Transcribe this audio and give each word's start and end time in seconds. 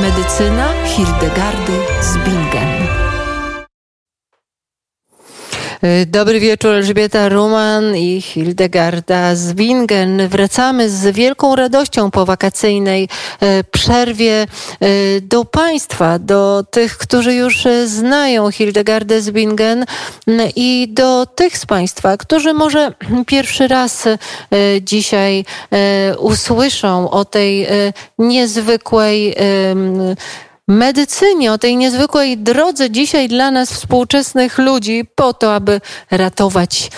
Medycyna 0.00 0.84
Hildegardy 0.84 1.72
z 2.02 2.16
Bingen. 2.16 3.09
Dobry 6.06 6.40
wieczór, 6.40 6.70
Elżbieta 6.70 7.28
Ruman 7.28 7.96
i 7.96 8.20
Hildegarda 8.20 9.34
Zwingen. 9.34 10.28
Wracamy 10.28 10.90
z 10.90 11.16
wielką 11.16 11.56
radością 11.56 12.10
po 12.10 12.26
wakacyjnej 12.26 13.08
e, 13.40 13.64
przerwie 13.64 14.42
e, 14.42 14.46
do 15.20 15.44
Państwa, 15.44 16.18
do 16.18 16.64
tych, 16.70 16.98
którzy 16.98 17.34
już 17.34 17.64
znają 17.86 18.50
Hildegardę 18.50 19.20
Zwingen 19.20 19.84
i 20.56 20.88
do 20.90 21.26
tych 21.26 21.58
z 21.58 21.66
Państwa, 21.66 22.16
którzy 22.16 22.54
może 22.54 22.92
pierwszy 23.26 23.68
raz 23.68 24.06
e, 24.06 24.16
dzisiaj 24.82 25.44
usłyszą 26.18 27.10
o 27.10 27.24
tej 27.24 27.66
niezwykłej 28.18 29.34
medycynie, 30.70 31.52
o 31.52 31.58
tej 31.58 31.76
niezwykłej 31.76 32.38
drodze 32.38 32.90
dzisiaj 32.90 33.28
dla 33.28 33.50
nas 33.50 33.72
współczesnych 33.72 34.58
ludzi, 34.58 35.04
po 35.14 35.34
to, 35.34 35.54
aby 35.54 35.80
ratować 36.10 36.90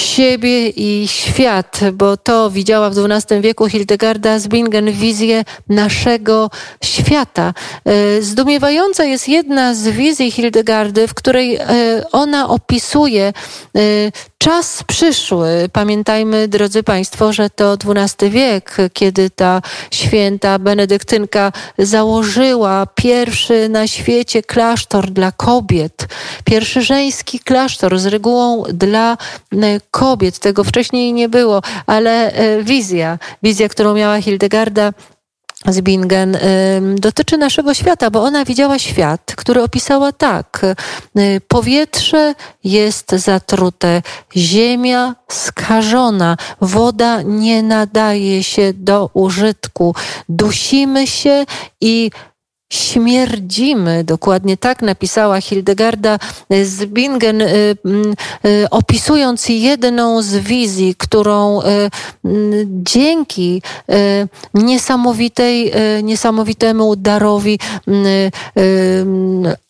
siebie 0.00 0.68
i 0.68 1.08
świat, 1.08 1.80
bo 1.92 2.16
to 2.16 2.50
widziała 2.50 2.90
w 2.90 2.98
XII 2.98 3.40
wieku 3.40 3.68
Hildegarda 3.68 4.38
z 4.38 4.48
Bingen 4.48 4.92
wizję 4.92 5.44
naszego 5.68 6.50
świata. 6.84 7.54
E, 7.84 8.22
zdumiewająca 8.22 9.04
jest 9.04 9.28
jedna 9.28 9.74
z 9.74 9.88
wizji 9.88 10.30
Hildegardy, 10.30 11.08
w 11.08 11.14
której 11.14 11.56
e, 11.56 11.66
ona 12.12 12.48
opisuje 12.48 13.32
e, 13.76 13.80
czas 14.38 14.82
przyszły. 14.86 15.68
Pamiętajmy, 15.72 16.48
drodzy 16.48 16.82
Państwo, 16.82 17.32
że 17.32 17.50
to 17.50 17.76
XII 17.96 18.30
wiek, 18.30 18.76
kiedy 18.92 19.30
ta 19.30 19.62
święta 19.90 20.58
benedyktynka 20.58 21.52
założyła 21.78 22.86
pierwszy 22.94 23.68
na 23.68 23.86
świecie 23.86 24.42
klasztor 24.42 25.10
dla 25.10 25.32
kobiet, 25.32 26.08
pierwszy 26.44 26.82
żeński 26.82 27.40
klasztor 27.40 27.98
z 27.98 28.06
regułą 28.06 28.64
dla 28.72 29.16
kobiet. 29.90 30.38
Tego 30.38 30.64
wcześniej 30.64 31.12
nie 31.12 31.28
było, 31.28 31.62
ale 31.86 32.32
e, 32.32 32.62
wizja, 32.62 33.18
wizja, 33.42 33.68
którą 33.68 33.94
miała 33.94 34.20
Hildegarda 34.20 34.92
z 35.66 35.80
Bingen 35.80 36.38
dotyczy 36.94 37.38
naszego 37.38 37.74
świata, 37.74 38.10
bo 38.10 38.22
ona 38.22 38.44
widziała 38.44 38.78
świat, 38.78 39.32
który 39.36 39.62
opisała 39.62 40.12
tak. 40.12 40.60
Y, 41.18 41.40
powietrze 41.48 42.34
jest 42.64 43.12
zatrute, 43.12 44.02
ziemia 44.36 45.14
skażona, 45.28 46.36
woda 46.60 47.22
nie 47.22 47.62
nadaje 47.62 48.42
się 48.42 48.72
do 48.74 49.10
użytku, 49.14 49.94
dusimy 50.28 51.06
się 51.06 51.44
i 51.80 52.10
śmierdzimy. 52.70 54.04
Dokładnie 54.04 54.56
tak 54.56 54.82
napisała 54.82 55.40
Hildegarda 55.40 56.18
z 56.62 56.84
Bingen, 56.84 57.42
y, 57.42 57.46
y, 58.44 58.66
opisując 58.70 59.48
jedną 59.48 60.22
z 60.22 60.36
wizji, 60.36 60.94
którą 60.98 61.62
y, 61.62 61.64
dzięki 62.66 63.62
niesamowitej, 64.54 65.72
niesamowitemu 66.02 66.96
darowi 66.96 67.58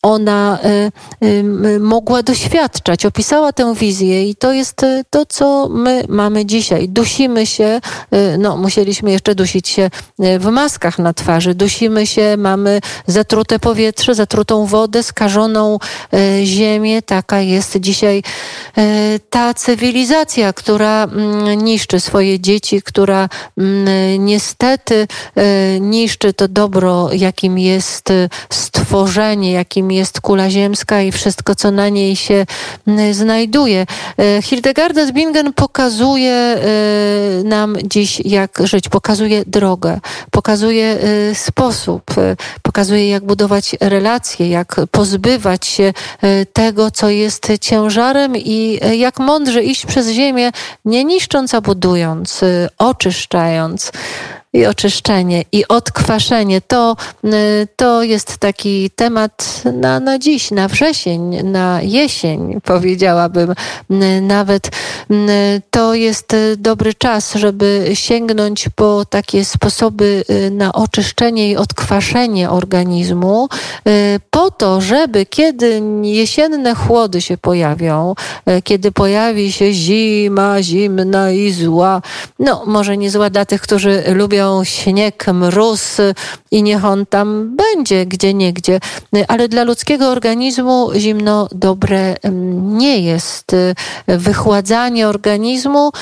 ona 0.03 0.59
mogła 1.81 2.23
doświadczać. 2.23 3.07
Opisała 3.07 3.53
tę 3.53 3.75
wizję 3.75 4.31
i 4.31 4.35
to 4.35 4.53
jest 4.53 4.87
to, 5.11 5.27
co 5.27 5.69
my 5.69 6.05
mamy 6.09 6.47
dzisiaj. 6.47 6.89
Dusimy 6.89 7.47
się, 7.47 7.81
no 8.39 8.57
musieliśmy 8.57 9.11
jeszcze 9.11 9.35
dusić 9.35 9.69
się 9.69 9.91
w 10.39 10.47
maskach 10.47 10.99
na 10.99 11.13
twarzy, 11.13 11.55
dusimy 11.55 12.07
się, 12.07 12.35
mamy 12.39 12.81
zatrute 13.07 13.59
powietrze, 13.59 14.15
zatrutą 14.15 14.67
wodę, 14.67 15.03
skażoną 15.03 15.79
e, 16.15 16.47
ziemię. 16.47 17.03
Taka 17.03 17.41
jest 17.41 17.77
dzisiaj 17.81 18.23
e, 18.79 18.83
ta 19.31 19.55
cywilizacja, 19.55 20.53
która 20.53 21.05
mm, 21.05 21.65
niszczy 21.65 22.01
swoje 22.01 22.41
dzieci, 22.41 22.83
która 22.83 23.29
mm, 23.59 24.25
niestety 24.25 25.07
e, 25.37 25.81
niszczy 25.81 26.33
to 26.33 26.49
dobro, 26.49 27.09
jakim 27.13 27.59
jest 27.59 28.13
stworzenie, 28.51 29.53
jakim 29.53 29.93
jest 29.93 30.21
kula 30.21 30.51
ziemska 30.51 31.03
i 31.03 31.13
wszystko, 31.13 31.55
co 31.55 31.71
na 31.71 31.89
niej 31.89 32.17
się 32.17 32.47
mm, 32.87 33.15
znajduje. 33.15 33.87
Hildegarda 34.43 35.07
z 35.07 35.13
Bingen 35.13 35.53
pokazuje 35.53 36.59
nam 37.45 37.77
dziś, 37.85 38.21
jak 38.25 38.59
żyć, 38.65 38.89
pokazuje 38.89 39.43
drogę, 39.47 40.01
pokazuje 40.31 40.99
sposób, 41.35 42.03
pokazuje, 42.63 42.80
jak 42.89 43.25
budować 43.25 43.77
relacje, 43.81 44.49
jak 44.49 44.77
pozbywać 44.91 45.67
się 45.67 45.93
e, 46.23 46.47
tego, 46.47 46.91
co 46.91 47.11
jest 47.11 47.53
ciężarem 47.61 48.37
i 48.37 48.79
e, 48.83 48.97
jak 48.97 49.19
mądrze 49.19 49.63
iść 49.63 49.87
przez 49.87 50.09
ziemię, 50.09 50.51
nie 50.85 51.05
niszcząc, 51.05 51.55
a 51.55 51.61
budując, 51.61 52.43
e, 52.43 52.69
oczyszczając 52.79 53.93
i 54.53 54.67
oczyszczenie, 54.67 55.45
i 55.53 55.69
odkwaszenie. 55.69 56.61
To, 56.61 56.97
y, 57.25 57.69
to 57.77 58.03
jest 58.03 58.39
taki 58.39 58.91
temat 58.91 59.63
na, 59.75 60.01
na 60.01 60.19
dziś, 60.19 60.51
na 60.51 60.69
wrzesień, 60.69 61.43
na 61.45 61.83
jesień, 61.83 62.61
powiedziałabym. 62.65 63.55
Y, 63.91 64.21
nawet 64.21 64.67
y, 64.67 64.73
to 65.71 65.95
jest 65.95 66.37
dobry 66.57 66.95
czas, 66.95 67.35
żeby 67.35 67.91
sięgnąć 67.95 68.69
po 68.75 69.05
takie 69.05 69.45
sposoby 69.45 70.25
na 70.51 70.73
oczyszczenie 70.73 71.51
i 71.51 71.57
odkwaszenie 71.57 72.51
organizmu, 72.51 73.49
po 74.31 74.51
to, 74.51 74.81
żeby 74.81 75.27
kiedy 75.27 75.83
jesienne 76.03 76.75
chłody 76.75 77.21
się 77.21 77.39
pojawią, 77.39 78.15
kiedy 78.65 78.93
pojawi 78.93 79.53
się 79.53 79.73
zima, 79.73 80.63
zimna 80.63 81.31
i 81.31 81.53
zła, 81.53 82.03
no 82.39 82.63
może 82.67 82.97
nie 82.97 83.11
zła 83.11 83.31
dla 83.31 83.45
tych, 83.45 83.61
którzy 83.61 84.03
lubią 84.09 84.40
śnieg, 84.65 85.27
mróz 85.33 85.97
i 86.51 86.63
niech 86.63 86.85
on 86.85 87.07
tam 87.07 87.57
będzie 87.57 88.07
gdzie 88.07 88.35
niegdzie. 88.35 88.81
Ale 89.29 89.49
dla 89.49 89.65
ludzkiego 89.65 90.09
organizmu 90.09 90.91
zimno 90.97 91.49
dobre 91.53 92.17
nie 92.63 92.99
jest. 92.99 93.57
Wychładzanie 94.07 95.09
organizmu 95.09 95.93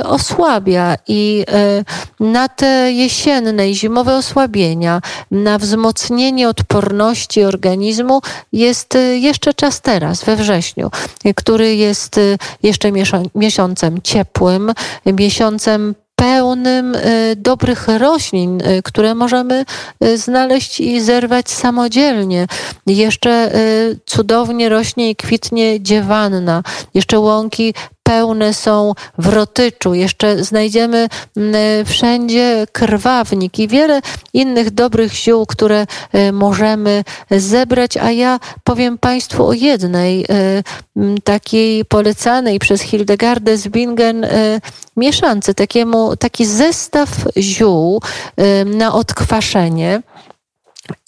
y, 0.00 0.06
osłabia 0.06 0.96
i 1.08 1.44
y, 2.20 2.24
na 2.24 2.48
te 2.48 2.92
jesienne 2.92 3.70
i 3.70 3.74
zimowe 3.74 4.16
osłabienia, 4.16 5.00
na 5.30 5.58
wzmocnienie 5.58 6.48
odporności 6.48 7.44
organizmu 7.44 8.20
jest 8.52 8.94
y, 8.94 9.18
jeszcze 9.18 9.54
czas 9.54 9.80
teraz, 9.80 10.24
we 10.24 10.36
wrześniu, 10.36 10.90
który 11.36 11.76
jest 11.76 12.20
jeszcze 12.62 12.88
miesiącem 13.34 14.02
ciepłym, 14.02 14.72
miesiącem 15.06 15.94
pełnym 16.20 16.94
y, 16.94 17.36
dobrych 17.36 17.88
roślin, 17.98 18.60
y, 18.60 18.82
które 18.82 19.14
możemy 19.14 19.64
y, 20.04 20.18
znaleźć 20.18 20.80
i 20.80 21.00
zerwać 21.00 21.50
samodzielnie. 21.50 22.46
Jeszcze 22.86 23.50
cudownie 24.06 24.68
rośnie 24.68 25.10
i 25.10 25.16
kwitnie 25.16 25.80
dziewanna. 25.80 26.62
Jeszcze 26.94 27.18
łąki 27.18 27.74
pełne 28.10 28.54
są 28.54 28.92
w 29.18 29.26
rotyczu. 29.26 29.94
Jeszcze 29.94 30.44
znajdziemy 30.44 31.08
mm, 31.36 31.86
wszędzie 31.86 32.66
krwawnik 32.72 33.58
i 33.58 33.68
wiele 33.68 34.00
innych 34.32 34.70
dobrych 34.70 35.12
ziół, 35.14 35.46
które 35.46 35.86
e, 36.12 36.32
możemy 36.32 37.04
zebrać. 37.30 37.96
A 37.96 38.10
ja 38.10 38.40
powiem 38.64 38.98
Państwu 38.98 39.46
o 39.46 39.52
jednej 39.52 40.24
e, 40.28 40.62
takiej 41.24 41.84
polecanej 41.84 42.58
przez 42.58 42.80
Hildegardę 42.80 43.56
z 43.56 43.68
Bingen 43.68 44.24
e, 44.24 44.60
mieszance, 44.96 45.54
takiemu, 45.54 46.16
taki 46.16 46.46
zestaw 46.46 47.08
ziół 47.36 48.02
na 48.66 48.94
odkwaszenie. 48.94 50.02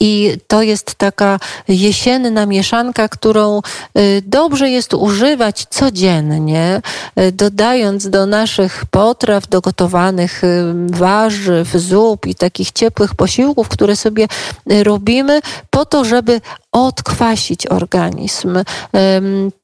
I 0.00 0.36
to 0.46 0.62
jest 0.62 0.94
taka 0.94 1.38
jesienna 1.68 2.46
mieszanka, 2.46 3.08
którą 3.08 3.60
y, 3.98 4.22
dobrze 4.26 4.70
jest 4.70 4.94
używać 4.94 5.66
codziennie, 5.70 6.82
y, 7.20 7.32
dodając 7.32 8.10
do 8.10 8.26
naszych 8.26 8.84
potraw, 8.90 9.48
do 9.48 9.60
gotowanych 9.60 10.44
y, 10.44 10.64
warzyw, 10.90 11.68
zup 11.74 12.26
i 12.26 12.34
takich 12.34 12.72
ciepłych 12.72 13.14
posiłków, 13.14 13.68
które 13.68 13.96
sobie 13.96 14.28
robimy, 14.66 15.40
po 15.70 15.84
to, 15.84 16.04
żeby 16.04 16.40
odkwasić 16.72 17.66
organizm. 17.66 18.58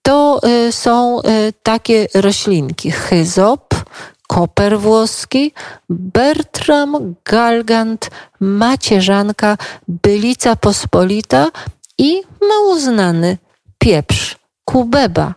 To 0.03 0.41
są 0.71 1.21
takie 1.63 2.09
roślinki: 2.15 2.91
chyzop, 2.91 3.68
koper 4.29 4.79
włoski, 4.79 5.53
Bertram, 5.89 7.15
Galgant, 7.25 8.11
macierzanka, 8.41 9.57
bylica 9.89 10.57
pospolita 10.57 11.51
i 11.99 12.23
mało 12.41 12.81
znany 12.81 13.39
pieprz, 13.79 14.37
kubeba. 14.65 15.35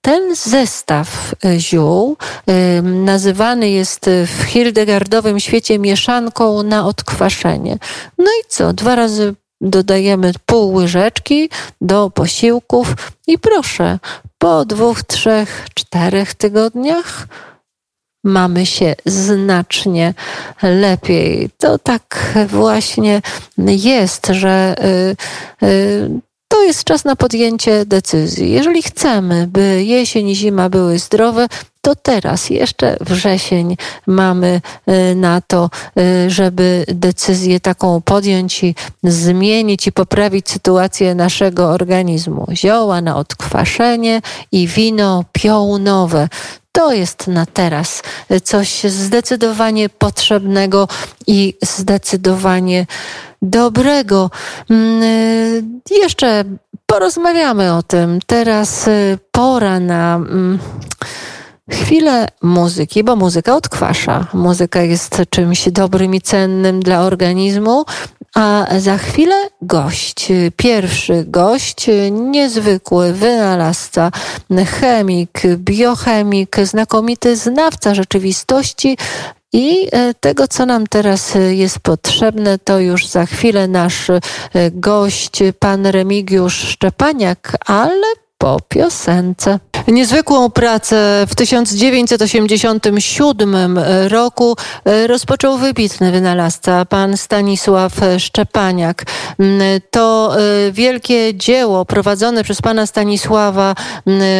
Ten 0.00 0.36
zestaw 0.36 1.34
e, 1.44 1.60
ziół 1.60 2.16
y, 2.50 2.82
nazywany 2.82 3.70
jest 3.70 4.10
w 4.26 4.42
hildegardowym 4.42 5.40
świecie 5.40 5.78
mieszanką 5.78 6.62
na 6.62 6.86
odkwaszenie. 6.86 7.78
No 8.18 8.24
i 8.24 8.44
co? 8.48 8.72
Dwa 8.72 8.96
razy 8.96 9.34
dodajemy 9.60 10.32
pół 10.46 10.74
łyżeczki 10.74 11.48
do 11.80 12.10
posiłków 12.10 12.94
i 13.26 13.38
proszę, 13.38 13.98
po 14.38 14.64
dwóch, 14.64 15.02
trzech, 15.02 15.66
czterech 15.74 16.34
tygodniach 16.34 17.26
mamy 18.24 18.66
się 18.66 18.94
znacznie 19.06 20.14
lepiej. 20.62 21.50
To 21.58 21.78
tak 21.78 22.34
właśnie 22.48 23.22
jest, 23.66 24.26
że 24.26 24.74
y, 25.62 25.66
y, 25.66 26.10
to 26.48 26.62
jest 26.64 26.84
czas 26.84 27.04
na 27.04 27.16
podjęcie 27.16 27.86
decyzji. 27.86 28.50
Jeżeli 28.50 28.82
chcemy, 28.82 29.46
by 29.46 29.84
jesień 29.84 30.28
i 30.28 30.36
zima 30.36 30.68
były 30.68 30.98
zdrowe, 30.98 31.46
to 31.80 31.94
teraz, 31.94 32.50
jeszcze 32.50 32.96
wrzesień, 33.00 33.76
mamy 34.06 34.60
y, 34.88 35.14
na 35.14 35.40
to, 35.40 35.70
żeby 36.28 36.84
decyzję 36.88 37.60
taką 37.60 38.00
podjąć 38.02 38.64
i 38.64 38.74
zmienić 39.02 39.86
i 39.86 39.92
poprawić 39.92 40.50
sytuację 40.50 41.14
naszego 41.14 41.70
organizmu. 41.70 42.46
Zioła 42.52 43.00
na 43.00 43.16
odkwaszenie 43.16 44.20
i 44.52 44.66
wino 44.66 45.24
piołunowe 45.32 46.28
to 46.74 46.92
jest 46.92 47.26
na 47.26 47.46
teraz 47.46 48.02
coś 48.42 48.84
zdecydowanie 48.84 49.88
potrzebnego 49.88 50.88
i 51.26 51.54
zdecydowanie 51.62 52.86
dobrego. 53.42 54.30
Mm, 54.70 55.02
y, 55.02 55.62
jeszcze 55.90 56.44
porozmawiamy 56.86 57.74
o 57.74 57.82
tym. 57.82 58.18
Teraz 58.26 58.88
y, 58.88 59.18
pora 59.32 59.80
na 59.80 60.14
mm, 60.14 60.58
chwilę 61.70 62.28
muzyki, 62.42 63.04
bo 63.04 63.16
muzyka 63.16 63.56
odkwasza. 63.56 64.26
Muzyka 64.32 64.82
jest 64.82 65.22
czymś 65.30 65.68
dobrym 65.68 66.14
i 66.14 66.20
cennym 66.20 66.80
dla 66.80 67.00
organizmu, 67.00 67.84
a 68.34 68.66
za 68.78 68.98
chwilę 68.98 69.48
gość, 69.62 70.28
pierwszy 70.56 71.24
gość, 71.26 71.86
niezwykły 72.10 73.12
wynalazca, 73.12 74.10
chemik, 74.80 75.42
biochemik, 75.56 76.56
znakomity 76.64 77.36
znawca 77.36 77.94
rzeczywistości, 77.94 78.96
i 79.54 79.88
e, 79.92 80.14
tego, 80.14 80.48
co 80.48 80.66
nam 80.66 80.86
teraz 80.86 81.32
jest 81.50 81.78
potrzebne, 81.78 82.58
to 82.58 82.80
już 82.80 83.06
za 83.06 83.26
chwilę 83.26 83.68
nasz 83.68 84.10
e, 84.10 84.20
gość, 84.70 85.38
pan 85.58 85.86
Remigiusz 85.86 86.54
Szczepaniak, 86.68 87.56
ale 87.66 88.06
po 88.44 88.56
piosence. 88.68 89.58
Niezwykłą 89.88 90.50
pracę 90.50 91.26
w 91.28 91.34
1987 91.34 93.78
roku 94.08 94.56
e, 94.84 95.06
rozpoczął 95.06 95.58
wybitny 95.58 96.12
wynalazca, 96.12 96.84
pan 96.84 97.16
Stanisław 97.16 97.92
Szczepaniak. 98.18 99.04
To 99.90 100.36
e, 100.36 100.40
wielkie 100.72 101.34
dzieło 101.34 101.84
prowadzone 101.84 102.44
przez 102.44 102.62
pana 102.62 102.86
Stanisława 102.86 103.74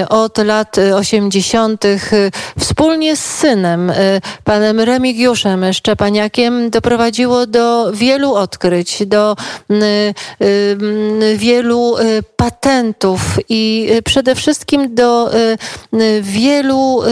od 0.09 0.39
lat 0.39 0.77
80. 0.95 1.85
E, 1.85 1.99
wspólnie 2.59 3.17
z 3.17 3.25
synem, 3.25 3.93
panem 4.45 4.81
Remigiuszem 4.81 5.73
Szczepaniakiem, 5.73 6.71
doprowadziło 6.71 7.47
do 7.47 7.93
wielu 7.93 8.35
odkryć, 8.35 9.07
do 9.07 9.37
wielu 11.37 11.97
patentów 12.37 13.21
i 13.49 13.94
przede 14.03 14.35
wszystkim 14.35 14.95
do 14.95 15.25
Y, 15.35 15.59
y, 16.03 16.23
wielu 16.23 17.03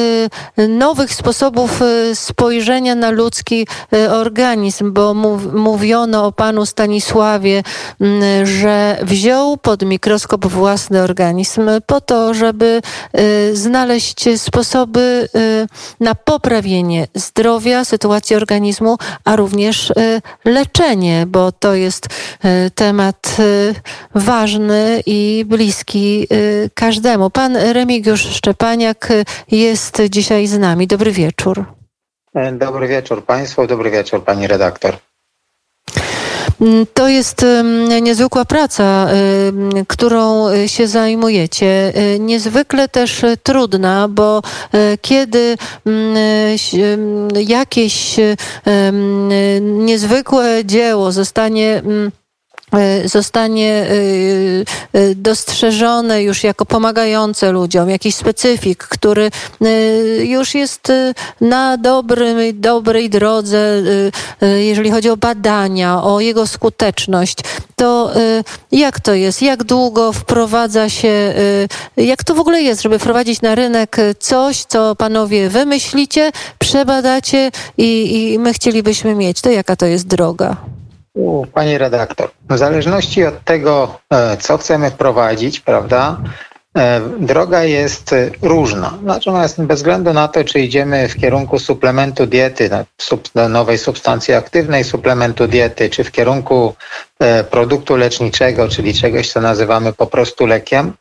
y, 0.59 0.69
nowych 0.69 1.15
sposobów 1.15 1.81
spojrzenia 2.15 2.95
na 2.95 3.11
ludzki 3.11 3.67
organizm, 4.11 4.93
bo 4.93 5.15
mówiono 5.53 6.27
o 6.27 6.33
panu 6.33 6.67
Stanisławie, 6.67 7.63
mm, 8.01 8.47
że 8.47 8.99
wziął 9.03 9.57
pod 9.57 9.83
mikroskop 9.83 10.47
własny 10.47 11.03
organizm 11.03 11.71
po 11.87 12.01
to, 12.01 12.35
żeby 12.35 12.83
znaleźć 13.53 14.25
sposoby 14.37 15.29
na 16.01 16.15
poprawienie 16.15 17.07
zdrowia, 17.15 17.85
sytuacji 17.85 18.37
organizmu, 18.37 18.99
a 19.25 19.37
również 19.37 19.93
leczenie, 20.45 21.25
bo 21.27 21.53
to 21.53 21.75
jest 21.75 22.07
temat 22.75 23.37
ważny 24.15 25.03
i 25.07 25.45
bliski 25.49 26.27
każdemu. 26.75 27.31
Pan 27.31 27.57
Remigiusz 27.57 28.27
Szczepaniak 28.27 29.09
jest 29.51 30.03
dzisiaj 30.11 30.47
z 30.47 30.59
nami. 30.59 30.87
Dobry 30.87 31.13
wieczór. 31.13 31.65
Dobry 32.53 32.89
wieczór 32.89 33.25
Państwu, 33.25 33.67
dobry 33.67 33.91
wieczór 33.91 34.25
Pani 34.25 34.47
redaktor. 34.47 34.97
To 36.95 37.09
jest 37.09 37.47
niezwykła 38.03 38.45
praca, 38.45 39.09
którą 39.89 40.47
się 40.67 40.87
zajmujecie. 40.87 41.93
Niezwykle 42.21 42.89
też 42.89 43.23
trudna, 43.43 44.09
bo 44.09 44.43
e, 44.73 44.99
kiedy 44.99 45.57
jakieś 47.35 48.17
niezwykłe 49.61 50.65
dzieło 50.65 51.13
zostanie 51.13 51.83
E, 51.83 52.22
zostanie 53.05 53.73
e, 53.73 54.99
e, 55.01 55.15
dostrzeżone 55.15 56.23
już 56.23 56.45
jako 56.45 56.67
pomagające 56.67 57.53
ludziom, 57.53 57.91
jakiś 57.91 58.15
specyfik, 58.15 58.85
który 58.85 59.31
już 60.23 60.55
jest 60.55 60.93
na 61.41 61.77
dobrym, 61.77 62.39
dobrej 62.55 63.11
drodze, 63.11 63.83
jeżeli 64.57 64.91
chodzi 64.91 65.11
o 65.11 65.17
badania, 65.17 66.03
o 66.03 66.21
jego 66.21 66.47
skuteczność, 66.47 67.39
to 67.77 68.13
jak 68.73 69.01
to 69.01 69.15
jest? 69.15 69.43
Jak 69.43 69.65
długo 69.65 70.13
wprowadza 70.13 70.89
się, 70.89 71.35
jak 71.97 72.25
to 72.25 72.35
w 72.35 72.41
ogóle 72.41 72.63
jest, 72.63 72.83
żeby 72.83 72.99
wprowadzić 72.99 73.43
na 73.43 73.55
rynek 73.55 73.97
coś, 74.19 74.65
co 74.65 74.97
panowie 74.97 75.49
wymyślicie, 75.49 76.33
przebadacie 76.59 77.51
i, 77.77 78.33
i 78.33 78.39
my 78.39 78.53
chcielibyśmy 78.53 79.15
mieć? 79.15 79.41
To 79.41 79.51
jaka 79.51 79.77
to 79.77 79.87
jest 79.87 80.07
droga? 80.07 80.82
Pani 81.55 81.79
redaktor, 81.79 82.31
w 82.51 82.59
zależności 82.59 83.25
od 83.25 83.45
tego, 83.45 83.99
e, 84.11 84.37
co 84.37 84.59
chcemy 84.59 84.91
wprowadzić, 84.91 85.61
prawda, 85.61 86.17
droga 87.19 87.65
jest 87.65 88.15
różna. 88.43 88.99
Natomiast 89.03 89.63
bez 89.63 89.79
względu 89.79 90.13
na 90.13 90.29
to, 90.29 90.45
czy 90.45 90.61
idziemy 90.61 91.09
w 91.09 91.17
kierunku 91.17 91.59
suplementu 91.59 92.27
diety, 92.27 92.71
nowej 93.49 93.79
substancji 93.79 94.35
aktywnej 94.35 94.85
suplementu 94.85 95.49
diety, 95.49 95.91
czy 95.91 96.05
w 96.05 96.13
kierunku 96.13 96.75
e, 97.19 97.45
produktu 97.45 97.97
leczniczego, 97.97 98.69
czyli 98.69 98.95
czegoś, 98.95 99.33
co 99.33 99.41
nazywamy 99.41 99.93
po 99.93 100.07
prostu 100.07 100.47
lekiem, 100.47 100.93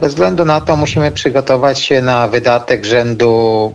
bez 0.00 0.08
względu 0.08 0.44
na 0.44 0.60
to 0.60 0.76
musimy 0.76 1.12
przygotować 1.12 1.80
się 1.80 2.02
na 2.02 2.28
wydatek 2.28 2.84
rzędu 2.84 3.74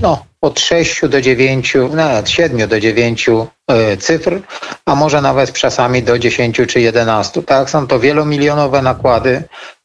no, 0.00 0.24
od 0.40 0.60
6 0.60 1.08
do 1.08 1.20
9, 1.20 1.76
nawet 1.92 2.30
7 2.30 2.68
do 2.68 2.80
9 2.80 3.28
e, 3.28 3.96
cyfr, 3.96 4.40
a 4.86 4.94
może 4.94 5.22
nawet 5.22 5.52
czasami 5.52 6.02
do 6.02 6.18
10 6.18 6.60
czy 6.68 6.80
11. 6.80 7.42
Tak, 7.42 7.70
są 7.70 7.86
to 7.86 8.00
wielomilionowe 8.00 8.82
nakłady. 8.82 9.42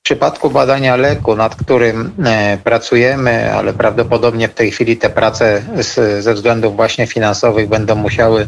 W 0.10 0.12
przypadku 0.12 0.50
badania 0.50 0.96
leku, 0.96 1.36
nad 1.36 1.56
którym 1.56 2.14
e, 2.26 2.58
pracujemy, 2.64 3.54
ale 3.54 3.74
prawdopodobnie 3.74 4.48
w 4.48 4.54
tej 4.54 4.72
chwili 4.72 4.98
te 4.98 5.10
prace 5.10 5.62
z, 5.80 6.24
ze 6.24 6.34
względów 6.34 6.76
właśnie 6.76 7.08
finansowych 7.08 7.70
będą 7.70 7.96
musiały 7.96 8.48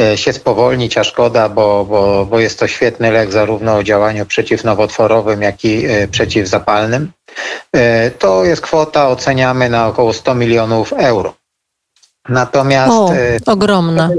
e, 0.00 0.16
się 0.18 0.32
spowolnić, 0.32 0.98
a 0.98 1.04
szkoda, 1.04 1.48
bo, 1.48 1.84
bo, 1.84 2.26
bo 2.26 2.40
jest 2.40 2.58
to 2.58 2.66
świetny 2.68 3.10
lek 3.10 3.32
zarówno 3.32 3.76
o 3.76 3.82
działaniu 3.82 4.26
przeciwnowotworowym, 4.26 5.42
jak 5.42 5.64
i 5.64 5.84
przeciwzapalnym. 6.10 7.12
To 8.18 8.44
jest 8.44 8.62
kwota, 8.62 9.08
oceniamy 9.08 9.68
na 9.68 9.86
około 9.86 10.12
100 10.12 10.34
milionów 10.34 10.92
euro. 10.92 11.34
Natomiast. 12.28 12.92
O, 12.92 13.14
e, 13.14 13.38
ogromna. 13.46 14.10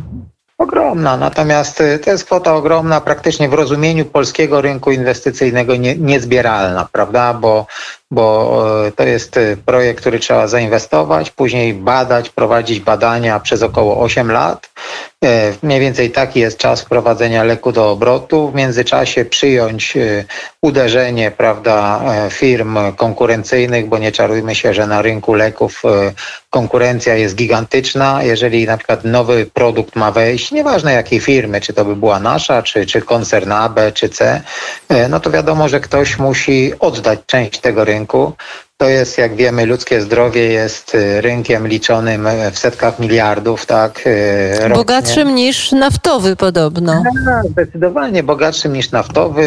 Ogromna, 0.58 1.18
natomiast 1.18 1.82
e, 1.82 2.00
to 2.00 2.12
jest 2.12 2.26
kwota 2.26 2.56
ogromna, 2.56 3.02
praktycznie 3.02 3.50
w 3.50 3.54
rozumieniu 3.54 4.06
polskiego 4.06 4.62
rynku 4.62 4.92
inwestycyjnego 4.92 5.76
nie, 5.76 5.96
niezbieralna, 5.96 6.88
prawda? 6.92 7.34
Bo 7.34 7.66
bo 8.14 8.86
e, 8.88 8.92
to 8.92 9.04
jest 9.04 9.38
e, 9.38 9.58
projekt, 9.58 10.00
który 10.00 10.20
trzeba 10.20 10.48
zainwestować, 10.48 11.32
później 11.32 11.74
badać, 11.74 12.30
prowadzić 12.30 12.80
badania 12.80 13.40
przez 13.40 13.64
około 13.64 14.02
8 14.02 14.32
lat. 14.32 14.70
E, 15.26 15.54
mniej 15.64 15.80
więcej 15.80 16.12
taki 16.12 16.40
jest 16.40 16.58
czas 16.58 16.82
wprowadzenia 16.82 17.44
leku 17.44 17.72
do 17.72 17.92
obrotu. 17.92 18.52
W 18.52 18.56
międzyczasie 18.56 19.26
przyjąć 19.26 19.98
uderzenie 20.62 21.32
prawda, 21.32 22.02
firm 22.30 22.78
konkurencyjnych, 22.96 23.88
bo 23.88 23.98
nie 23.98 24.12
czarujmy 24.12 24.56
się, 24.56 24.74
że 24.74 24.88
na 24.88 25.02
rynku 25.02 25.34
leków 25.34 25.84
konkurencja 26.50 27.16
jest 27.16 27.36
gigantyczna. 27.36 28.24
Jeżeli 28.24 28.66
na 28.66 28.78
przykład 28.78 29.04
nowy 29.04 29.46
produkt 29.46 29.96
ma 29.96 30.12
wejść, 30.12 30.52
nieważne 30.52 30.94
jakiej 30.94 31.20
firmy, 31.20 31.62
czy 31.62 31.74
to 31.74 31.86
by 31.86 31.96
była 31.96 32.20
nasza, 32.20 32.64
czy, 32.64 32.86
czy 32.86 33.02
koncern 33.02 33.52
A, 33.52 33.70
B, 33.70 33.92
czy 33.92 34.10
C, 34.10 34.42
no 35.10 35.20
to 35.20 35.32
wiadomo, 35.32 35.70
że 35.70 35.80
ktoś 35.80 36.20
musi 36.20 36.74
oddać 36.80 37.20
część 37.26 37.60
tego 37.60 37.86
rynku 37.86 38.03
rynku. 38.04 38.34
To 38.78 38.90
jest, 38.90 39.18
jak 39.18 39.36
wiemy, 39.36 39.66
ludzkie 39.66 40.02
zdrowie 40.02 40.48
jest 40.48 40.98
rynkiem 41.20 41.68
liczonym 41.68 42.28
w 42.52 42.60
setkach 42.60 43.00
miliardów, 43.00 43.66
tak? 43.66 44.02
Rocznie. 44.60 44.76
Bogatszym 44.76 45.36
niż 45.36 45.72
naftowy 45.72 46.36
podobno. 46.36 47.04
No, 47.26 47.50
zdecydowanie 47.50 48.24
bogatszym 48.24 48.74
niż 48.74 48.92
naftowy. 48.92 49.46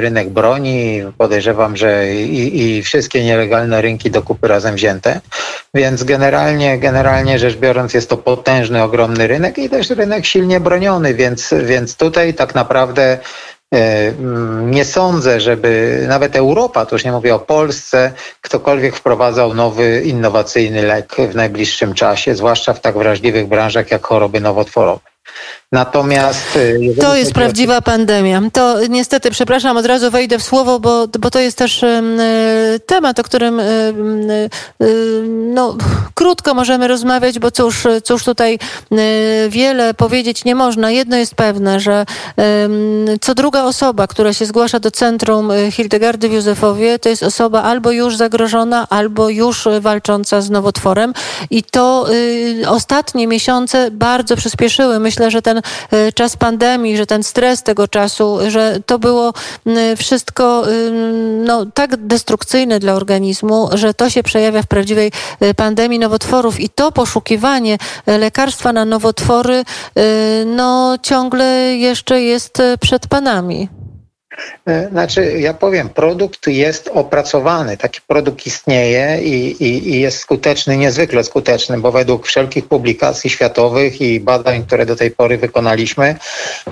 Rynek 0.00 0.30
broni, 0.30 1.02
podejrzewam, 1.18 1.76
że 1.76 2.14
i, 2.14 2.62
i 2.62 2.82
wszystkie 2.82 3.24
nielegalne 3.24 3.82
rynki 3.82 4.10
do 4.10 4.22
kupy 4.22 4.48
razem 4.48 4.74
wzięte. 4.74 5.20
Więc 5.74 6.04
generalnie, 6.04 6.78
generalnie 6.78 7.38
rzecz 7.38 7.56
biorąc 7.56 7.94
jest 7.94 8.10
to 8.10 8.16
potężny, 8.16 8.82
ogromny 8.82 9.26
rynek 9.26 9.58
i 9.58 9.70
też 9.70 9.90
rynek 9.90 10.26
silnie 10.26 10.60
broniony, 10.60 11.14
więc, 11.14 11.54
więc 11.64 11.96
tutaj 11.96 12.34
tak 12.34 12.54
naprawdę 12.54 13.18
nie 14.64 14.84
sądzę, 14.84 15.40
żeby 15.40 16.04
nawet 16.08 16.36
Europa, 16.36 16.86
to 16.86 16.94
już 16.94 17.04
nie 17.04 17.12
mówię 17.12 17.34
o 17.34 17.38
Polsce, 17.38 18.12
ktokolwiek 18.40 18.96
wprowadzał 18.96 19.54
nowy, 19.54 20.02
innowacyjny 20.04 20.82
lek 20.82 21.16
w 21.30 21.34
najbliższym 21.34 21.94
czasie, 21.94 22.34
zwłaszcza 22.34 22.74
w 22.74 22.80
tak 22.80 22.98
wrażliwych 22.98 23.46
branżach 23.46 23.90
jak 23.90 24.06
choroby 24.06 24.40
nowotworowe. 24.40 25.00
Natomiast. 25.72 26.56
Y, 26.56 26.94
to 27.00 27.16
jest 27.16 27.32
prawdziwa 27.32 27.76
o... 27.76 27.82
pandemia. 27.82 28.42
To 28.52 28.86
niestety, 28.88 29.30
przepraszam, 29.30 29.76
od 29.76 29.86
razu 29.86 30.10
wejdę 30.10 30.38
w 30.38 30.42
słowo, 30.42 30.80
bo, 30.80 31.06
bo 31.20 31.30
to 31.30 31.40
jest 31.40 31.58
też 31.58 31.82
y, 31.82 32.80
temat, 32.86 33.18
o 33.18 33.22
którym 33.22 33.60
y, 33.60 34.50
no, 35.28 35.76
krótko 36.14 36.54
możemy 36.54 36.88
rozmawiać, 36.88 37.38
bo 37.38 37.50
cóż, 37.50 37.86
cóż 38.04 38.24
tutaj 38.24 38.58
wiele 39.48 39.94
powiedzieć 39.94 40.44
nie 40.44 40.54
można. 40.54 40.90
Jedno 40.90 41.16
jest 41.16 41.34
pewne, 41.34 41.80
że 41.80 42.06
co 43.20 43.34
druga 43.34 43.64
osoba, 43.64 44.06
która 44.06 44.32
się 44.32 44.46
zgłasza 44.46 44.80
do 44.80 44.90
centrum 44.90 45.50
Hildegardy 45.70 46.28
w 46.28 46.32
Józefowie, 46.32 46.98
to 46.98 47.08
jest 47.08 47.22
osoba 47.22 47.62
albo 47.62 47.90
już 47.90 48.16
zagrożona, 48.16 48.86
albo 48.90 49.28
już 49.28 49.68
walcząca 49.80 50.40
z 50.40 50.50
nowotworem. 50.50 51.12
I 51.50 51.62
to 51.62 52.06
ostatnie 52.66 53.26
miesiące 53.26 53.90
bardzo 53.90 54.36
przyspieszyły. 54.36 54.98
Myślę, 54.98 55.27
że 55.30 55.42
ten 55.42 55.62
Y, 55.92 56.12
czas 56.12 56.36
pandemii, 56.36 56.96
że 56.96 57.06
ten 57.06 57.22
stres 57.22 57.62
tego 57.62 57.88
czasu, 57.88 58.38
że 58.48 58.80
to 58.86 58.98
było 58.98 59.32
y, 59.66 59.96
wszystko 59.96 60.70
y, 60.70 60.90
no, 61.44 61.66
tak 61.74 61.96
destrukcyjne 61.96 62.78
dla 62.78 62.94
organizmu, 62.94 63.68
że 63.72 63.94
to 63.94 64.10
się 64.10 64.22
przejawia 64.22 64.62
w 64.62 64.66
prawdziwej 64.66 65.12
pandemii 65.56 65.98
nowotworów 65.98 66.60
i 66.60 66.68
to 66.68 66.92
poszukiwanie 66.92 67.78
lekarstwa 68.06 68.72
na 68.72 68.84
nowotwory 68.84 69.64
no, 70.46 70.98
ciągle 71.02 71.76
jeszcze 71.76 72.22
jest 72.22 72.62
przed 72.80 73.06
panami. 73.06 73.68
E, 74.66 74.88
znaczy, 74.88 75.38
ja 75.38 75.54
powiem, 75.54 75.88
produkt 75.88 76.46
jest 76.46 76.90
opracowany, 76.94 77.76
taki 77.76 78.00
produkt 78.06 78.46
istnieje 78.46 79.22
i, 79.22 79.62
i, 79.64 79.88
i, 79.88 80.00
jest 80.00 80.18
skuteczny, 80.18 80.76
niezwykle 80.76 81.24
skuteczny, 81.24 81.78
bo 81.78 81.92
według 81.92 82.26
wszelkich 82.26 82.68
publikacji 82.68 83.30
światowych 83.30 84.00
i 84.00 84.20
badań, 84.20 84.66
które 84.66 84.86
do 84.86 84.96
tej 84.96 85.10
pory 85.10 85.38
wykonaliśmy, 85.38 86.16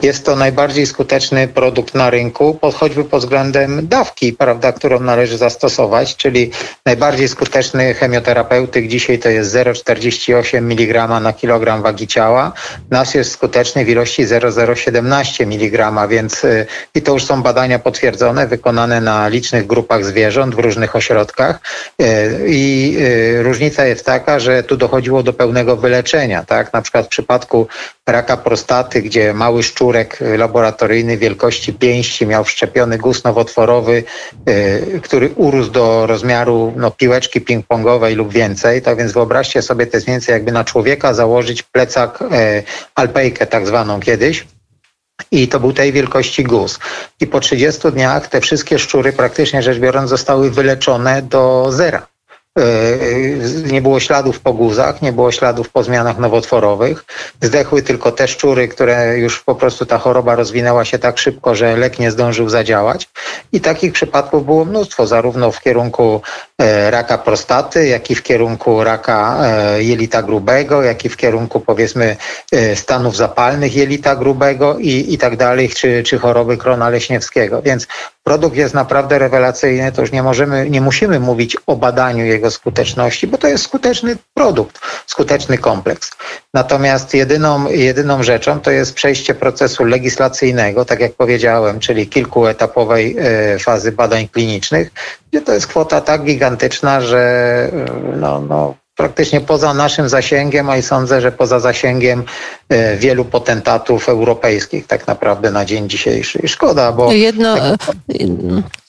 jest 0.02 0.24
to 0.24 0.36
najbardziej 0.36 0.86
skuteczny 0.86 1.48
produkt 1.48 1.94
na 1.94 2.10
rynku, 2.10 2.58
choćby 2.74 3.04
pod 3.04 3.20
względem 3.20 3.88
dawki, 3.88 4.32
prawda, 4.32 4.72
którą 4.72 5.00
należy 5.00 5.38
zastosować, 5.38 6.16
czyli 6.16 6.50
najbardziej 6.86 7.28
skuteczny 7.28 7.94
chemioterapeutyk 7.94 8.88
dzisiaj 8.88 9.18
to 9.18 9.28
jest 9.28 9.54
0,48 9.54 10.58
mg 10.58 11.20
na 11.20 11.32
kilogram 11.32 11.82
wagi 11.82 12.06
ciała. 12.06 12.52
Nas 12.90 13.14
jest 13.14 13.30
skuteczny 13.30 13.84
w 13.84 13.88
ilości 13.88 14.24
0,017 14.24 15.44
mg, 15.44 16.08
więc 16.08 16.44
y, 16.44 16.66
i 16.94 17.02
to 17.02 17.12
już 17.12 17.24
są 17.24 17.42
badania 17.42 17.55
potwierdzone, 17.84 18.46
wykonane 18.46 19.00
na 19.00 19.28
licznych 19.28 19.66
grupach 19.66 20.04
zwierząt 20.04 20.54
w 20.54 20.58
różnych 20.58 20.96
ośrodkach. 20.96 21.60
E, 22.00 22.28
i 22.46 22.96
e, 23.00 23.42
różnica 23.42 23.86
jest 23.86 24.06
taka, 24.06 24.38
że 24.40 24.62
tu 24.62 24.76
dochodziło 24.76 25.22
do 25.22 25.32
pełnego 25.32 25.76
wyleczenia, 25.76 26.44
tak? 26.44 26.72
Na 26.72 26.82
przykład 26.82 27.06
w 27.06 27.08
przypadku 27.08 27.66
raka 28.06 28.36
prostaty, 28.36 29.02
gdzie 29.02 29.34
mały 29.34 29.62
szczurek 29.62 30.18
laboratoryjny 30.38 31.16
wielkości 31.16 31.72
pięści 31.72 32.26
miał 32.26 32.44
wszczepiony 32.44 32.98
guz 32.98 33.24
nowotworowy, 33.24 34.04
e, 34.46 35.00
który 35.00 35.30
urósł 35.36 35.70
do 35.70 36.06
rozmiaru 36.06 36.72
no, 36.76 36.90
piłeczki 36.90 37.40
ping-pongowej 37.40 38.16
lub 38.16 38.32
więcej, 38.32 38.82
tak 38.82 38.98
więc 38.98 39.12
wyobraźcie 39.12 39.62
sobie, 39.62 39.86
to 39.86 39.96
jest 39.96 40.06
więcej 40.06 40.32
jakby 40.32 40.52
na 40.52 40.64
człowieka 40.64 41.14
założyć 41.14 41.62
plecak 41.62 42.18
alpejkę 42.94 43.46
tak 43.46 43.66
zwaną 43.66 44.00
kiedyś, 44.00 44.46
i 45.30 45.48
to 45.48 45.60
był 45.60 45.72
tej 45.72 45.92
wielkości 45.92 46.44
guz. 46.44 46.78
I 47.20 47.26
po 47.26 47.40
30 47.40 47.92
dniach 47.92 48.28
te 48.28 48.40
wszystkie 48.40 48.78
szczury, 48.78 49.12
praktycznie 49.12 49.62
rzecz 49.62 49.78
biorąc, 49.78 50.10
zostały 50.10 50.50
wyleczone 50.50 51.22
do 51.22 51.66
zera. 51.70 52.06
E, 52.58 53.72
nie 53.72 53.82
było 53.82 54.00
śladów 54.00 54.40
po 54.40 54.52
guzach, 54.52 55.02
nie 55.02 55.12
było 55.12 55.32
śladów 55.32 55.68
po 55.70 55.82
zmianach 55.82 56.18
nowotworowych. 56.18 57.04
Zdechły 57.42 57.82
tylko 57.82 58.12
te 58.12 58.28
szczury, 58.28 58.68
które 58.68 59.18
już 59.18 59.40
po 59.40 59.54
prostu 59.54 59.86
ta 59.86 59.98
choroba 59.98 60.34
rozwinęła 60.34 60.84
się 60.84 60.98
tak 60.98 61.18
szybko, 61.18 61.54
że 61.54 61.76
lek 61.76 61.98
nie 61.98 62.10
zdążył 62.10 62.48
zadziałać. 62.48 63.08
I 63.52 63.60
takich 63.60 63.92
przypadków 63.92 64.44
było 64.44 64.64
mnóstwo, 64.64 65.06
zarówno 65.06 65.52
w 65.52 65.60
kierunku 65.60 66.22
e, 66.55 66.55
raka 66.90 67.18
prostaty, 67.18 67.86
jak 67.86 68.10
i 68.10 68.14
w 68.14 68.22
kierunku 68.22 68.84
raka 68.84 69.38
e, 69.42 69.82
jelita 69.82 70.22
grubego, 70.22 70.82
jak 70.82 71.04
i 71.04 71.08
w 71.08 71.16
kierunku 71.16 71.60
powiedzmy 71.60 72.16
stanów 72.74 73.16
zapalnych 73.16 73.76
jelita 73.76 74.16
grubego 74.16 74.78
i, 74.78 75.14
i 75.14 75.18
tak 75.18 75.36
dalej, 75.36 75.68
czy, 75.68 76.02
czy 76.02 76.18
choroby 76.18 76.56
krona 76.56 76.88
leśniewskiego. 76.88 77.62
Więc 77.62 77.86
produkt 78.24 78.56
jest 78.56 78.74
naprawdę 78.74 79.18
rewelacyjny, 79.18 79.92
to 79.92 80.00
już 80.00 80.12
nie 80.12 80.22
możemy, 80.22 80.70
nie 80.70 80.80
musimy 80.80 81.20
mówić 81.20 81.56
o 81.66 81.76
badaniu 81.76 82.24
jego 82.24 82.50
skuteczności, 82.50 83.26
bo 83.26 83.38
to 83.38 83.48
jest 83.48 83.64
skuteczny 83.64 84.16
produkt, 84.34 84.80
skuteczny 85.06 85.58
kompleks. 85.58 86.10
Natomiast 86.54 87.14
jedyną, 87.14 87.70
jedyną 87.70 88.22
rzeczą 88.22 88.60
to 88.60 88.70
jest 88.70 88.94
przejście 88.94 89.34
procesu 89.34 89.84
legislacyjnego, 89.84 90.84
tak 90.84 91.00
jak 91.00 91.12
powiedziałem, 91.12 91.80
czyli 91.80 92.08
kilkuetapowej 92.08 93.16
e, 93.18 93.58
fazy 93.58 93.92
badań 93.92 94.28
klinicznych, 94.28 94.90
to 95.40 95.52
jest 95.52 95.66
kwota 95.66 96.00
tak 96.00 96.24
gigantyczna, 96.24 97.00
że 97.00 97.18
e, 97.72 98.16
no, 98.16 98.40
no, 98.40 98.74
praktycznie 98.96 99.40
poza 99.40 99.74
naszym 99.74 100.08
zasięgiem, 100.08 100.70
a 100.70 100.76
i 100.76 100.82
sądzę, 100.82 101.20
że 101.20 101.32
poza 101.32 101.60
zasięgiem 101.60 102.24
e, 102.68 102.96
wielu 102.96 103.24
potentatów 103.24 104.08
europejskich 104.08 104.86
tak 104.86 105.06
naprawdę 105.06 105.50
na 105.50 105.64
dzień 105.64 105.88
dzisiejszy. 105.88 106.38
I 106.38 106.48
szkoda, 106.48 106.92
bo... 106.92 107.12
Jedno, 107.12 107.56
tak... 107.56 107.96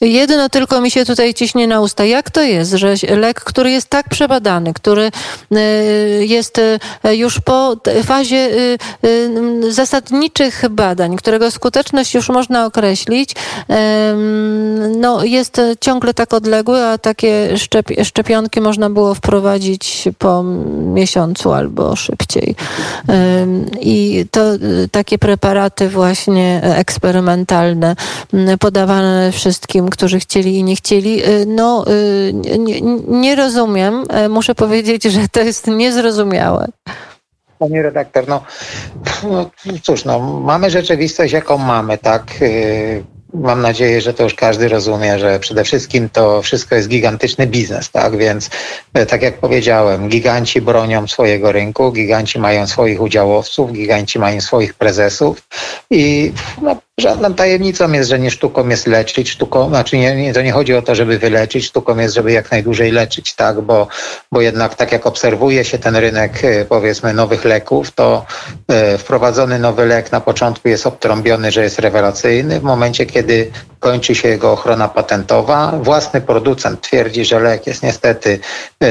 jedno 0.02 0.50
tylko 0.50 0.82
mi 0.82 0.92
się 0.92 1.06
tutaj 1.06 1.34
ciśnie 1.34 1.68
na 1.68 1.82
usta. 1.82 2.06
Jak 2.06 2.32
to 2.32 2.42
jest, 2.42 2.72
że 2.72 2.96
lek, 3.10 3.40
który 3.40 3.72
jest 3.72 3.90
tak 3.90 4.10
przebadany, 4.10 4.74
który 4.74 5.12
e, 5.52 5.60
jest 6.26 6.60
e, 7.04 7.16
już 7.16 7.40
po 7.40 7.76
fazie 8.04 8.50
zasadniczych 9.70 10.64
badań, 10.70 11.16
którego 11.16 11.52
skuteczność 11.52 12.14
już 12.14 12.30
można 12.30 12.66
określić, 12.66 13.32
no 14.98 15.24
jest 15.24 15.62
ciągle 15.82 16.14
tak 16.14 16.34
odległy, 16.34 16.84
a 16.84 16.98
takie 16.98 17.50
szczepionki 18.04 18.62
można 18.62 18.90
było 18.90 19.16
wprowadzić 19.16 19.97
po 20.18 20.44
miesiącu 20.94 21.54
albo 21.54 21.96
szybciej. 21.96 22.56
I 23.82 24.26
to 24.32 24.56
y, 24.56 24.90
takie 24.92 25.18
preparaty 25.18 25.90
właśnie 25.90 26.62
eksperymentalne, 26.64 27.96
podawane 28.60 29.32
wszystkim, 29.32 29.90
którzy 29.90 30.20
chcieli 30.20 30.58
i 30.58 30.64
nie 30.64 30.76
chcieli, 30.76 31.30
y, 31.30 31.46
no 31.46 31.86
y, 31.88 32.34
nie, 32.60 32.82
nie 33.08 33.36
rozumiem. 33.36 34.04
E, 34.10 34.30
muszę 34.30 34.56
powiedzieć, 34.56 35.04
że 35.04 35.28
to 35.32 35.40
jest 35.40 35.68
niezrozumiałe. 35.68 36.68
Panie 37.60 37.84
redaktor, 37.84 38.28
no, 38.28 38.42
no 39.24 39.50
cóż, 39.84 40.06
no, 40.06 40.20
mamy 40.20 40.70
rzeczywistość, 40.70 41.34
jaką 41.34 41.58
mamy, 41.58 41.98
tak? 41.98 42.24
Mam 43.34 43.62
nadzieję, 43.62 44.02
że 44.02 44.14
to 44.14 44.24
już 44.24 44.34
każdy 44.34 44.70
rozumie, 44.70 45.20
że 45.20 45.40
przede 45.40 45.64
wszystkim 45.64 46.10
to 46.10 46.42
wszystko 46.42 46.76
jest 46.76 46.88
gigantyczny 46.88 47.48
biznes, 47.48 47.92
tak? 47.92 48.18
Więc 48.18 48.50
e, 48.94 49.06
tak 49.06 49.22
jak 49.22 49.38
powiedziałem, 49.38 50.10
giganci 50.10 50.62
bronią 50.62 51.08
swojego 51.08 51.52
rynku, 51.52 51.92
giganci 51.92 52.40
mają 52.40 52.68
swoich 52.68 53.02
udziałowców, 53.02 53.72
giganci 53.72 54.20
mają 54.20 54.42
swoich 54.42 54.74
prezesów 54.74 55.42
i 55.90 56.34
no, 56.62 56.82
Żadną 57.00 57.34
tajemnicą 57.34 57.92
jest, 57.92 58.10
że 58.10 58.20
nie 58.20 58.32
sztuką 58.32 58.70
jest 58.70 58.88
leczyć, 58.88 59.30
sztuką, 59.30 59.70
znaczy 59.70 59.98
nie, 59.98 60.16
nie, 60.16 60.34
to 60.34 60.42
nie 60.42 60.52
chodzi 60.52 60.74
o 60.74 60.82
to, 60.82 60.96
żeby 60.96 61.20
wyleczyć, 61.20 61.66
sztuką 61.66 61.98
jest, 61.98 62.16
żeby 62.16 62.32
jak 62.32 62.52
najdłużej 62.52 62.92
leczyć, 62.92 63.36
tak, 63.36 63.62
bo, 63.62 63.88
bo 64.32 64.42
jednak 64.42 64.76
tak 64.76 64.92
jak 64.92 65.06
obserwuje 65.08 65.66
się 65.66 65.78
ten 65.78 65.96
rynek 65.96 66.44
e, 66.44 66.66
powiedzmy 66.66 67.14
nowych 67.14 67.46
leków, 67.46 67.92
to 67.92 68.26
e, 68.68 68.98
wprowadzony 68.98 69.60
nowy 69.60 69.86
lek 69.86 70.12
na 70.12 70.22
początku 70.22 70.68
jest 70.68 70.88
obtrąbiony, 70.88 71.52
że 71.52 71.64
jest 71.64 71.80
rewelacyjny, 71.80 72.60
w 72.60 72.64
momencie 72.64 73.06
kiedy 73.06 73.52
kończy 73.80 74.16
się 74.16 74.28
jego 74.28 74.52
ochrona 74.52 74.88
patentowa. 74.88 75.72
Własny 75.82 76.22
producent 76.22 76.82
twierdzi, 76.82 77.26
że 77.26 77.40
lek 77.40 77.68
jest 77.68 77.84
niestety, 77.84 78.40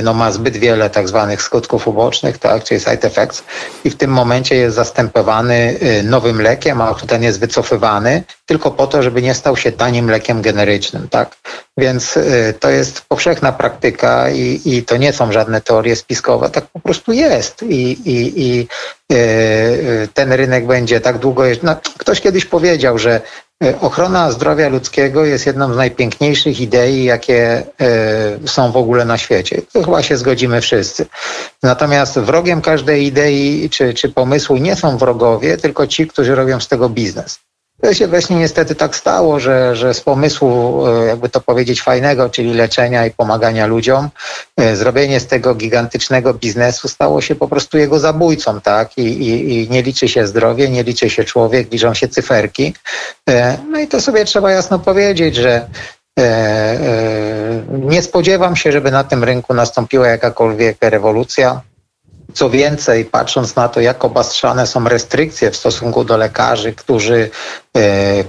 no 0.02 0.14
ma 0.14 0.33
zbyt 0.33 0.57
wiele 0.57 0.90
tak 0.90 1.09
zwanych 1.09 1.43
skutków 1.43 1.88
ubocznych, 1.88 2.38
tak, 2.38 2.64
czyli 2.64 2.81
side 2.81 3.09
effects 3.09 3.45
i 3.85 3.90
w 3.90 3.97
tym 3.97 4.11
momencie 4.11 4.55
jest 4.55 4.76
zastępowany 4.76 5.78
nowym 6.05 6.43
lekiem, 6.43 6.81
a 6.81 6.95
ten 6.95 7.23
jest 7.23 7.40
wycofywany 7.40 8.23
tylko 8.47 8.71
po 8.71 8.87
to, 8.87 9.02
żeby 9.02 9.23
nie 9.23 9.35
stał 9.35 9.57
się 9.57 9.73
tanim 9.73 10.11
lekiem 10.11 10.43
generycznym, 10.43 11.09
tak. 11.09 11.37
Więc 11.78 12.19
to 12.61 12.71
jest 12.71 13.00
powszechna 13.00 13.52
praktyka 13.52 14.31
i, 14.31 14.61
i 14.64 14.83
to 14.83 14.97
nie 14.97 15.12
są 15.12 15.33
żadne 15.33 15.61
teorie 15.61 15.97
spiskowe, 15.97 16.50
tak 16.50 16.66
po 16.66 16.81
prostu 16.81 17.12
jest 17.12 17.62
i, 17.62 17.90
i, 18.05 18.43
i 18.43 18.69
ten 20.14 20.33
rynek 20.33 20.66
będzie 20.66 21.00
tak 21.00 21.19
długo. 21.19 21.43
No, 21.62 21.76
ktoś 21.99 22.21
kiedyś 22.21 22.45
powiedział, 22.45 22.99
że 22.99 23.21
ochrona 23.80 24.30
zdrowia 24.30 24.68
ludzkiego 24.68 25.25
jest 25.25 25.46
jedną 25.46 25.75
z 25.75 25.76
najpiękniejszych 25.76 26.60
idei, 26.60 27.04
jakie 27.04 27.62
e, 27.80 28.48
są 28.48 28.72
w 28.72 28.76
ogóle 28.76 29.04
na 29.04 29.18
świecie. 29.18 29.62
To 29.72 29.84
chyba 29.84 30.02
się 30.02 30.16
zgodzimy 30.16 30.60
wszyscy. 30.60 31.06
Natomiast 31.62 32.18
wrogiem 32.18 32.62
każdej 32.62 33.06
idei 33.06 33.70
czy, 33.70 33.94
czy 33.94 34.08
pomysłu 34.08 34.56
nie 34.56 34.76
są 34.76 34.98
wrogowie, 34.98 35.56
tylko 35.56 35.86
ci, 35.86 36.06
którzy 36.06 36.34
robią 36.34 36.60
z 36.60 36.68
tego 36.68 36.88
biznes. 36.88 37.38
To 37.87 37.95
się 37.95 38.09
właśnie 38.09 38.37
niestety 38.37 38.75
tak 38.75 38.97
stało, 38.97 39.40
że, 39.40 39.76
że 39.76 39.95
z 39.95 40.00
pomysłu, 40.00 40.87
e, 40.87 41.07
jakby 41.07 41.28
to 41.28 41.40
powiedzieć, 41.40 41.83
fajnego, 41.83 42.31
czyli 42.31 42.55
leczenia 42.55 43.07
i 43.07 43.11
pomagania 43.11 43.66
ludziom, 43.66 44.09
e, 44.57 44.76
zrobienie 44.76 45.21
z 45.21 45.26
tego 45.26 45.55
gigantycznego 45.55 46.35
biznesu 46.35 46.88
stało 46.88 47.21
się 47.21 47.35
po 47.35 47.49
prostu 47.49 47.78
jego 47.78 47.99
zabójcą, 47.99 48.61
tak? 48.61 48.99
I, 48.99 49.02
i, 49.02 49.55
i 49.55 49.71
nie 49.71 49.83
liczy 49.83 50.09
się 50.09 50.26
zdrowie, 50.26 50.69
nie 50.69 50.83
liczy 50.83 51.11
się 51.11 51.25
człowiek, 51.25 51.73
liczą 51.73 51.95
się 51.95 52.09
cyferki. 52.09 52.75
E, 53.28 53.59
no 53.71 53.81
i 53.81 53.88
to 53.88 54.00
sobie 54.00 54.25
trzeba 54.25 54.50
jasno 54.50 54.78
powiedzieć, 54.78 55.37
że 55.37 55.66
nie 57.69 58.02
spodziewam 58.02 58.57
się, 58.57 58.73
żeby 58.73 58.90
na 58.90 59.05
tym 59.05 59.25
rynku 59.25 59.55
nastąpiła 59.55 60.07
jakakolwiek 60.07 60.76
rewolucja. 60.81 61.61
Co 62.35 62.50
więcej, 62.50 63.05
patrząc 63.05 63.57
na 63.57 63.69
to, 63.69 63.81
jak 63.81 64.05
obastrzane 64.05 64.66
są 64.66 64.88
restrykcje 64.88 65.50
w 65.50 65.57
stosunku 65.57 66.05
do 66.05 66.16
lekarzy, 66.16 66.73
którzy 66.73 67.31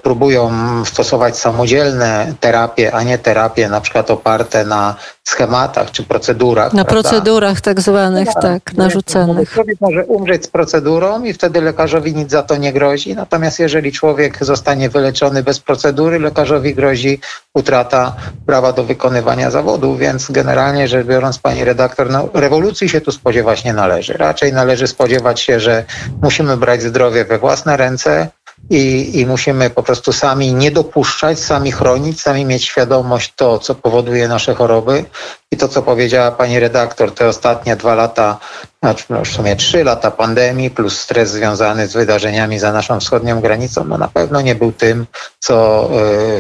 próbują 0.02 0.52
stosować 0.86 1.38
samodzielne 1.38 2.34
terapie, 2.40 2.96
a 2.96 3.04
nie 3.04 3.18
terapie 3.18 3.70
na 3.70 3.82
przykład 3.82 4.12
oparte 4.12 4.66
na 4.66 4.96
schematach 5.24 5.92
czy 5.92 6.04
procedurach. 6.04 6.74
Na 6.74 6.86
prawda? 6.86 7.10
procedurach 7.10 7.62
tak 7.62 7.82
zwanych, 7.82 8.28
tak, 8.28 8.42
tak 8.42 8.74
narzucanych. 8.74 9.52
Człowiek 9.52 9.82
może 9.82 10.06
umrzeć 10.06 10.46
z 10.46 10.48
procedurą 10.48 11.24
i 11.24 11.34
wtedy 11.34 11.62
lekarzowi 11.62 12.16
nic 12.16 12.32
za 12.32 12.44
to 12.44 12.58
nie 12.58 12.74
grozi. 12.74 13.16
Natomiast 13.16 13.60
jeżeli 13.60 13.92
człowiek 13.92 14.46
zostanie 14.46 14.90
wyleczony 14.90 15.44
bez 15.44 15.60
procedury, 15.60 16.20
lekarzowi 16.20 16.76
grozi 16.76 17.20
utrata 17.54 18.16
prawa 18.46 18.74
do 18.74 18.84
wykonywania 18.84 19.52
zawodu. 19.52 19.96
Więc 19.96 20.32
generalnie 20.32 20.88
rzecz 20.88 21.08
biorąc, 21.08 21.40
pani 21.40 21.64
redaktor, 21.64 22.10
no, 22.10 22.30
rewolucji 22.34 22.90
się 22.90 23.02
tu 23.02 23.12
spodziewać 23.12 23.64
nie 23.64 23.74
należy. 23.74 24.14
Raczej 24.14 24.54
należy 24.54 24.88
spodziewać 24.88 25.42
się, 25.42 25.60
że 25.60 25.84
musimy 26.22 26.58
brać 26.58 26.82
zdrowie 26.82 27.26
we 27.26 27.38
własne 27.38 27.78
ręce, 27.78 28.28
i, 28.70 29.12
i 29.20 29.26
musimy 29.26 29.70
po 29.70 29.84
prostu 29.84 30.14
sami 30.14 30.54
nie 30.54 30.72
dopuszczać, 30.72 31.40
sami 31.40 31.72
chronić, 31.72 32.22
sami 32.22 32.46
mieć 32.46 32.64
świadomość 32.64 33.34
to, 33.36 33.60
co 33.60 33.76
powoduje 33.76 34.28
nasze 34.28 34.56
choroby. 34.56 35.06
I 35.52 35.58
to, 35.58 35.68
co 35.68 35.82
powiedziała 35.82 36.32
pani 36.32 36.60
redaktor, 36.60 37.14
te 37.14 37.28
ostatnie 37.28 37.76
dwa 37.76 37.96
lata, 37.96 38.38
znaczy 38.84 39.06
no 39.10 39.26
w 39.26 39.28
sumie 39.28 39.56
trzy 39.56 39.84
lata 39.84 40.12
pandemii, 40.12 40.70
plus 40.70 41.00
stres 41.00 41.32
związany 41.32 41.88
z 41.88 41.94
wydarzeniami 41.94 42.60
za 42.60 42.72
naszą 42.72 43.00
wschodnią 43.00 43.42
granicą, 43.42 43.84
no 43.84 43.98
na 43.98 44.08
pewno 44.08 44.42
nie 44.42 44.56
był 44.56 44.72
tym, 44.72 45.06
co 45.40 45.90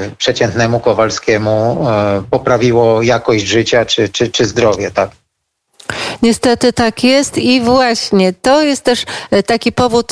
y, 0.05 0.15
przeciętnemu 0.17 0.79
Kowalskiemu 0.79 1.87
y, 2.19 2.23
poprawiło 2.29 3.01
jakość 3.01 3.45
życia 3.45 3.85
czy, 3.85 4.09
czy, 4.09 4.29
czy 4.29 4.45
zdrowie, 4.45 4.91
tak? 4.91 5.09
Niestety 6.21 6.73
tak 6.73 7.03
jest 7.03 7.37
i 7.37 7.61
właśnie 7.61 8.33
to 8.33 8.61
jest 8.61 8.83
też 8.83 9.05
e, 9.31 9.43
taki 9.43 9.71
powód 9.71 10.11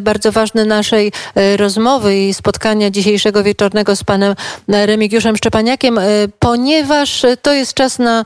bardzo 0.00 0.32
ważny 0.32 0.64
naszej 0.64 1.12
e, 1.34 1.56
rozmowy 1.56 2.16
i 2.16 2.34
spotkania 2.34 2.90
dzisiejszego 2.90 3.42
wieczornego 3.42 3.96
z 3.96 4.04
panem 4.04 4.34
e, 4.68 4.86
Remigiuszem 4.86 5.36
Szczepaniakiem, 5.36 6.00
ponieważ 6.38 7.26
to 7.42 7.52
jest 7.52 7.74
czas 7.74 7.98
na 7.98 8.24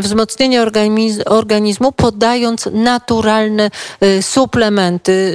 wzmocnienie 0.00 0.62
organizmu, 1.26 1.92
podając 1.92 2.68
naturalne 2.72 3.70
suplementy. 4.20 5.32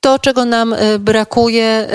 To, 0.00 0.18
czego 0.18 0.44
nam 0.44 0.74
brakuje, 0.98 1.88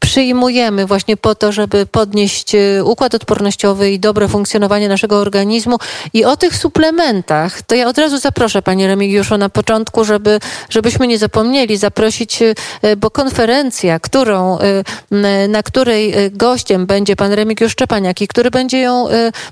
przyjmujemy 0.00 0.86
właśnie 0.86 1.16
po 1.16 1.34
to, 1.34 1.52
żeby 1.52 1.86
podnieść 1.86 2.52
układ 2.84 3.14
odpornościowy 3.14 3.90
i 3.90 4.00
dobre 4.00 4.28
funkcjonowanie 4.28 4.88
naszego 4.88 5.18
organizmu. 5.18 5.78
I 6.12 6.24
o 6.24 6.36
tych 6.36 6.56
suplementach 6.56 7.62
to 7.62 7.74
ja 7.74 7.83
od 7.86 7.98
razu 7.98 8.18
zaproszę 8.18 8.62
Panie 8.62 8.86
Remigiuszu 8.86 9.38
na 9.38 9.48
początku, 9.48 10.04
żeby, 10.04 10.40
żebyśmy 10.70 11.06
nie 11.06 11.18
zapomnieli 11.18 11.76
zaprosić, 11.76 12.42
e, 12.42 12.54
bo 12.96 13.10
konferencja, 13.10 13.98
którą, 14.00 14.58
e, 14.58 15.48
na 15.48 15.62
której 15.62 16.14
gościem 16.30 16.86
będzie 16.86 17.16
Pan 17.16 17.32
Remigiusz 17.32 17.72
Szczepaniak 17.72 18.22
i 18.22 18.28
który 18.28 18.50
będzie 18.50 18.80
ją, 18.80 19.06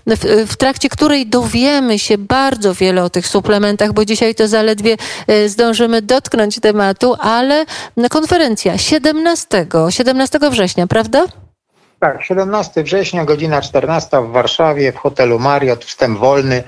w, 0.07 0.47
w 0.49 0.57
trakcie 0.57 0.89
której 0.89 1.27
dowiemy 1.27 1.99
się 1.99 2.19
bardzo 2.19 2.75
wiele 2.75 3.05
o 3.05 3.11
tych 3.11 3.27
suplementach, 3.27 3.93
bo 3.93 4.05
dzisiaj 4.05 4.35
to 4.35 4.49
zaledwie 4.49 4.97
zdążymy 5.47 6.03
dotknąć 6.03 6.61
tematu, 6.61 7.15
ale 7.21 7.65
konferencja 8.11 8.79
17, 8.79 9.67
17 9.91 10.39
września, 10.51 10.87
prawda? 10.87 11.27
Tak, 12.03 12.23
17 12.23 12.83
września, 12.83 13.25
godzina 13.25 13.61
14 13.61 14.23
w 14.23 14.31
Warszawie, 14.31 14.93
w 14.93 14.97
hotelu 14.97 15.39
Mariot, 15.39 15.85
wstęp 15.85 16.19
wolny. 16.19 16.63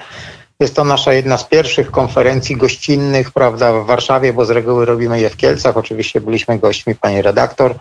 Jest 0.61 0.77
to 0.77 0.85
nasza 0.85 1.13
jedna 1.13 1.39
z 1.39 1.45
pierwszych 1.45 1.91
konferencji 1.91 2.57
gościnnych, 2.57 3.31
prawda, 3.31 3.73
w 3.73 3.87
Warszawie, 3.87 4.33
bo 4.33 4.45
z 4.45 4.51
reguły 4.51 4.85
robimy 4.85 5.21
je 5.21 5.31
w 5.31 5.37
Kielcach. 5.37 5.77
Oczywiście 5.77 6.21
byliśmy 6.21 6.59
gośćmi, 6.59 6.95
pani 6.95 7.23
redaktor. 7.23 7.75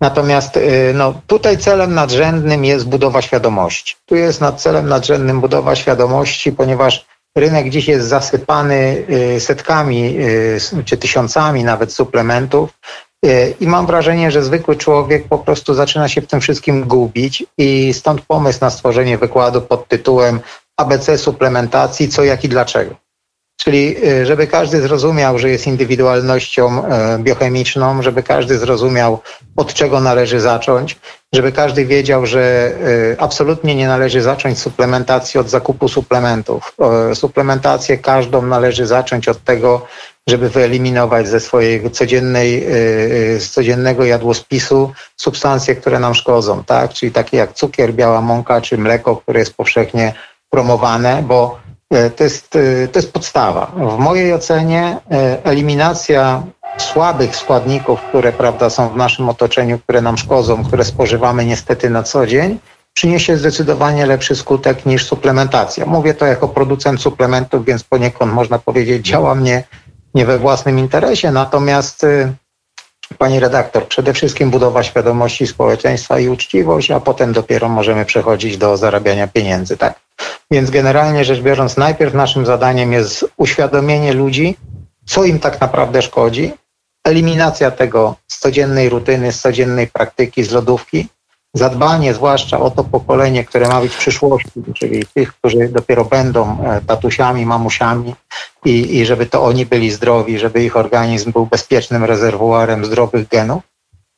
Natomiast 0.00 0.56
y, 0.56 0.92
no, 0.94 1.20
tutaj 1.26 1.58
celem 1.58 1.94
nadrzędnym 1.94 2.64
jest 2.64 2.88
budowa 2.88 3.22
świadomości. 3.22 3.96
Tu 4.06 4.16
jest 4.16 4.40
nad 4.40 4.60
celem 4.60 4.88
nadrzędnym 4.88 5.40
budowa 5.40 5.76
świadomości, 5.76 6.52
ponieważ 6.52 7.06
rynek 7.36 7.70
dziś 7.70 7.88
jest 7.88 8.08
zasypany 8.08 9.04
y, 9.36 9.40
setkami 9.40 10.16
y, 10.18 10.84
czy 10.84 10.96
tysiącami 10.96 11.64
nawet 11.64 11.92
suplementów. 11.92 12.70
I 13.60 13.66
mam 13.66 13.86
wrażenie, 13.86 14.30
że 14.30 14.42
zwykły 14.42 14.76
człowiek 14.76 15.28
po 15.28 15.38
prostu 15.38 15.74
zaczyna 15.74 16.08
się 16.08 16.20
w 16.20 16.26
tym 16.26 16.40
wszystkim 16.40 16.84
gubić 16.84 17.44
i 17.58 17.94
stąd 17.94 18.20
pomysł 18.20 18.58
na 18.60 18.70
stworzenie 18.70 19.18
wykładu 19.18 19.60
pod 19.60 19.88
tytułem 19.88 20.40
ABC 20.78 21.18
suplementacji, 21.18 22.08
co, 22.08 22.24
jak 22.24 22.44
i 22.44 22.48
dlaczego. 22.48 22.94
Czyli 23.60 23.96
y, 24.06 24.26
żeby 24.26 24.46
każdy 24.46 24.80
zrozumiał, 24.80 25.38
że 25.38 25.50
jest 25.50 25.66
indywidualnością 25.66 26.84
y, 26.84 27.18
biochemiczną, 27.18 28.02
żeby 28.02 28.22
każdy 28.22 28.58
zrozumiał, 28.58 29.20
od 29.56 29.74
czego 29.74 30.00
należy 30.00 30.40
zacząć, 30.40 30.96
żeby 31.32 31.52
każdy 31.52 31.84
wiedział, 31.84 32.26
że 32.26 32.72
y, 33.12 33.16
absolutnie 33.18 33.74
nie 33.74 33.88
należy 33.88 34.22
zacząć 34.22 34.58
suplementacji 34.58 35.40
od 35.40 35.50
zakupu 35.50 35.88
suplementów. 35.88 36.76
Suplementację 37.14 37.98
każdą 37.98 38.42
należy 38.42 38.86
zacząć 38.86 39.28
od 39.28 39.44
tego, 39.44 39.86
żeby 40.28 40.48
wyeliminować 40.50 41.28
ze 41.28 41.40
swojej 41.40 41.90
codziennej, 41.90 42.66
z 43.38 43.50
codziennego 43.50 44.04
jadłospisu 44.04 44.92
substancje, 45.16 45.74
które 45.76 45.98
nam 45.98 46.14
szkodzą, 46.14 46.64
tak? 46.64 46.92
Czyli 46.92 47.12
takie 47.12 47.36
jak 47.36 47.52
cukier, 47.52 47.94
biała 47.94 48.20
mąka 48.20 48.60
czy 48.60 48.78
mleko, 48.78 49.16
które 49.16 49.40
jest 49.40 49.54
powszechnie 49.54 50.14
promowane, 50.50 51.22
bo 51.22 51.58
e, 51.90 52.10
to 52.10 52.24
jest, 52.24 52.56
e, 52.56 52.88
to 52.88 52.98
jest 52.98 53.12
podstawa. 53.12 53.72
W 53.96 53.98
mojej 53.98 54.34
ocenie 54.34 54.96
e, 55.10 55.44
eliminacja 55.44 56.42
słabych 56.78 57.36
składników, 57.36 58.00
które 58.00 58.32
prawda, 58.32 58.70
są 58.70 58.88
w 58.88 58.96
naszym 58.96 59.28
otoczeniu, 59.28 59.78
które 59.78 60.00
nam 60.00 60.18
szkodzą, 60.18 60.64
które 60.64 60.84
spożywamy 60.84 61.44
niestety 61.44 61.90
na 61.90 62.02
co 62.02 62.26
dzień, 62.26 62.58
przyniesie 62.94 63.36
zdecydowanie 63.36 64.06
lepszy 64.06 64.36
skutek 64.36 64.86
niż 64.86 65.06
suplementacja. 65.06 65.86
Mówię 65.86 66.14
to 66.14 66.26
jako 66.26 66.48
producent 66.48 67.00
suplementów, 67.00 67.64
więc 67.64 67.84
poniekąd 67.84 68.32
można 68.32 68.58
powiedzieć, 68.58 69.06
działa 69.06 69.34
mnie 69.34 69.64
nie 70.14 70.26
we 70.26 70.38
własnym 70.38 70.78
interesie, 70.78 71.30
natomiast 71.30 72.06
Pani 73.18 73.40
redaktor, 73.40 73.88
przede 73.88 74.12
wszystkim 74.12 74.50
budowa 74.50 74.82
świadomości 74.82 75.46
społeczeństwa 75.46 76.18
i 76.18 76.28
uczciwość, 76.28 76.90
a 76.90 77.00
potem 77.00 77.32
dopiero 77.32 77.68
możemy 77.68 78.04
przechodzić 78.04 78.58
do 78.58 78.76
zarabiania 78.76 79.28
pieniędzy, 79.28 79.76
tak? 79.76 80.00
Więc 80.50 80.70
generalnie 80.70 81.24
rzecz 81.24 81.40
biorąc, 81.40 81.76
najpierw 81.76 82.14
naszym 82.14 82.46
zadaniem 82.46 82.92
jest 82.92 83.24
uświadomienie 83.36 84.12
ludzi, 84.12 84.56
co 85.06 85.24
im 85.24 85.38
tak 85.38 85.60
naprawdę 85.60 86.02
szkodzi, 86.02 86.52
eliminacja 87.04 87.70
tego 87.70 88.16
z 88.26 88.38
codziennej 88.38 88.88
rutyny, 88.88 89.32
z 89.32 89.40
codziennej 89.40 89.86
praktyki, 89.86 90.44
z 90.44 90.50
lodówki, 90.50 91.08
zadbanie 91.54 92.14
zwłaszcza 92.14 92.60
o 92.60 92.70
to 92.70 92.84
pokolenie, 92.84 93.44
które 93.44 93.68
ma 93.68 93.80
być 93.80 93.92
w 93.92 93.98
przyszłości, 93.98 94.50
czyli 94.74 95.04
tych, 95.14 95.32
którzy 95.34 95.68
dopiero 95.68 96.04
będą 96.04 96.64
e, 96.64 96.80
tatusiami, 96.86 97.46
mamusiami 97.46 98.14
i, 98.64 98.96
i 98.96 99.06
żeby 99.06 99.26
to 99.26 99.44
oni 99.44 99.66
byli 99.66 99.90
zdrowi, 99.90 100.38
żeby 100.38 100.64
ich 100.64 100.76
organizm 100.76 101.32
był 101.32 101.46
bezpiecznym 101.46 102.04
rezerwuarem 102.04 102.84
zdrowych 102.84 103.28
genów. 103.28 103.62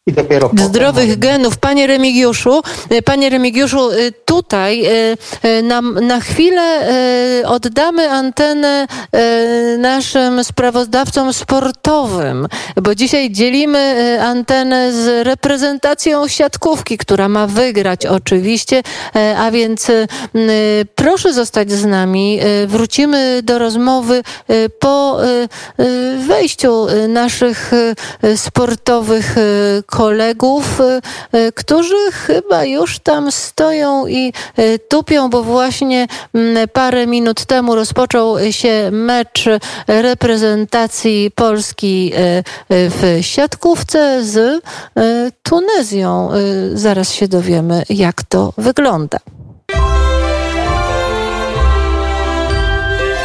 i 0.06 0.12
dopiero 0.12 0.50
Zdrowych 0.56 1.18
genów. 1.18 1.58
Panie 1.58 1.86
Remigiuszu, 1.86 2.62
e, 2.90 3.02
panie 3.02 3.30
Remigiuszu, 3.30 3.90
e, 3.90 4.12
tutaj 4.42 4.84
e, 5.42 5.62
na, 5.62 5.80
na 5.80 6.20
chwilę 6.20 6.88
oddamy 7.46 8.10
antenę 8.10 8.86
naszym 9.78 10.44
sprawozdawcom 10.44 11.32
sportowym, 11.32 12.48
bo 12.76 12.94
dzisiaj 12.94 13.30
dzielimy 13.30 14.18
antenę 14.22 14.92
z 14.92 15.26
reprezentacją 15.26 16.28
siatkówki, 16.28 16.98
która 16.98 17.28
ma 17.28 17.46
wygrać 17.46 18.06
oczywiście, 18.06 18.82
a 19.36 19.50
więc 19.50 19.86
proszę 20.94 21.32
zostać 21.32 21.72
z 21.72 21.84
nami. 21.84 22.40
Wrócimy 22.66 23.40
do 23.42 23.58
rozmowy 23.58 24.22
po 24.78 25.18
wejściu 26.26 26.86
naszych 27.08 27.70
sportowych 28.36 29.36
kolegów, 29.86 30.80
y, 30.80 31.38
y, 31.38 31.52
którzy 31.52 32.12
chyba 32.12 32.64
już 32.64 32.98
tam 32.98 33.32
stoją 33.32 34.06
i 34.06 34.29
y, 34.58 34.78
tupią, 34.88 35.30
bo 35.30 35.42
właśnie 35.42 36.06
mm, 36.34 36.68
parę 36.68 37.06
minut 37.06 37.44
temu 37.44 37.74
rozpoczął 37.74 38.36
się 38.50 38.90
mecz 38.92 39.44
reprezentacji 39.86 41.30
Polski 41.34 42.12
w 42.70 43.18
siatkówce 43.20 44.24
z 44.24 44.62
Tunezją. 45.42 46.30
Zaraz 46.74 47.12
się 47.12 47.28
dowiemy, 47.28 47.82
jak 47.90 48.22
to 48.22 48.52
wygląda. 48.58 49.18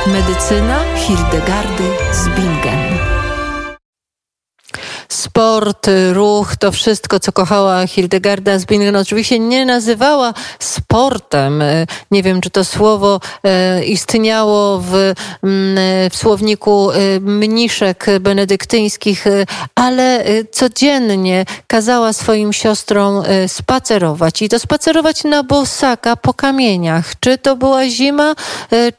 Medycyna 0.07 0.79
Hildegardy 0.95 1.89
Zbingen 2.13 2.74
sport, 5.15 5.87
ruch, 6.13 6.55
to 6.55 6.71
wszystko, 6.71 7.19
co 7.19 7.31
kochała 7.31 7.87
Hildegarda 7.87 8.59
Zbingen, 8.59 8.95
oczywiście 8.95 9.39
nie 9.39 9.65
nazywała 9.65 10.33
sportem. 10.59 11.63
Nie 12.11 12.23
wiem, 12.23 12.41
czy 12.41 12.49
to 12.49 12.63
słowo 12.63 13.19
e, 13.43 13.85
istniało 13.85 14.79
w, 14.79 14.93
mm, 14.93 15.77
w 16.09 16.15
słowniku 16.15 16.91
e, 16.91 16.95
mniszek 17.19 18.05
benedyktyńskich, 18.19 19.27
e, 19.27 19.45
ale 19.75 20.23
codziennie 20.51 21.45
kazała 21.67 22.13
swoim 22.13 22.53
siostrom 22.53 23.23
spacerować 23.47 24.41
i 24.41 24.49
to 24.49 24.59
spacerować 24.59 25.23
na 25.23 25.43
bosaka 25.43 26.15
po 26.15 26.33
kamieniach. 26.33 27.19
Czy 27.19 27.37
to 27.37 27.55
była 27.55 27.89
zima, 27.89 28.35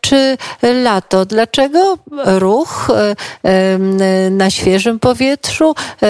czy 0.01 0.39
lato? 0.63 1.27
Dlaczego 1.27 1.99
ruch 2.25 2.89
na 4.31 4.51
świeżym 4.51 4.99
powietrzu, 4.99 5.75
E, 6.03 6.06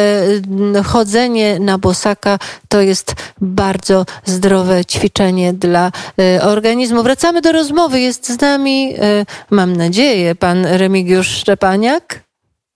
chodzenie 0.85 1.59
na 1.59 1.79
bosaka 1.79 2.39
to 2.69 2.81
jest 2.81 3.15
bardzo 3.41 4.07
zdrowe 4.25 4.85
ćwiczenie 4.85 5.53
dla 5.53 5.93
e, 6.19 6.43
organizmu. 6.43 7.03
Wracamy 7.03 7.41
do 7.41 7.53
rozmowy. 7.53 8.01
Jest 8.01 8.29
z 8.29 8.41
nami, 8.41 8.95
e, 8.99 9.27
mam 9.51 9.77
nadzieję, 9.77 10.35
pan 10.35 10.67
Remigiusz 10.67 11.29
Szczepaniak. 11.29 12.27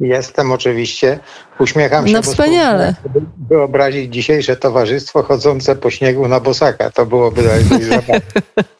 Jestem 0.00 0.52
oczywiście. 0.52 1.18
Uśmiecham 1.58 2.08
się. 2.08 2.12
No 2.12 2.22
wspaniale. 2.22 2.94
Wyobrazić 3.48 4.14
dzisiejsze 4.14 4.56
towarzystwo 4.56 5.22
chodzące 5.22 5.76
po 5.76 5.90
śniegu 5.90 6.28
na 6.28 6.40
bosaka. 6.40 6.90
To 6.90 7.06
byłoby 7.06 7.42
zabawne. 7.42 8.20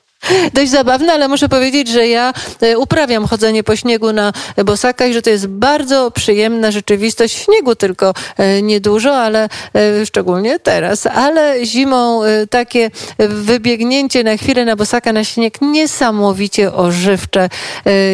dość 0.55 0.71
zabawne, 0.71 1.13
ale 1.13 1.29
muszę 1.29 1.49
powiedzieć, 1.49 1.89
że 1.89 2.09
ja 2.09 2.33
e, 2.61 2.79
uprawiam 2.79 3.27
chodzenie 3.27 3.65
po 3.65 3.77
śniegu 3.77 4.13
na 4.13 4.33
bosaka 4.65 5.07
i 5.07 5.15
że 5.15 5.23
to 5.23 5.31
jest 5.31 5.47
bardzo 5.47 6.11
przyjemna 6.11 6.71
rzeczywistość 6.71 7.37
śniegu, 7.37 7.75
tylko 7.77 8.15
e, 8.37 8.63
niedużo, 8.63 9.17
ale 9.17 9.49
e, 9.75 10.07
szczególnie 10.07 10.59
teraz. 10.59 11.07
Ale 11.07 11.67
zimą 11.67 12.21
takie 12.51 12.91
wybiegnięcie 13.19 14.25
na 14.25 14.37
chwilę 14.37 14.65
na 14.65 14.77
bosaka 14.77 15.13
na 15.13 15.25
śnieg 15.25 15.61
niesamowicie 15.61 16.73
ożywcze 16.73 17.49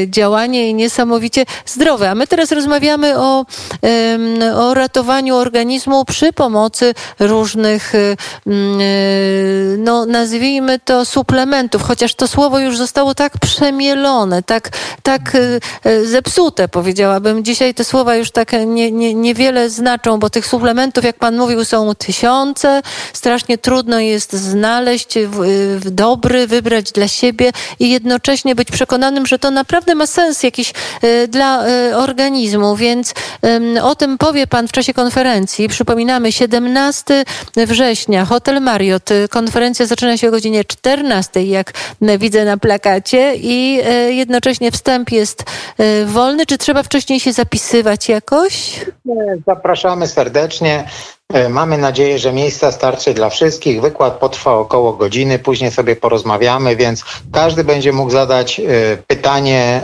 działanie 0.06 0.70
i 0.70 0.74
niesamowicie 0.74 1.44
zdrowe. 1.66 2.10
A 2.10 2.14
my 2.14 2.26
teraz 2.26 2.52
rozmawiamy 2.52 3.18
o, 3.18 3.46
o 4.56 4.74
ratowaniu 4.74 5.36
organizmu 5.36 6.04
przy 6.04 6.32
pomocy 6.32 6.94
różnych, 7.18 7.92
no 9.78 10.06
nazwijmy 10.06 10.78
to 10.78 11.04
suplementów, 11.04 11.82
chociaż 11.96 12.14
to 12.14 12.28
słowo 12.28 12.58
już 12.58 12.76
zostało 12.76 13.14
tak 13.14 13.38
przemielone, 13.38 14.42
tak, 14.42 14.70
tak 15.02 15.34
e, 15.34 15.38
e, 15.90 16.04
zepsute, 16.04 16.68
powiedziałabym. 16.68 17.44
Dzisiaj 17.44 17.74
te 17.74 17.84
słowa 17.84 18.16
już 18.16 18.30
tak 18.30 18.52
nie, 18.66 18.92
nie, 18.92 19.14
niewiele 19.14 19.70
znaczą, 19.70 20.18
bo 20.18 20.30
tych 20.30 20.46
suplementów, 20.46 21.04
jak 21.04 21.18
pan 21.18 21.36
mówił, 21.36 21.64
są 21.64 21.94
tysiące. 21.94 22.82
Strasznie 23.12 23.58
trudno 23.58 24.00
jest 24.00 24.32
znaleźć 24.32 25.14
dobry, 25.84 26.46
wybrać 26.46 26.92
dla 26.92 27.08
siebie 27.08 27.52
i 27.78 27.90
jednocześnie 27.90 28.54
być 28.54 28.70
przekonanym, 28.70 29.26
że 29.26 29.38
to 29.38 29.50
naprawdę 29.50 29.94
ma 29.94 30.06
sens 30.06 30.42
jakiś 30.42 30.72
dla 31.28 31.64
organizmu, 31.94 32.76
więc 32.76 33.14
o 33.82 33.94
tym 33.94 34.18
powie 34.18 34.46
pan 34.46 34.68
w 34.68 34.72
czasie 34.72 34.94
konferencji. 34.94 35.68
Przypominamy, 35.68 36.32
17 36.32 37.24
września, 37.56 38.24
Hotel 38.24 38.60
Marriott. 38.60 39.10
Konferencja 39.30 39.86
zaczyna 39.86 40.16
się 40.16 40.28
o 40.28 40.30
godzinie 40.30 40.64
14, 40.64 41.44
jak 41.44 41.72
widzę 42.18 42.44
na 42.44 42.56
plakacie 42.56 43.34
i 43.36 43.80
e, 43.84 44.12
jednocześnie 44.12 44.70
wstęp 44.70 45.12
jest 45.12 45.44
e, 45.78 46.04
wolny. 46.04 46.46
Czy 46.46 46.58
trzeba 46.58 46.82
wcześniej 46.82 47.20
się 47.20 47.32
zapisywać 47.32 48.08
jakoś? 48.08 48.80
Zapraszamy 49.46 50.06
serdecznie. 50.06 50.84
E, 51.32 51.48
mamy 51.48 51.78
nadzieję, 51.78 52.18
że 52.18 52.32
miejsca 52.32 52.72
starczy 52.72 53.14
dla 53.14 53.30
wszystkich. 53.30 53.80
Wykład 53.80 54.18
potrwa 54.18 54.54
około 54.54 54.92
godziny, 54.92 55.38
później 55.38 55.70
sobie 55.70 55.96
porozmawiamy, 55.96 56.76
więc 56.76 57.04
każdy 57.32 57.64
będzie 57.64 57.92
mógł 57.92 58.10
zadać 58.10 58.60
pytanie 59.06 59.80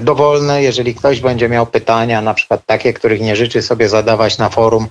dowolne. 0.00 0.62
Jeżeli 0.62 0.94
ktoś 0.94 1.20
będzie 1.20 1.48
miał 1.48 1.66
pytania, 1.66 2.20
na 2.20 2.34
przykład 2.34 2.60
takie, 2.66 2.92
których 2.92 3.20
nie 3.20 3.36
życzy 3.36 3.62
sobie 3.62 3.88
zadawać 3.88 4.38
na 4.38 4.48
forum, 4.48 4.88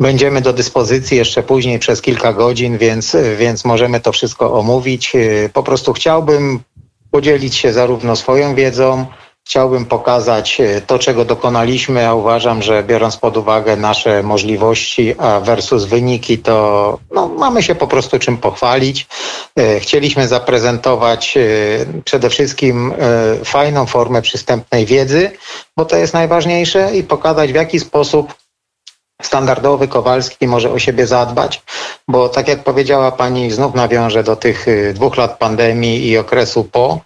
będziemy 0.00 0.40
do 0.40 0.52
dyspozycji 0.52 1.16
jeszcze 1.16 1.42
później 1.42 1.78
przez 1.78 2.02
kilka 2.02 2.32
godzin, 2.32 2.78
więc, 2.78 3.16
więc 3.38 3.64
możemy 3.64 4.00
to 4.00 4.12
wszystko 4.12 4.52
omówić. 4.58 5.12
Po 5.52 5.62
prostu 5.62 5.92
chciałbym 5.92 6.60
podzielić 7.10 7.56
się 7.56 7.72
zarówno 7.72 8.16
swoją 8.16 8.54
wiedzą, 8.54 9.06
chciałbym 9.48 9.84
pokazać 9.84 10.58
to, 10.86 10.98
czego 10.98 11.24
dokonaliśmy. 11.24 12.00
Ja 12.00 12.14
uważam, 12.14 12.62
że 12.62 12.82
biorąc 12.82 13.16
pod 13.16 13.36
uwagę 13.36 13.76
nasze 13.76 14.22
możliwości 14.22 15.14
versus 15.42 15.84
wyniki, 15.84 16.38
to 16.38 16.98
no, 17.10 17.28
mamy 17.28 17.62
się 17.62 17.74
po 17.74 17.86
prostu 17.86 18.18
czym 18.18 18.36
pochwalić. 18.36 19.06
E, 19.58 19.80
chcieliśmy 19.80 20.28
zaprezentować 20.28 21.36
e, 21.36 21.40
przede 22.04 22.30
wszystkim 22.30 22.92
e, 22.92 23.44
fajną 23.44 23.86
formę 23.86 24.22
przystępnej 24.22 24.86
wiedzy, 24.86 25.30
bo 25.76 25.84
to 25.84 25.96
jest 25.96 26.14
najważniejsze 26.14 26.96
i 26.96 27.02
pokazać 27.02 27.52
w 27.52 27.54
jaki 27.54 27.80
sposób 27.80 28.34
standardowy 29.22 29.88
Kowalski 29.88 30.46
może 30.46 30.70
o 30.70 30.78
siebie 30.78 31.06
zadbać, 31.06 31.62
bo 32.08 32.28
tak 32.28 32.48
jak 32.48 32.64
powiedziała 32.64 33.12
Pani, 33.12 33.50
znów 33.50 33.74
nawiążę 33.74 34.22
do 34.22 34.36
tych 34.36 34.68
y, 34.68 34.94
dwóch 34.94 35.16
lat 35.16 35.38
pandemii 35.38 36.08
i 36.08 36.18
okresu 36.18 36.64
po, 36.64 37.00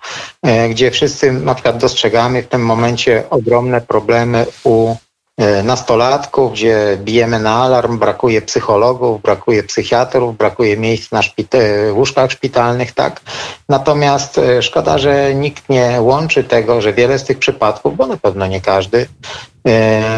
y, 0.47 0.69
gdzie 0.69 0.91
wszyscy 0.91 1.33
na 1.33 1.55
przykład 1.55 1.77
dostrzegamy 1.77 2.43
w 2.43 2.49
tym 2.49 2.65
momencie 2.65 3.25
ogromne 3.31 3.81
problemy 3.81 4.47
u 4.65 4.95
y, 5.41 5.63
nastolatków, 5.63 6.53
gdzie 6.53 6.99
bijemy 7.01 7.41
na 7.41 7.63
alarm, 7.63 7.99
brakuje 7.99 8.43
psychologów, 8.43 9.23
brakuje 9.23 9.63
psychiatrów, 9.63 10.37
brakuje 10.37 10.77
miejsc 10.77 11.13
na 11.13 11.21
szpit- 11.21 11.93
łóżkach 11.93 12.33
szpitalnych, 12.33 12.93
tak. 12.93 13.21
Natomiast 13.69 14.41
szkoda, 14.61 14.99
że 14.99 15.35
nikt 15.35 15.69
nie 15.69 15.97
łączy 16.01 16.45
tego, 16.45 16.81
że 16.81 16.93
wiele 16.93 17.19
z 17.19 17.25
tych 17.25 17.39
przypadków, 17.39 17.97
bo 17.97 18.07
na 18.07 18.17
pewno 18.17 18.47
nie 18.47 18.61
każdy, 18.61 19.07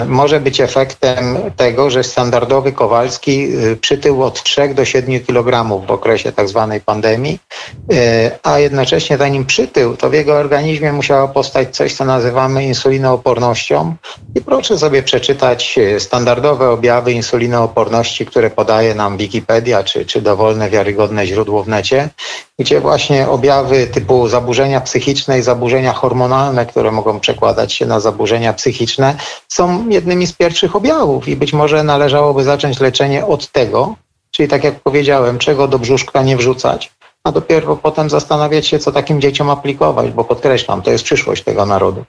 może 0.06 0.40
być 0.40 0.60
efektem 0.60 1.36
tego, 1.56 1.90
że 1.90 2.04
standardowy 2.04 2.72
Kowalski 2.72 3.48
e, 3.72 3.76
przytył 3.76 4.22
od 4.22 4.42
3 4.42 4.74
do 4.74 4.84
7 4.84 5.20
kg 5.20 5.80
w 5.86 5.90
okresie 5.90 6.32
tak 6.32 6.48
zwanej 6.48 6.80
pandemii, 6.80 7.38
e, 7.92 8.30
a 8.42 8.58
jednocześnie 8.58 9.18
zanim 9.18 9.44
przytył, 9.44 9.96
to 9.96 10.10
w 10.10 10.12
jego 10.12 10.34
organizmie 10.34 10.92
musiało 10.92 11.28
powstać 11.28 11.76
coś, 11.76 11.94
co 11.94 12.04
nazywamy 12.04 12.64
insulinoopornością. 12.64 13.96
I 14.34 14.40
proszę 14.40 14.78
sobie 14.78 15.02
przeczytać 15.02 15.78
standardowe 15.98 16.70
objawy 16.70 17.12
insulinooporności, 17.12 18.26
które 18.26 18.50
podaje 18.50 18.94
nam 18.94 19.16
Wikipedia 19.16 19.84
czy, 19.84 20.06
czy 20.06 20.22
dowolne 20.22 20.70
wiarygodne 20.70 21.26
źródło 21.26 21.64
w 21.64 21.68
necie, 21.68 22.08
gdzie 22.58 22.80
właśnie 22.80 23.28
objawy 23.28 23.86
typu 23.86 24.28
zaburzenia 24.28 24.80
psychiczne 24.80 25.38
i 25.38 25.42
zaburzenia 25.42 25.92
hormonalne, 25.92 26.66
które 26.66 26.92
mogą 26.92 27.20
przekładać 27.20 27.72
się 27.72 27.86
na 27.86 28.00
zaburzenia 28.00 28.52
psychiczne, 28.52 29.16
są 29.48 29.88
jednymi 29.88 30.26
z 30.26 30.32
pierwszych 30.32 30.76
objawów 30.76 31.28
i 31.28 31.36
być 31.36 31.52
może 31.52 31.84
należałoby 31.84 32.44
zacząć 32.44 32.80
leczenie 32.80 33.26
od 33.26 33.52
tego, 33.52 33.94
czyli 34.30 34.48
tak 34.48 34.64
jak 34.64 34.80
powiedziałem, 34.80 35.38
czego 35.38 35.68
do 35.68 35.78
brzuszka 35.78 36.22
nie 36.22 36.36
wrzucać, 36.36 36.92
a 37.24 37.32
dopiero 37.32 37.76
potem 37.76 38.10
zastanawiać 38.10 38.66
się, 38.66 38.78
co 38.78 38.92
takim 38.92 39.20
dzieciom 39.20 39.50
aplikować, 39.50 40.10
bo 40.10 40.24
podkreślam, 40.24 40.82
to 40.82 40.90
jest 40.90 41.04
przyszłość 41.04 41.44
tego 41.44 41.66
narodu. 41.66 42.04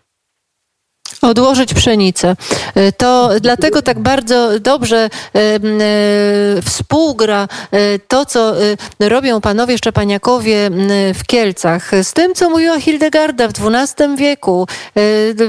Odłożyć 1.25 1.73
pszenicę. 1.73 2.35
E, 2.75 2.91
to 2.91 3.29
dlatego 3.41 3.81
tak 3.81 3.99
bardzo 3.99 4.59
dobrze 4.59 4.97
e, 4.97 5.09
e, 5.39 5.59
współgra 6.61 7.47
to, 8.07 8.25
co 8.25 8.53
robią 8.99 9.41
panowie 9.41 9.77
Szczepaniakowie 9.77 10.69
w 11.13 11.23
Kielcach 11.27 11.91
z 12.03 12.13
tym, 12.13 12.35
co 12.35 12.49
mówiła 12.49 12.79
Hildegarda 12.79 13.47
w 13.47 13.51
XII 13.51 14.15
wieku. 14.15 14.67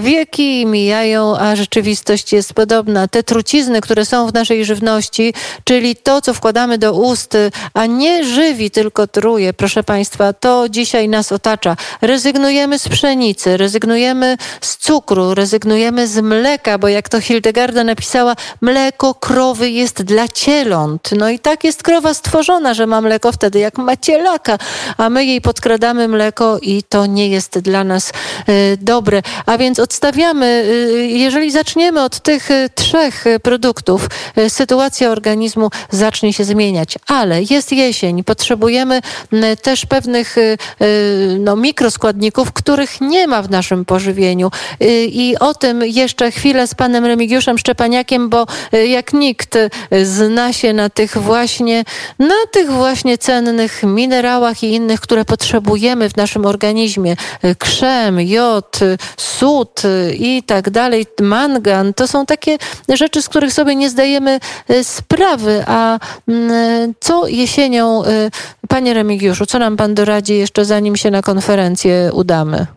Wieki 0.01 0.67
mijają, 0.67 1.39
a 1.39 1.57
rzeczywistość 1.57 2.33
jest 2.33 2.55
podobna. 2.55 3.09
Te 3.09 3.23
trucizny, 3.23 3.81
które 3.81 4.05
są 4.05 4.27
w 4.27 4.35
naszej 4.35 4.65
żywności, 4.65 5.35
czyli 5.65 5.97
to, 5.97 6.21
co 6.21 6.35
wkładamy 6.35 6.79
do 6.79 6.93
ust, 6.93 7.37
a 7.75 7.87
nie 7.87 8.25
żywi, 8.25 8.71
tylko 8.71 9.07
truje, 9.07 9.53
proszę 9.53 9.83
państwa, 9.83 10.33
to 10.33 10.69
dzisiaj 10.69 11.09
nas 11.09 11.33
otacza. 11.33 11.77
Rezygnujemy 12.01 12.79
z 12.79 12.89
pszenicy, 12.89 13.57
rezygnujemy 13.57 14.37
z 14.61 14.77
cukru, 14.77 15.35
rezygnujemy 15.35 15.65
rezygnujemy 15.66 16.09
z 16.09 16.20
mleka, 16.20 16.79
bo 16.79 16.88
jak 16.88 17.09
to 17.09 17.20
Hildegarda 17.20 17.85
napisała, 17.85 18.37
mleko 18.61 19.14
krowy 19.14 19.70
jest 19.70 20.02
dla 20.02 20.29
cieląt. 20.29 21.11
No 21.18 21.31
i 21.31 21.38
tak 21.38 21.64
jest 21.64 21.83
krowa 21.83 22.14
stworzona, 22.14 22.74
że 22.74 22.87
ma 22.87 23.00
mleko 23.00 23.33
wtedy, 23.33 23.59
jak 23.59 23.79
ma 23.79 23.96
cielaka, 23.96 24.59
a 24.96 25.11
my 25.11 25.24
jej 25.24 25.40
podkradamy 25.40 26.09
mleko 26.09 26.59
i 26.62 26.83
to 26.83 27.07
nie 27.07 27.29
jest 27.29 27.59
dla 27.59 27.85
nas 27.85 28.12
y, 28.48 28.76
dobre. 28.81 29.22
A 29.46 29.59
więc 29.59 29.79
odstawiamy, 29.79 30.46
y, 30.46 31.07
jeżeli 31.07 31.50
zaczniemy 31.50 32.02
od 32.02 32.20
tych 32.20 32.50
y, 32.50 32.70
trzech 32.74 33.24
produktów, 33.42 34.09
sytuacja 34.48 35.11
organizmu 35.11 35.70
zacznie 35.90 36.33
się 36.33 36.44
zmieniać. 36.44 36.98
Ale 37.07 37.42
jest 37.50 37.72
jesień, 37.72 38.24
potrzebujemy 38.24 39.00
też 39.62 39.87
pewnych 39.87 40.37
no, 41.38 41.57
mikroskładników, 41.57 42.52
których 42.52 43.00
nie 43.00 43.26
ma 43.26 43.42
w 43.42 43.50
naszym 43.50 43.85
pożywieniu. 43.85 44.50
I 45.07 45.37
o 45.40 45.55
tym 45.57 45.83
jeszcze 45.83 46.31
chwilę 46.31 46.66
z 46.66 46.75
panem 46.75 47.05
Remigiuszem 47.05 47.59
Szczepaniakiem, 47.59 48.29
bo 48.29 48.47
e, 48.73 48.87
jak 48.87 49.12
nikt 49.12 49.57
e, 49.57 49.71
zna 50.05 50.53
się 50.53 50.73
na 50.73 50.90
tych 50.90 51.19
właśnie, 51.19 51.85
na 52.19 52.35
tych 52.53 52.71
właśnie 52.71 53.19
cennych 53.19 53.83
minerałach 53.83 54.62
i 54.62 54.75
innych, 54.75 55.01
które 55.01 55.25
potrzebujemy 55.25 56.11
w 56.11 56.16
naszym 56.16 56.47
organizmie. 56.47 57.16
E, 57.42 57.55
krzem, 57.55 58.21
jod, 58.21 58.79
sód 59.16 59.83
i 60.19 60.42
tak 60.42 60.71
dalej, 60.71 61.07
mangan. 61.21 61.95
To 61.95 62.09
są 62.09 62.27
takie 62.27 62.59
rzeczy, 62.88 63.23
z 63.23 63.29
których 63.29 63.53
sobie 63.53 63.77
nie 63.77 63.90
zdajemy 63.90 64.40
sprawy. 64.83 65.64
A 65.66 65.99
mm, 66.29 66.95
co 67.01 67.27
jesienią, 67.27 68.03
panie 68.69 68.95
Remigiuszu, 68.95 69.47
co 69.47 69.59
nam 69.59 69.77
pan 69.77 69.95
doradzi 69.95 70.35
jeszcze 70.35 70.64
zanim 70.64 70.97
się 70.97 71.11
na 71.11 71.23
konferencję 71.23 72.11
udamy? 72.12 72.76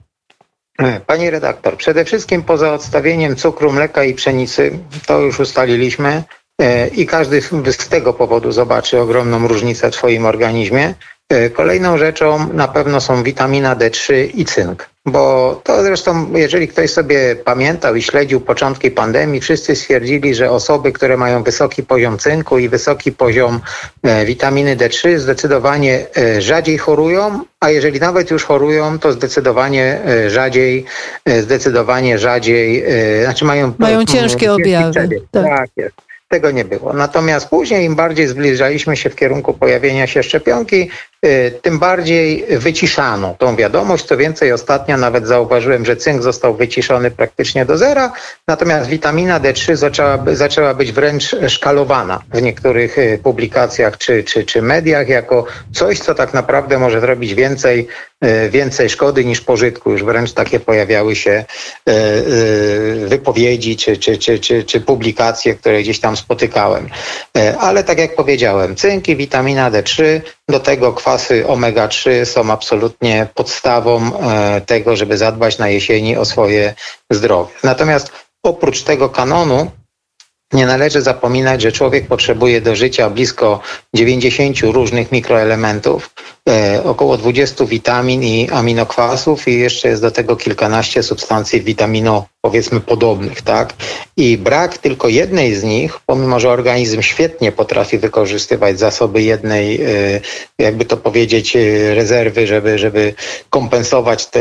Pani 1.06 1.30
redaktor, 1.30 1.78
przede 1.78 2.06
wszystkim 2.06 2.44
poza 2.44 2.74
odstawieniem 2.74 3.36
cukru, 3.36 3.72
mleka 3.72 4.04
i 4.04 4.14
pszenicy, 4.14 4.80
to 5.06 5.20
już 5.20 5.40
ustaliliśmy, 5.40 6.24
e, 6.62 6.88
i 6.88 7.06
każdy 7.06 7.42
z 7.72 7.88
tego 7.90 8.14
powodu 8.14 8.52
zobaczy 8.52 9.00
ogromną 9.00 9.48
różnicę 9.48 9.92
w 9.92 9.96
swoim 9.96 10.26
organizmie. 10.26 10.94
E, 11.30 11.50
kolejną 11.50 11.98
rzeczą 11.98 12.54
na 12.54 12.68
pewno 12.68 13.02
są 13.02 13.24
witamina 13.24 13.76
D3 13.76 14.30
i 14.34 14.46
cynk. 14.46 14.90
Bo 15.12 15.62
to 15.64 15.84
zresztą, 15.84 16.34
jeżeli 16.36 16.68
ktoś 16.68 16.92
sobie 16.92 17.36
pamiętał 17.36 17.96
i 17.96 18.02
śledził 18.02 18.42
początki 18.42 18.92
pandemii, 18.92 19.42
wszyscy 19.42 19.76
stwierdzili, 19.76 20.36
że 20.36 20.52
osoby, 20.52 20.92
które 20.92 21.18
mają 21.18 21.44
wysoki 21.44 21.84
poziom 21.84 22.18
cynku 22.18 22.58
i 22.58 22.70
wysoki 22.70 23.12
poziom 23.12 23.60
e, 24.04 24.26
witaminy 24.26 24.76
D3 24.76 25.18
zdecydowanie 25.18 26.06
e, 26.18 26.42
rzadziej 26.42 26.78
chorują, 26.78 27.44
a 27.60 27.70
jeżeli 27.70 28.00
nawet 28.00 28.32
już 28.32 28.44
chorują, 28.44 29.00
to 29.00 29.12
zdecydowanie 29.12 30.02
e, 30.06 30.30
rzadziej, 30.30 30.86
zdecydowanie 31.26 32.20
rzadziej, 32.20 32.86
znaczy 33.24 33.46
mają... 33.46 33.74
Mają 33.78 34.06
ciężkie 34.06 34.54
objawy. 34.54 35.22
Tak. 35.32 35.46
tak 35.46 35.70
jest 35.78 36.10
tego 36.30 36.52
nie 36.52 36.66
było. 36.66 36.94
Natomiast 36.94 37.50
później 37.50 37.86
im 37.86 37.96
bardziej 37.96 38.28
zbliżaliśmy 38.28 38.98
się 38.98 39.10
w 39.10 39.16
kierunku 39.16 39.54
pojawienia 39.54 40.08
się 40.08 40.24
szczepionki, 40.24 40.90
tym 41.62 41.80
bardziej 41.80 42.46
wyciszano 42.50 43.36
tą 43.38 43.56
wiadomość. 43.56 44.06
Co 44.06 44.18
więcej, 44.18 44.52
ostatnio 44.52 44.98
nawet 44.98 45.28
zauważyłem, 45.28 45.86
że 45.86 45.96
cynk 45.96 46.22
został 46.22 46.56
wyciszony 46.56 47.12
praktycznie 47.12 47.66
do 47.66 47.78
zera, 47.78 48.12
natomiast 48.48 48.90
witamina 48.90 49.40
D3 49.40 49.76
zaczęła, 49.76 50.18
zaczęła 50.34 50.74
być 50.74 50.92
wręcz 50.92 51.36
szkalowana 51.48 52.22
w 52.34 52.42
niektórych 52.42 52.98
y, 52.98 53.20
publikacjach 53.24 53.98
czy, 53.98 54.24
czy, 54.24 54.44
czy 54.44 54.62
mediach 54.62 55.08
jako 55.08 55.46
coś, 55.74 56.00
co 56.00 56.16
tak 56.16 56.34
naprawdę 56.34 56.80
może 56.80 57.02
zrobić 57.02 57.34
więcej, 57.34 57.88
y, 58.26 58.50
więcej 58.50 58.90
szkody 58.90 59.26
niż 59.26 59.42
pożytku. 59.42 59.92
Już 59.92 60.04
wręcz 60.04 60.34
takie 60.34 60.60
pojawiały 60.60 61.16
się 61.16 61.46
wypowiedzi 63.06 63.78
czy, 63.78 63.98
czy, 63.98 64.18
czy, 64.18 64.40
czy, 64.40 64.64
czy 64.64 64.82
publikacje, 64.82 65.56
które 65.56 65.82
gdzieś 65.82 66.00
tam 66.00 66.18
spotykałem. 66.18 66.90
Ale 67.60 67.84
tak 67.84 67.98
jak 67.98 68.16
powiedziałem, 68.16 68.76
cynk 68.76 69.10
i 69.10 69.16
witamina 69.16 69.72
D3 69.72 70.22
do 70.50 70.60
tego 70.60 70.94
kwasy 70.94 71.46
omega-3 71.48 72.26
są 72.26 72.52
absolutnie 72.52 73.28
podstawą 73.34 74.02
e, 74.02 74.62
tego, 74.62 74.96
żeby 74.96 75.18
zadbać 75.18 75.58
na 75.58 75.70
jesieni 75.70 76.18
o 76.18 76.26
swoje 76.26 76.74
zdrowie. 77.10 77.54
Natomiast 77.64 78.12
oprócz 78.44 78.84
tego 78.84 79.10
kanonu 79.10 79.72
nie 80.54 80.66
należy 80.66 81.02
zapominać, 81.02 81.62
że 81.62 81.72
człowiek 81.72 82.08
potrzebuje 82.08 82.62
do 82.62 82.76
życia 82.76 83.10
blisko 83.10 83.60
90 83.94 84.60
różnych 84.60 85.12
mikroelementów, 85.12 86.10
około 86.84 87.18
20 87.18 87.66
witamin 87.66 88.24
i 88.24 88.50
aminokwasów 88.50 89.48
i 89.48 89.60
jeszcze 89.60 89.90
jest 89.90 90.02
do 90.02 90.12
tego 90.12 90.36
kilkanaście 90.36 91.04
substancji 91.04 91.62
witamino 91.62 92.26
powiedzmy 92.42 92.80
podobnych, 92.80 93.42
tak? 93.42 93.74
I 94.18 94.38
brak 94.38 94.78
tylko 94.78 95.08
jednej 95.08 95.56
z 95.56 95.64
nich, 95.64 96.00
pomimo 96.06 96.40
że 96.40 96.50
organizm 96.50 97.02
świetnie 97.02 97.52
potrafi 97.52 97.98
wykorzystywać 97.98 98.80
zasoby 98.80 99.22
jednej, 99.22 99.82
e, 99.82 99.88
jakby 100.60 100.86
to 100.86 100.98
powiedzieć, 100.98 101.56
e, 101.56 101.60
rezerwy, 101.96 102.48
żeby, 102.48 102.78
żeby 102.78 103.14
kompensować 103.50 104.26
te 104.26 104.40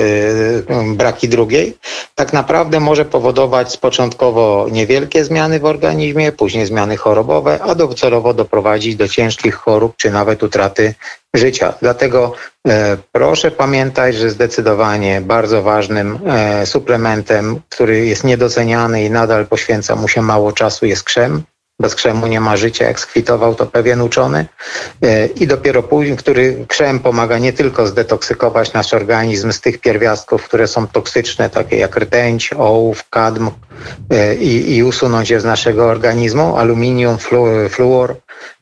braki 0.95 1.29
drugiej, 1.29 1.77
tak 2.15 2.33
naprawdę 2.33 2.81
może 2.81 3.05
powodować 3.05 3.77
początkowo 3.77 4.67
niewielkie 4.71 5.25
zmiany 5.25 5.61
w 5.61 5.65
organizmie, 5.65 6.33
później 6.33 6.67
zmiany 6.67 6.97
chorobowe, 6.97 7.63
a 7.63 7.75
docelowo 7.75 8.35
doprowadzić 8.35 8.97
do 8.97 9.09
ciężkich 9.09 9.55
chorób 9.55 9.97
czy 9.97 10.11
nawet 10.11 10.43
utraty 10.43 10.95
życia. 11.35 11.75
Dlatego 11.81 12.33
e, 12.69 12.97
proszę 13.13 13.51
pamiętać, 13.51 14.15
że 14.17 14.31
zdecydowanie 14.31 15.21
bardzo 15.21 15.63
ważnym 15.63 16.19
e, 16.27 16.67
suplementem, 16.67 17.61
który 17.69 18.07
jest 18.07 18.25
niedoceniany 18.25 19.05
i 19.05 19.11
nadal 19.11 19.47
poświęca 19.47 19.97
mu 19.97 20.09
się 20.09 20.23
mało 20.23 20.53
czasu, 20.53 20.87
jest 20.87 21.05
krzem. 21.05 21.43
Bez 21.81 21.95
krzemu 21.95 22.27
nie 22.27 22.41
ma 22.41 22.57
życia, 22.57 22.87
jak 22.87 23.01
skwitował 23.01 23.55
to 23.55 23.67
pewien 23.67 24.01
uczony. 24.01 24.47
E, 25.03 25.27
I 25.27 25.47
dopiero 25.47 25.83
później, 25.83 26.17
który 26.17 26.65
krzem 26.69 27.01
pomaga 27.01 27.39
nie 27.39 27.53
tylko 27.53 27.87
zdetoksykować 27.87 28.73
nasz 28.73 28.95
organizm 28.95 29.53
z 29.53 29.61
tych 29.61 29.79
pierwiastków, 29.81 30.45
które 30.45 30.69
są 30.69 30.87
toksyczne, 30.87 31.51
takie 31.51 31.77
jak 31.77 31.97
rtęć, 31.97 32.51
ołów, 32.53 33.09
kadm 33.11 33.51
e, 34.11 34.35
i, 34.35 34.77
i 34.77 34.85
usunąć 34.85 35.31
je 35.31 35.41
z 35.41 35.45
naszego 35.45 35.87
organizmu, 35.87 36.57
aluminium, 36.57 37.17
fluor. 37.71 38.17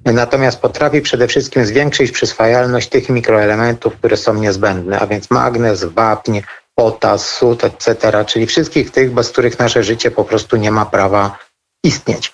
Natomiast 0.04 0.60
potrafi 0.60 1.00
przede 1.00 1.28
wszystkim 1.28 1.66
zwiększyć 1.66 2.10
przyswajalność 2.10 2.88
tych 2.88 3.08
mikroelementów, 3.08 3.94
które 3.96 4.16
są 4.16 4.34
niezbędne, 4.34 5.00
a 5.00 5.06
więc 5.06 5.30
magnez, 5.30 5.84
wapń, 5.84 6.40
potas, 6.74 7.28
sód, 7.28 7.64
etc., 7.64 8.24
czyli 8.26 8.46
wszystkich 8.46 8.90
tych, 8.90 9.10
bez 9.10 9.30
których 9.30 9.58
nasze 9.58 9.84
życie 9.84 10.10
po 10.10 10.24
prostu 10.24 10.56
nie 10.56 10.70
ma 10.70 10.86
prawa 10.86 11.38
istnieć. 11.84 12.32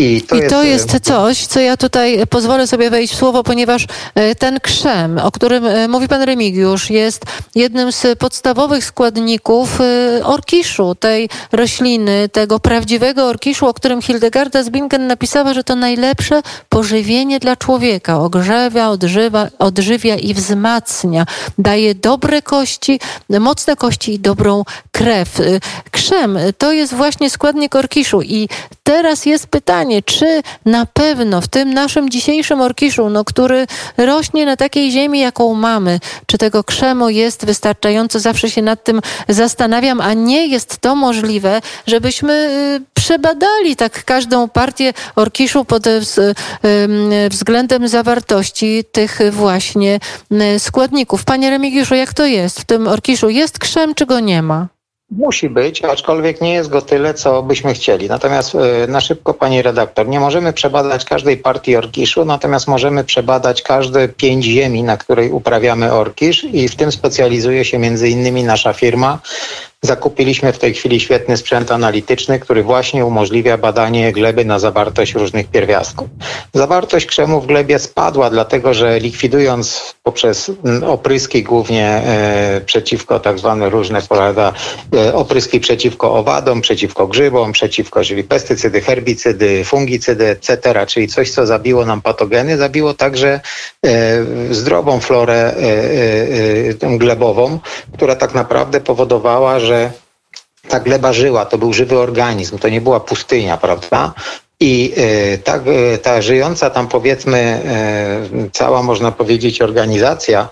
I 0.00 0.22
to, 0.22 0.36
I 0.36 0.48
to 0.48 0.64
jest, 0.64 0.92
jest, 0.92 1.04
coś, 1.04 1.46
co 1.46 1.60
ja 1.60 1.76
tutaj 1.76 2.26
pozwolę 2.30 2.66
sobie 2.66 2.90
wejść 2.90 3.14
w 3.14 3.16
słowo, 3.16 3.44
ponieważ 3.44 3.86
e, 4.14 4.34
ten 4.34 4.60
krzem, 4.60 5.18
o 5.18 5.30
którym 5.30 5.66
e, 5.66 5.88
mówi 5.88 6.08
pan 6.08 6.22
Remigiusz, 6.22 6.90
jest 6.90 7.24
jednym 7.54 7.92
z 7.92 8.18
podstawowych 8.18 8.84
składników 8.84 9.80
e, 9.80 10.24
orkiszu, 10.24 10.94
tej 10.94 11.28
rośliny, 11.52 12.28
tego 12.28 12.60
prawdziwego 12.60 13.26
orkiszu, 13.26 13.66
o 13.66 13.74
którym 13.74 14.02
Hildegarda 14.02 14.62
z 14.62 14.70
Bingen 14.70 15.06
napisała, 15.06 15.54
że 15.54 15.64
to 15.64 15.74
najlepsze 15.74 16.42
pożywienie 16.68 17.38
dla 17.38 17.56
człowieka. 17.56 18.20
Ogrzewia, 18.20 18.90
odżywa, 18.90 19.48
odżywia 19.58 20.16
i 20.16 20.34
wzmacnia. 20.34 21.26
Daje 21.58 21.94
dobre 21.94 22.42
kości, 22.42 23.00
mocne 23.40 23.76
kości 23.76 24.14
i 24.14 24.18
dobrą 24.18 24.64
krew. 24.92 25.40
Krzem 25.90 26.38
to 26.58 26.72
jest 26.72 26.94
właśnie 26.94 27.30
składnik 27.30 27.76
orkiszu 27.76 28.22
i 28.22 28.48
teraz 28.88 29.26
jest 29.26 29.46
pytanie, 29.46 30.02
czy 30.02 30.42
na 30.64 30.86
pewno 30.86 31.40
w 31.40 31.48
tym 31.48 31.74
naszym 31.74 32.10
dzisiejszym 32.10 32.60
orkiszu, 32.60 33.10
no, 33.10 33.24
który 33.24 33.66
rośnie 33.96 34.46
na 34.46 34.56
takiej 34.56 34.90
ziemi, 34.90 35.20
jaką 35.20 35.54
mamy, 35.54 36.00
czy 36.26 36.38
tego 36.38 36.64
krzemu 36.64 37.08
jest 37.08 37.44
wystarczająco? 37.44 38.20
Zawsze 38.20 38.50
się 38.50 38.62
nad 38.62 38.84
tym 38.84 39.00
zastanawiam, 39.28 40.00
a 40.00 40.14
nie 40.14 40.46
jest 40.46 40.78
to 40.78 40.94
możliwe, 40.94 41.60
żebyśmy 41.86 42.32
y, 42.32 42.84
przebadali 42.94 43.76
tak 43.76 44.04
każdą 44.04 44.48
partię 44.48 44.92
orkiszu 45.16 45.64
pod 45.64 45.86
y, 45.86 46.00
względem 47.30 47.88
zawartości 47.88 48.84
tych 48.92 49.20
właśnie 49.30 50.00
y, 50.32 50.58
składników. 50.58 51.24
Panie 51.24 51.50
Remigiuszu, 51.50 51.94
jak 51.94 52.14
to 52.14 52.26
jest? 52.26 52.60
W 52.60 52.64
tym 52.64 52.88
orkiszu 52.88 53.28
jest 53.28 53.58
krzem, 53.58 53.94
czy 53.94 54.06
go 54.06 54.20
nie 54.20 54.42
ma? 54.42 54.77
Musi 55.10 55.50
być, 55.50 55.84
aczkolwiek 55.84 56.40
nie 56.40 56.54
jest 56.54 56.70
go 56.70 56.82
tyle, 56.82 57.14
co 57.14 57.42
byśmy 57.42 57.74
chcieli. 57.74 58.08
Natomiast 58.08 58.54
e, 58.54 58.86
na 58.86 59.00
szybko, 59.00 59.34
pani 59.34 59.62
redaktor, 59.62 60.08
nie 60.08 60.20
możemy 60.20 60.52
przebadać 60.52 61.04
każdej 61.04 61.36
partii 61.36 61.76
orkiszu, 61.76 62.24
natomiast 62.24 62.68
możemy 62.68 63.04
przebadać 63.04 63.62
każde 63.62 64.08
pięć 64.08 64.44
ziemi, 64.44 64.82
na 64.82 64.96
której 64.96 65.30
uprawiamy 65.30 65.92
orkisz 65.92 66.44
i 66.44 66.68
w 66.68 66.76
tym 66.76 66.92
specjalizuje 66.92 67.64
się 67.64 67.78
między 67.78 68.08
innymi 68.08 68.44
nasza 68.44 68.72
firma. 68.72 69.18
Zakupiliśmy 69.82 70.52
w 70.52 70.58
tej 70.58 70.74
chwili 70.74 71.00
świetny 71.00 71.36
sprzęt 71.36 71.72
analityczny, 71.72 72.38
który 72.38 72.62
właśnie 72.62 73.06
umożliwia 73.06 73.58
badanie 73.58 74.12
gleby 74.12 74.44
na 74.44 74.58
zawartość 74.58 75.14
różnych 75.14 75.48
pierwiastków. 75.48 76.08
Zawartość 76.54 77.06
krzemu 77.06 77.40
w 77.40 77.46
glebie 77.46 77.78
spadła, 77.78 78.30
dlatego 78.30 78.74
że 78.74 78.98
likwidując 78.98 79.94
poprzez 80.02 80.50
opryski 80.86 81.42
głównie 81.42 81.86
e, 81.86 82.60
przeciwko 82.66 83.20
tak 83.20 83.38
zwane 83.38 83.70
różne 83.70 84.02
porada, 84.02 84.52
e, 84.94 85.14
opryski 85.14 85.60
przeciwko 85.60 86.14
owadom, 86.14 86.60
przeciwko 86.60 87.06
grzybom, 87.06 87.52
przeciwko, 87.52 88.04
czyli 88.04 88.24
pestycydy, 88.24 88.80
herbicydy, 88.80 89.64
fungicydy, 89.64 90.26
etc., 90.26 90.86
czyli 90.86 91.08
coś, 91.08 91.30
co 91.30 91.46
zabiło 91.46 91.84
nam 91.84 92.02
patogeny, 92.02 92.56
zabiło 92.56 92.94
także 92.94 93.40
e, 93.86 93.90
zdrową 94.50 95.00
florę 95.00 95.54
glebową, 96.98 97.58
która 97.94 98.16
tak 98.16 98.34
naprawdę 98.34 98.80
powodowała, 98.80 99.60
że 99.68 99.92
ta 100.68 100.80
gleba 100.80 101.12
żyła, 101.12 101.46
to 101.46 101.58
był 101.58 101.72
żywy 101.72 101.98
organizm, 101.98 102.58
to 102.58 102.68
nie 102.68 102.80
była 102.80 103.00
pustynia, 103.00 103.56
prawda? 103.56 104.12
I 104.60 104.94
ta, 105.44 105.60
ta 106.02 106.22
żyjąca 106.22 106.70
tam 106.70 106.88
powiedzmy 106.88 107.60
cała 108.52 108.82
można 108.82 109.12
powiedzieć 109.12 109.62
organizacja, 109.62 110.48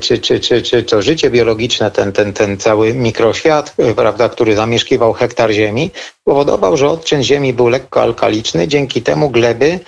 czy, 0.00 0.18
czy, 0.18 0.40
czy, 0.40 0.62
czy 0.62 0.82
to 0.82 1.02
życie 1.02 1.30
biologiczne, 1.30 1.90
ten, 1.90 2.12
ten, 2.12 2.32
ten 2.32 2.56
cały 2.56 2.94
mikroświat, 2.94 3.74
prawda, 3.96 4.28
który 4.28 4.56
zamieszkiwał 4.56 5.12
hektar 5.12 5.50
ziemi, 5.50 5.90
powodował, 6.24 6.76
że 6.76 6.88
odczyn 6.88 7.22
ziemi 7.22 7.52
był 7.52 7.68
lekko 7.68 8.02
alkaliczny, 8.02 8.68
dzięki 8.68 9.02
temu 9.02 9.30
gleby, 9.30 9.78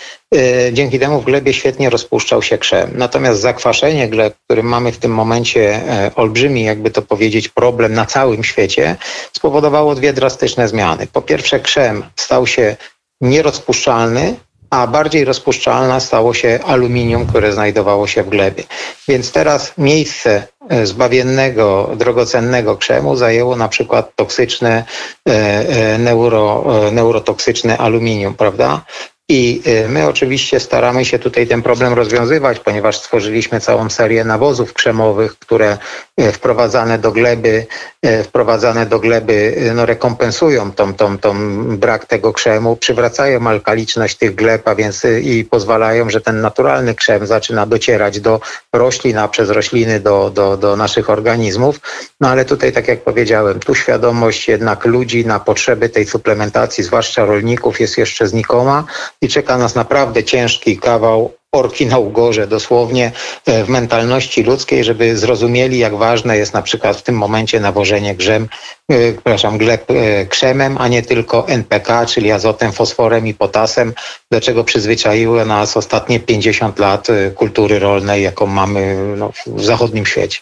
dzięki 0.73 0.99
temu 0.99 1.21
w 1.21 1.25
glebie 1.25 1.53
świetnie 1.53 1.91
rozpuszczał 1.91 2.43
się 2.43 2.59
krzem. 2.59 2.91
Natomiast 2.95 3.41
zakwaszenie 3.41 4.09
gleb, 4.09 4.35
którym 4.47 4.67
mamy 4.67 4.93
w 4.93 4.99
tym 4.99 5.15
momencie 5.15 5.81
olbrzymi, 6.17 6.65
jakby 6.65 6.91
to 6.91 7.03
powiedzieć, 7.03 7.49
problem 7.49 7.95
na 7.95 8.07
całym 8.07 8.45
świecie, 8.45 8.97
spowodowało 9.33 9.95
dwie 9.95 10.13
drastyczne 10.13 10.69
zmiany. 10.69 11.07
Po 11.13 11.23
pierwsze, 11.23 11.61
krzem 11.61 12.05
stał 12.17 12.47
się 12.47 12.77
nierozpuszczalny, 13.21 14.37
a 14.71 14.87
bardziej 14.87 15.25
rozpuszczalna 15.25 16.01
stało 16.01 16.35
się 16.35 16.61
aluminium, 16.67 17.27
które 17.27 17.53
znajdowało 17.53 18.07
się 18.07 18.23
w 18.23 18.29
glebie. 18.29 18.65
Więc 19.09 19.33
teraz 19.33 19.73
miejsce 19.79 20.47
e, 20.69 20.87
zbawiennego, 20.87 21.91
drogocennego 21.97 22.77
krzemu 22.77 23.17
zajęło 23.17 23.57
na 23.57 23.69
przykład 23.69 24.17
toksyczne, 24.17 24.85
e, 25.29 25.33
e, 25.33 25.99
neuro, 25.99 26.65
neurotoksyczne 26.93 27.79
aluminium, 27.79 28.35
prawda? 28.35 28.85
I 29.29 29.63
y, 29.67 29.89
my 29.89 30.07
oczywiście 30.07 30.61
staramy 30.61 31.05
się 31.05 31.19
tutaj 31.19 31.47
ten 31.47 31.63
problem 31.63 31.93
rozwiązywać, 31.93 32.61
ponieważ 32.61 32.99
stworzyliśmy 32.99 33.61
całą 33.61 33.91
serię 33.91 34.25
nawozów 34.25 34.73
krzemowych, 34.73 35.39
które 35.39 35.79
y, 36.21 36.33
wprowadzane 36.33 36.99
do 36.99 37.13
gleby, 37.13 37.67
y, 38.07 38.25
wprowadzane 38.25 38.87
do 38.87 38.99
gleby 38.99 39.57
no, 39.75 39.87
rekompensują 39.87 40.73
tą, 40.73 40.95
tą, 40.95 41.19
tą 41.19 41.35
brak 41.77 42.07
tego 42.07 42.33
krzemu, 42.33 42.77
przywracają 42.77 43.47
alkaliczność 43.47 44.17
tych 44.17 44.35
gleb, 44.35 44.69
a 44.69 44.75
więc 44.75 45.03
i 45.23 45.45
pozwalają, 45.45 46.11
że 46.11 46.21
ten 46.21 46.41
naturalny 46.41 46.95
krzem 46.95 47.27
zaczyna 47.27 47.67
docierać 47.67 48.21
do 48.21 48.41
roślin, 48.73 49.19
a 49.19 49.29
przez 49.29 49.51
rośliny 49.51 50.01
do, 50.01 50.31
do, 50.31 50.57
do 50.57 50.77
naszych 50.77 51.11
organizmów. 51.11 51.81
No 52.21 52.29
ale 52.29 52.45
tutaj, 52.45 52.73
tak 52.73 52.89
jak 52.89 53.05
powiedziałem, 53.05 53.61
tu 53.61 53.75
świadomość 53.75 54.49
jednak 54.49 54.85
ludzi 54.85 55.27
na 55.27 55.41
potrzeby 55.41 55.89
tej 55.89 56.07
suplementacji, 56.07 56.85
zwłaszcza 56.85 57.25
rolników, 57.25 57.81
jest 57.81 57.99
jeszcze 57.99 58.27
znikoma 58.27 58.85
i 59.23 59.29
czeka 59.29 59.59
nas 59.59 59.75
naprawdę 59.75 60.25
ciężki 60.25 60.79
kawał 60.79 61.33
orki 61.53 61.87
na 61.87 61.99
ugorze, 61.99 62.47
dosłownie 62.47 63.13
e, 63.47 63.65
w 63.65 63.69
mentalności 63.69 64.43
ludzkiej, 64.43 64.85
żeby 64.85 65.17
zrozumieli, 65.17 65.79
jak 65.79 65.95
ważne 65.95 66.37
jest 66.37 66.55
na 66.55 66.63
przykład 66.63 66.97
w 66.97 67.03
tym 67.03 67.15
momencie 67.19 67.61
nawożenie 67.61 68.15
grzem, 68.15 68.49
e, 68.91 69.13
przepraszam, 69.13 69.59
gleb 69.59 69.91
e, 69.91 70.27
krzemem, 70.27 70.77
a 70.79 70.89
nie 70.89 71.03
tylko 71.03 71.49
NPK, 71.49 72.07
czyli 72.07 72.33
azotem, 72.33 72.73
fosforem 72.73 73.27
i 73.27 73.35
potasem, 73.35 73.95
do 74.31 74.41
czego 74.41 74.65
przyzwyczaiły 74.65 75.47
nas 75.47 75.77
ostatnie 75.77 76.21
50 76.21 76.79
lat 76.79 77.07
kultury 77.35 77.79
rolnej, 77.79 78.23
jaką 78.23 78.47
mamy 78.47 78.97
no, 79.17 79.33
w 79.47 79.65
zachodnim 79.65 80.07
świecie. 80.07 80.39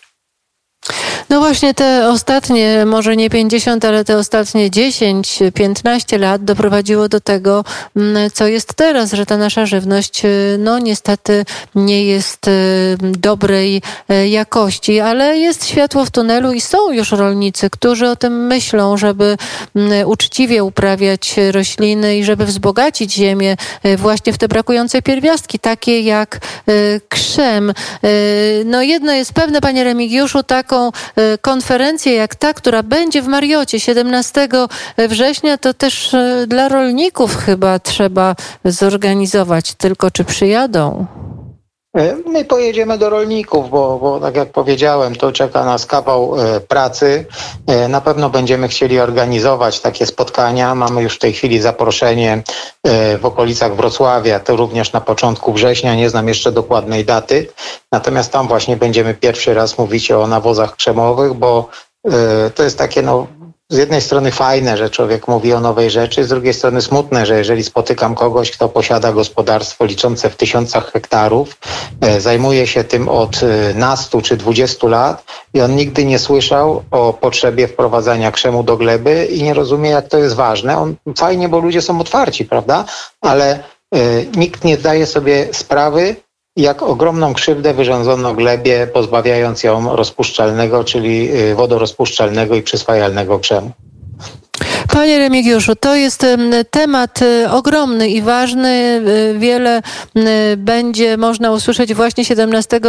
No 1.31 1.41
właśnie 1.41 1.75
te 1.75 2.09
ostatnie, 2.09 2.85
może 2.87 3.17
nie 3.17 3.31
50, 3.31 3.85
ale 3.85 4.05
te 4.05 4.17
ostatnie 4.17 4.71
10, 4.71 5.39
15 5.55 6.19
lat 6.19 6.45
doprowadziło 6.45 7.09
do 7.09 7.21
tego, 7.21 7.65
mm, 7.97 8.31
co 8.31 8.47
jest 8.47 8.75
teraz, 8.75 9.13
że 9.13 9.27
ta 9.27 9.37
nasza 9.37 9.67
żywność, 9.67 10.25
y, 10.25 10.57
no 10.59 10.79
niestety 10.79 11.45
nie 11.75 12.05
jest 12.05 12.49
y, 12.49 12.97
dobrej 13.01 13.83
y, 14.11 14.29
jakości, 14.29 15.01
ale 15.01 15.39
jest 15.39 15.67
światło 15.67 16.05
w 16.05 16.11
tunelu 16.11 16.53
i 16.53 16.61
są 16.61 16.93
już 16.93 17.13
rolnicy, 17.13 17.71
którzy 17.71 18.09
o 18.09 18.17
tym 18.17 18.47
myślą, 18.47 18.97
żeby 18.97 19.37
mm, 19.77 20.09
uczciwie 20.09 20.65
uprawiać 20.65 21.35
rośliny 21.51 22.19
i 22.19 22.25
żeby 22.25 22.47
wzbogacić 22.47 23.15
ziemię 23.15 23.57
właśnie 23.97 24.33
w 24.33 24.39
te 24.39 24.49
brakujące 24.49 25.03
pierwiastki, 25.03 25.59
takie 25.59 26.01
jak 26.01 26.41
krzem. 27.09 27.73
No 28.65 28.83
jedno 28.83 29.13
jest 29.13 29.33
pewne, 29.33 29.61
panie 29.61 29.85
Remigiuszu, 29.85 30.43
taką 30.43 30.91
konferencję 31.41 32.15
jak 32.15 32.35
ta, 32.35 32.55
która 32.55 32.83
będzie 32.83 33.23
w 33.23 33.27
Mariocie 33.27 33.81
17 33.81 34.49
września, 35.09 35.59
to 35.59 35.75
też 35.75 36.15
e, 36.15 36.47
dla 36.49 36.69
rolników 36.69 37.37
chyba 37.37 37.79
trzeba 37.79 38.37
zorganizować. 38.65 39.75
Tylko 39.75 40.11
czy 40.11 40.25
przyjadą? 40.25 41.07
E, 41.95 42.17
my 42.27 42.45
pojedziemy 42.45 42.99
do 42.99 43.11
rolników, 43.11 43.71
bo, 43.71 43.99
bo 43.99 44.21
tak 44.21 44.37
jak 44.37 44.53
powiedziałem, 44.53 45.15
to 45.15 45.33
czeka 45.33 45.65
nas 45.65 45.87
kawał 45.87 46.35
pracy. 46.69 47.27
Na 47.89 48.01
pewno 48.01 48.31
będziemy 48.31 48.69
chcieli 48.69 49.01
organizować 49.01 49.81
takie 49.81 50.07
spotkania. 50.07 50.75
Mamy 50.75 51.03
już 51.03 51.15
w 51.15 51.19
tej 51.19 51.33
chwili 51.33 51.61
zaproszenie 51.61 52.43
w 53.21 53.25
okolicach 53.25 53.77
Wrocławia, 53.77 54.41
to 54.41 54.57
również 54.57 54.93
na 54.93 55.01
początku 55.01 55.53
września, 55.53 55.95
nie 55.95 56.11
znam 56.11 56.29
jeszcze 56.29 56.53
dokładnej 56.53 57.05
daty. 57.05 57.49
Natomiast 57.93 58.33
tam 58.33 58.49
właśnie 58.49 58.77
będziemy 58.77 59.15
pierwszy 59.15 59.55
raz 59.55 59.79
mówić 59.79 60.11
o 60.11 60.27
nawozach 60.27 60.77
krzemowych, 60.77 61.35
bo 61.35 61.69
to 62.55 62.63
jest 62.63 62.79
takie 62.79 63.03
no, 63.03 63.27
z 63.69 63.77
jednej 63.77 64.01
strony 64.01 64.33
fajne, 64.33 64.77
że 64.77 64.91
człowiek 64.91 65.29
mówi 65.29 65.53
o 65.53 65.61
nowej 65.61 65.91
rzeczy, 65.91 66.25
z 66.25 66.29
drugiej 66.29 66.55
strony 66.55 66.83
smutne, 66.83 67.27
że 67.27 67.39
jeżeli 67.39 67.65
spotykam 67.65 68.15
kogoś, 68.15 68.51
kto 68.51 68.69
posiada 68.69 69.13
gospodarstwo 69.13 69.85
liczące 69.85 70.31
w 70.31 70.37
tysiącach 70.37 70.93
hektarów, 70.93 71.57
e, 72.01 72.21
zajmuje 72.21 72.67
się 72.67 72.85
tym 72.85 73.09
od 73.09 73.41
e, 73.43 73.75
nastu 73.75 74.23
czy 74.23 74.37
dwudziestu 74.37 74.89
lat 74.89 75.25
i 75.55 75.61
on 75.61 75.77
nigdy 75.77 76.05
nie 76.05 76.19
słyszał 76.19 76.83
o 76.91 77.13
potrzebie 77.13 77.69
wprowadzania 77.69 78.33
krzemu 78.33 78.63
do 78.63 78.77
gleby 78.77 79.27
i 79.27 79.43
nie 79.43 79.55
rozumie, 79.55 79.91
jak 79.91 80.09
to 80.09 80.19
jest 80.19 80.35
ważne. 80.35 80.79
On 80.79 80.97
fajnie, 81.19 81.49
bo 81.49 81.59
ludzie 81.59 81.83
są 81.83 82.01
otwarci, 82.01 82.45
prawda? 82.45 82.85
Ale 83.21 83.59
e, 83.95 83.99
nikt 84.37 84.65
nie 84.65 84.77
zdaje 84.77 85.07
sobie 85.07 85.49
sprawy, 85.53 86.17
jak 86.57 86.83
ogromną 86.83 87.35
krzywdę 87.35 87.75
wyrządzono 87.75 88.35
glebie, 88.35 88.87
pozbawiając 88.87 89.63
ją 89.63 89.97
rozpuszczalnego, 89.97 90.85
czyli 90.85 91.37
y, 91.37 91.55
wodorozpuszczalnego 91.55 92.57
i 92.57 92.63
przyswajalnego 92.63 93.39
krzemu. 93.39 93.71
Panie 94.95 95.19
Remigiuszu, 95.19 95.77
to 95.77 95.95
jest 95.97 96.27
temat 96.71 97.23
y, 97.23 97.51
ogromny 97.51 98.09
i 98.09 98.23
ważny. 98.23 99.03
Y, 99.35 99.39
wiele 99.39 99.83
będzie 100.57 101.17
można 101.17 101.51
usłyszeć 101.51 101.95
właśnie 101.95 102.25
17 102.25 102.81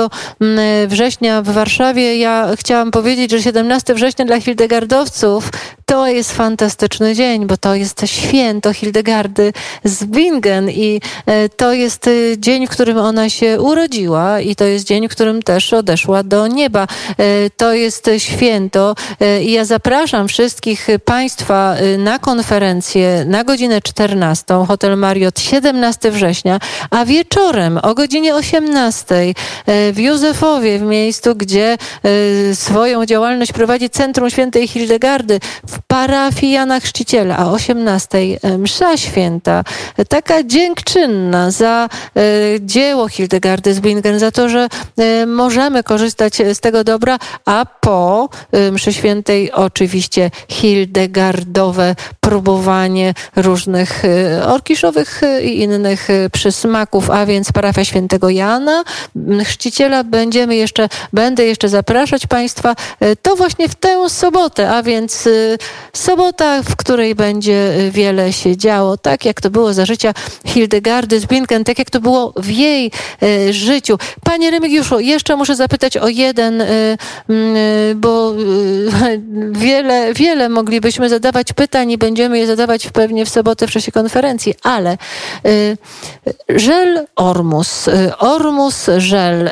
września 0.88 1.42
w 1.42 1.50
Warszawie. 1.50 2.18
Ja 2.18 2.48
chciałam 2.56 2.92
powiedzieć, 2.92 3.32
że 3.32 3.42
17 3.42 3.94
września 3.94 4.26
dla 4.26 4.42
Hildegardowców 4.42 5.50
to 5.86 6.08
jest 6.08 6.32
fantastyczny 6.34 7.16
dzień, 7.16 7.46
bo 7.46 7.58
to 7.58 7.76
jest 7.76 8.02
święto 8.06 8.74
Hildegardy 8.74 9.54
z 9.84 10.06
Bingen 10.06 10.70
i 10.70 11.02
e, 11.26 11.50
to 11.50 11.74
jest 11.74 12.08
e, 12.08 12.12
dzień, 12.38 12.68
w 12.68 12.70
którym 12.70 12.98
ona 12.98 13.30
się 13.30 13.62
urodziła 13.62 14.40
i 14.40 14.56
to 14.56 14.66
jest 14.66 14.86
dzień, 14.86 15.08
w 15.10 15.12
którym 15.12 15.44
też 15.44 15.74
odeszła 15.74 16.24
do 16.24 16.48
nieba. 16.48 16.88
E, 17.18 17.50
to 17.50 17.74
jest 17.74 18.10
święto 18.18 18.96
i 19.42 19.52
ja 19.52 19.66
zapraszam 19.66 20.28
wszystkich 20.28 20.88
Państwa 21.06 21.76
na 21.98 22.20
konferencję 22.20 23.26
na 23.28 23.44
godzinę 23.44 23.82
14, 23.82 24.66
hotel 24.68 24.98
Marriott 24.98 25.40
17 25.40 26.12
września, 26.12 26.60
a 26.90 27.06
wieczorem 27.06 27.78
o 27.78 27.96
godzinie 27.96 28.36
18 28.36 29.34
w 29.94 30.00
Józefowie, 30.00 30.80
w 30.80 30.82
miejscu, 30.82 31.36
gdzie 31.36 31.78
swoją 32.54 33.06
działalność 33.06 33.54
prowadzi 33.54 33.90
Centrum 33.90 34.30
Świętej 34.30 34.68
Hildegardy 34.68 35.40
w 35.68 35.80
parafii 35.88 36.52
Jana 36.52 36.80
Chrzciciela, 36.80 37.38
a 37.38 37.52
18 37.52 38.18
msza 38.58 38.98
święta, 38.98 39.64
taka 40.10 40.44
dziękczynna 40.44 41.52
za 41.52 41.90
dzieło 42.62 43.08
Hildegardy 43.08 43.74
z 43.74 43.80
Bingen, 43.80 44.20
za 44.20 44.32
to, 44.32 44.50
że 44.50 44.68
możemy 45.28 45.84
korzystać 45.84 46.34
z 46.54 46.60
tego 46.60 46.84
dobra, 46.84 47.20
a 47.46 47.66
po 47.82 48.30
mszy 48.72 48.94
świętej 48.94 49.52
oczywiście 49.52 50.32
hildegardowe 50.50 51.85
próbowanie 52.20 53.14
różnych 53.36 54.06
y, 54.06 54.46
orkiszowych 54.46 55.24
y, 55.24 55.42
i 55.42 55.62
innych 55.62 56.10
y, 56.10 56.30
przysmaków, 56.30 57.10
a 57.10 57.26
więc 57.26 57.52
parafia 57.52 57.86
świętego 57.86 58.30
Jana, 58.30 58.84
chrzciciela 59.44 60.04
będziemy 60.04 60.56
jeszcze, 60.56 60.90
będę 61.14 61.46
jeszcze 61.46 61.70
zapraszać 61.70 62.28
Państwa, 62.28 62.76
to 63.22 63.36
właśnie 63.36 63.70
w 63.70 63.76
tę 63.76 64.10
sobotę, 64.10 64.70
a 64.72 64.84
więc 64.84 65.30
sobota, 65.94 66.64
w 66.64 66.76
której 66.76 67.16
będzie 67.16 67.72
wiele 67.92 68.34
się 68.34 68.58
działo, 68.58 68.98
tak 68.98 69.26
jak 69.26 69.42
to 69.42 69.50
było 69.50 69.74
za 69.74 69.86
życia 69.86 70.14
Hildegardy 70.46 71.20
z 71.20 71.26
Bingen, 71.26 71.64
tak 71.64 71.80
jak 71.80 71.90
to 71.90 72.00
było 72.00 72.34
w 72.36 72.50
jej 72.50 72.92
życiu. 73.52 73.98
Panie 74.24 74.52
Remigiuszu, 74.52 75.00
jeszcze 75.00 75.36
muszę 75.36 75.56
zapytać 75.56 75.98
o 75.98 76.08
jeden, 76.08 76.64
bo 77.96 78.34
wiele, 79.66 80.14
wiele 80.14 80.50
moglibyśmy 80.50 81.10
zadawać 81.10 81.54
pytań 81.54 81.75
i 81.84 81.98
będziemy 81.98 82.40
je 82.40 82.48
zadawać 82.48 82.88
pewnie 82.88 83.26
w 83.26 83.30
sobotę 83.30 83.68
w 83.68 83.72
czasie 83.72 83.92
konferencji, 83.92 84.54
ale 84.64 84.98
żel 86.50 87.08
Ormus, 87.16 87.90
Ormus 88.20 88.90
żel, 88.98 89.50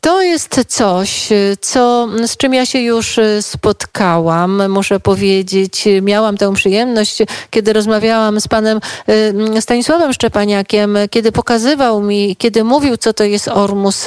to 0.00 0.22
jest 0.22 0.64
coś, 0.68 1.28
co, 1.60 2.08
z 2.26 2.36
czym 2.36 2.54
ja 2.54 2.66
się 2.66 2.78
już 2.78 3.20
spotkałam, 3.40 4.70
muszę 4.70 5.00
powiedzieć. 5.00 5.84
Miałam 6.02 6.36
tę 6.36 6.54
przyjemność, 6.54 7.18
kiedy 7.50 7.72
rozmawiałam 7.72 8.40
z 8.40 8.48
panem 8.48 8.80
Stanisławem 9.60 10.12
Szczepaniakiem, 10.12 10.98
kiedy 11.10 11.32
pokazywał 11.32 12.02
mi, 12.02 12.36
kiedy 12.36 12.64
mówił, 12.64 12.96
co 12.96 13.12
to 13.12 13.24
jest 13.24 13.48
Ormus. 13.48 14.04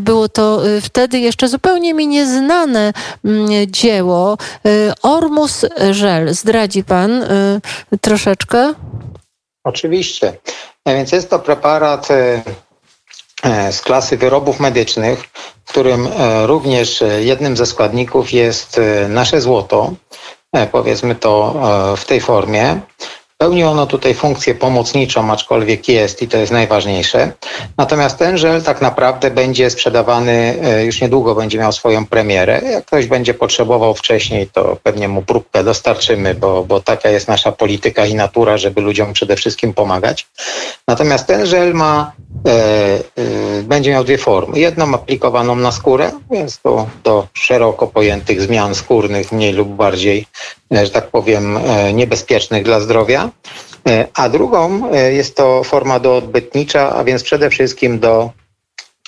Było 0.00 0.28
to 0.28 0.62
wtedy 0.82 1.18
jeszcze 1.18 1.48
zupełnie 1.48 1.94
mi 1.94 2.06
nieznane 2.06 2.92
dzieło. 3.66 4.38
Ormus 5.02 5.64
żel. 5.90 6.34
Zdradzi 6.34 6.84
pan 6.84 7.24
troszeczkę? 8.00 8.74
Oczywiście. 9.64 10.36
Więc 10.86 11.12
jest 11.12 11.30
to 11.30 11.38
preparat 11.38 12.10
E, 12.10 12.42
z 13.70 13.80
klasy 13.80 14.16
wyrobów 14.16 14.60
medycznych, 14.60 15.24
w 15.64 15.68
którym 15.68 16.06
e, 16.06 16.46
również 16.46 17.02
e, 17.02 17.22
jednym 17.22 17.56
ze 17.56 17.66
składników 17.66 18.32
jest 18.32 18.80
nasze 19.08 19.40
złoto, 19.40 19.92
powiedzmy 20.72 21.14
to 21.14 21.54
w 21.96 22.04
tej 22.04 22.20
formie. 22.20 22.80
Pełni 23.38 23.64
ono 23.64 23.86
tutaj 23.86 24.14
funkcję 24.14 24.54
pomocniczą, 24.54 25.32
aczkolwiek 25.32 25.88
jest 25.88 26.22
i 26.22 26.28
to 26.28 26.38
jest 26.38 26.52
najważniejsze. 26.52 27.32
Natomiast 27.78 28.18
ten 28.18 28.38
żel 28.38 28.62
tak 28.62 28.80
naprawdę 28.80 29.30
będzie 29.30 29.70
sprzedawany, 29.70 30.58
już 30.84 31.00
niedługo 31.00 31.34
będzie 31.34 31.58
miał 31.58 31.72
swoją 31.72 32.06
premierę. 32.06 32.60
Jak 32.64 32.84
ktoś 32.84 33.06
będzie 33.06 33.34
potrzebował 33.34 33.94
wcześniej, 33.94 34.46
to 34.46 34.76
pewnie 34.82 35.08
mu 35.08 35.22
próbkę 35.22 35.64
dostarczymy, 35.64 36.34
bo, 36.34 36.64
bo 36.64 36.80
taka 36.80 37.08
jest 37.08 37.28
nasza 37.28 37.52
polityka 37.52 38.06
i 38.06 38.14
natura, 38.14 38.56
żeby 38.56 38.80
ludziom 38.80 39.12
przede 39.12 39.36
wszystkim 39.36 39.74
pomagać. 39.74 40.26
Natomiast 40.88 41.26
ten 41.26 41.46
żel 41.46 41.74
ma 41.74 42.12
E, 42.14 42.31
e, 42.31 42.31
będzie 43.62 43.90
miał 43.90 44.04
dwie 44.04 44.18
formy. 44.18 44.58
Jedną 44.58 44.94
aplikowaną 44.94 45.56
na 45.56 45.72
skórę, 45.72 46.10
więc 46.30 46.60
to 46.60 46.86
do 47.04 47.26
szeroko 47.32 47.86
pojętych 47.86 48.42
zmian 48.42 48.74
skórnych, 48.74 49.32
mniej 49.32 49.52
lub 49.52 49.68
bardziej, 49.68 50.26
e, 50.74 50.86
że 50.86 50.92
tak 50.92 51.06
powiem, 51.06 51.58
niebezpiecznych 51.94 52.64
dla 52.64 52.80
zdrowia. 52.80 53.30
A 54.14 54.28
drugą 54.28 54.92
jest 55.10 55.36
to 55.36 55.64
forma 55.64 56.00
doodbytnicza, 56.00 56.94
a 56.96 57.04
więc 57.04 57.22
przede 57.22 57.50
wszystkim 57.50 57.98
do 57.98 58.30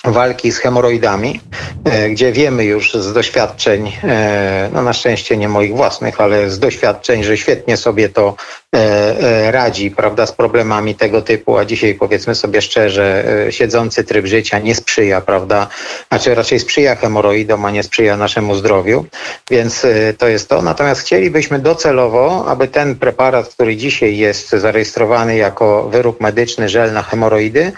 walki 0.07 0.51
z 0.51 0.57
hemoroidami, 0.57 1.41
e, 1.85 2.09
gdzie 2.09 2.31
wiemy 2.31 2.65
już 2.65 2.93
z 2.93 3.13
doświadczeń, 3.13 3.91
e, 4.03 4.69
no 4.73 4.81
na 4.81 4.93
szczęście 4.93 5.37
nie 5.37 5.49
moich 5.49 5.75
własnych, 5.75 6.21
ale 6.21 6.49
z 6.49 6.59
doświadczeń, 6.59 7.23
że 7.23 7.37
świetnie 7.37 7.77
sobie 7.77 8.09
to 8.09 8.35
e, 8.75 9.51
radzi, 9.51 9.91
prawda, 9.91 10.25
z 10.25 10.31
problemami 10.31 10.95
tego 10.95 11.21
typu, 11.21 11.57
a 11.57 11.65
dzisiaj 11.65 11.93
powiedzmy 11.95 12.35
sobie 12.35 12.61
szczerze, 12.61 13.25
siedzący 13.49 14.03
tryb 14.03 14.25
życia 14.25 14.59
nie 14.59 14.75
sprzyja, 14.75 15.21
prawda, 15.21 15.67
znaczy 16.09 16.35
raczej 16.35 16.59
sprzyja 16.59 16.95
hemoroidom, 16.95 17.65
a 17.65 17.71
nie 17.71 17.83
sprzyja 17.83 18.17
naszemu 18.17 18.55
zdrowiu, 18.55 19.05
więc 19.49 19.85
to 20.17 20.27
jest 20.27 20.49
to. 20.49 20.61
Natomiast 20.61 21.01
chcielibyśmy 21.01 21.59
docelowo, 21.59 22.45
aby 22.47 22.67
ten 22.67 22.95
preparat, 22.95 23.47
który 23.47 23.75
dzisiaj 23.75 24.17
jest 24.17 24.49
zarejestrowany 24.49 25.35
jako 25.35 25.89
wyrób 25.89 26.21
medyczny, 26.21 26.69
żel 26.69 26.93
na 26.93 27.03
hemoroidy, 27.03 27.71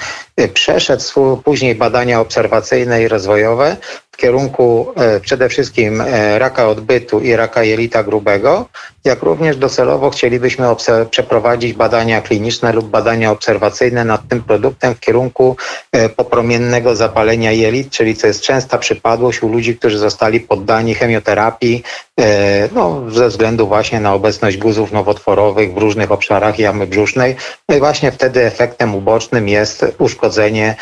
przeszedł 0.53 1.37
później 1.43 1.75
badania 1.75 2.16
obserwacyjne 2.19 3.03
i 3.03 3.07
rozwojowe 3.07 3.77
w 4.11 4.19
kierunku 4.19 4.93
e, 4.95 5.19
przede 5.19 5.49
wszystkim 5.49 6.01
e, 6.01 6.39
raka 6.39 6.67
odbytu 6.67 7.19
i 7.19 7.35
raka 7.35 7.63
jelita 7.63 8.03
grubego, 8.03 8.65
jak 9.05 9.23
również 9.23 9.57
docelowo 9.57 10.09
chcielibyśmy 10.09 10.65
przeprowadzić 11.09 11.73
badania 11.73 12.21
kliniczne 12.21 12.73
lub 12.73 12.89
badania 12.89 13.31
obserwacyjne 13.31 14.05
nad 14.05 14.27
tym 14.27 14.43
produktem 14.43 14.95
w 14.95 14.99
kierunku 14.99 15.57
e, 15.91 16.09
popromiennego 16.09 16.95
zapalenia 16.95 17.51
jelit, 17.51 17.89
czyli 17.89 18.15
co 18.15 18.27
jest 18.27 18.41
częsta 18.41 18.77
przypadłość 18.77 19.43
u 19.43 19.49
ludzi, 19.49 19.77
którzy 19.77 19.97
zostali 19.97 20.39
poddani 20.39 20.95
chemioterapii 20.95 21.83
no, 22.71 23.11
ze 23.11 23.27
względu 23.27 23.67
właśnie 23.67 23.99
na 23.99 24.13
obecność 24.13 24.57
guzów 24.57 24.91
nowotworowych 24.91 25.73
w 25.73 25.77
różnych 25.77 26.11
obszarach 26.11 26.59
jamy 26.59 26.87
brzusznej. 26.87 27.35
No 27.69 27.75
i 27.75 27.79
właśnie 27.79 28.11
wtedy 28.11 28.45
efektem 28.45 28.95
ubocznym 28.95 29.49
jest 29.49 29.85
uszkodzenie, 29.97 30.75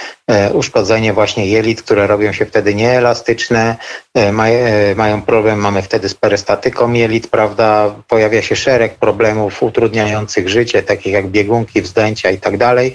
uszkodzenie 0.53 1.13
właśnie 1.13 1.47
jelit, 1.47 1.81
które 1.81 2.07
robią 2.07 2.31
się 2.31 2.45
wtedy 2.45 2.75
nieelastyczne, 2.75 3.25
elastyczne, 3.25 3.77
e, 4.17 4.91
e, 4.91 4.95
mają 4.95 5.21
problem, 5.21 5.59
mamy 5.59 5.81
wtedy 5.81 6.09
z 6.09 6.13
perystatyką 6.13 6.93
jelit, 6.93 7.27
prawda, 7.27 7.95
pojawia 8.07 8.41
się 8.41 8.55
szereg 8.55 8.95
problemów 8.95 9.63
utrudniających 9.63 10.49
życie, 10.49 10.83
takich 10.83 11.13
jak 11.13 11.27
biegunki, 11.27 11.81
wzdęcia 11.81 12.31
i 12.31 12.37
tak 12.37 12.57
dalej. 12.57 12.93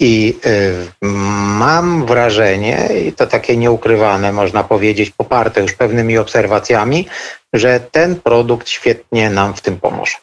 I 0.00 0.38
e, 0.44 1.06
mam 1.58 2.06
wrażenie, 2.06 2.88
i 3.06 3.12
to 3.12 3.26
takie 3.26 3.56
nieukrywane, 3.56 4.32
można 4.32 4.64
powiedzieć, 4.64 5.10
poparte 5.10 5.60
już 5.60 5.72
pewnymi 5.72 6.18
obserwacjami, 6.18 7.06
że 7.52 7.80
ten 7.90 8.16
produkt 8.16 8.68
świetnie 8.68 9.30
nam 9.30 9.54
w 9.54 9.60
tym 9.60 9.80
pomoże. 9.80 10.16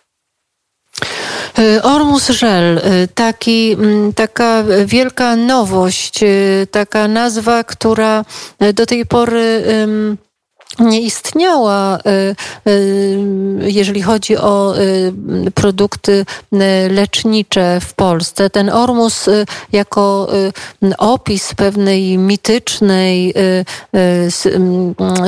Ormus 1.84 2.30
Żel, 2.30 2.82
taki, 3.16 3.78
taka 4.16 4.64
wielka 4.86 5.36
nowość, 5.36 6.20
taka 6.72 7.08
nazwa, 7.08 7.64
która 7.64 8.26
do 8.74 8.86
tej 8.86 9.06
pory 9.06 9.64
nie 10.80 11.02
istniała, 11.02 11.98
y, 11.98 12.36
y, 12.70 13.18
jeżeli 13.62 14.02
chodzi 14.02 14.38
o 14.38 14.80
y, 14.80 15.52
produkty 15.52 16.26
lecznicze 16.90 17.80
w 17.82 17.94
Polsce. 17.94 18.50
Ten 18.50 18.70
ormus 18.70 19.26
jako 19.72 20.28
opis 20.98 21.54
pewnej 21.54 22.18
mitycznej 22.18 23.34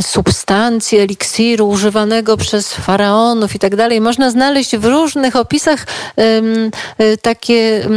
substancji, 0.02 0.98
eliksiru 0.98 1.70
używanego 1.70 2.38
przez 2.38 2.74
faraonów 2.74 3.56
i 3.56 3.60
tak 3.60 3.76
dalej, 3.76 4.02
można 4.02 4.32
znaleźć 4.32 4.78
w 4.78 4.86
różnych 4.86 5.36
opisach 5.36 5.86
takie 7.22 7.88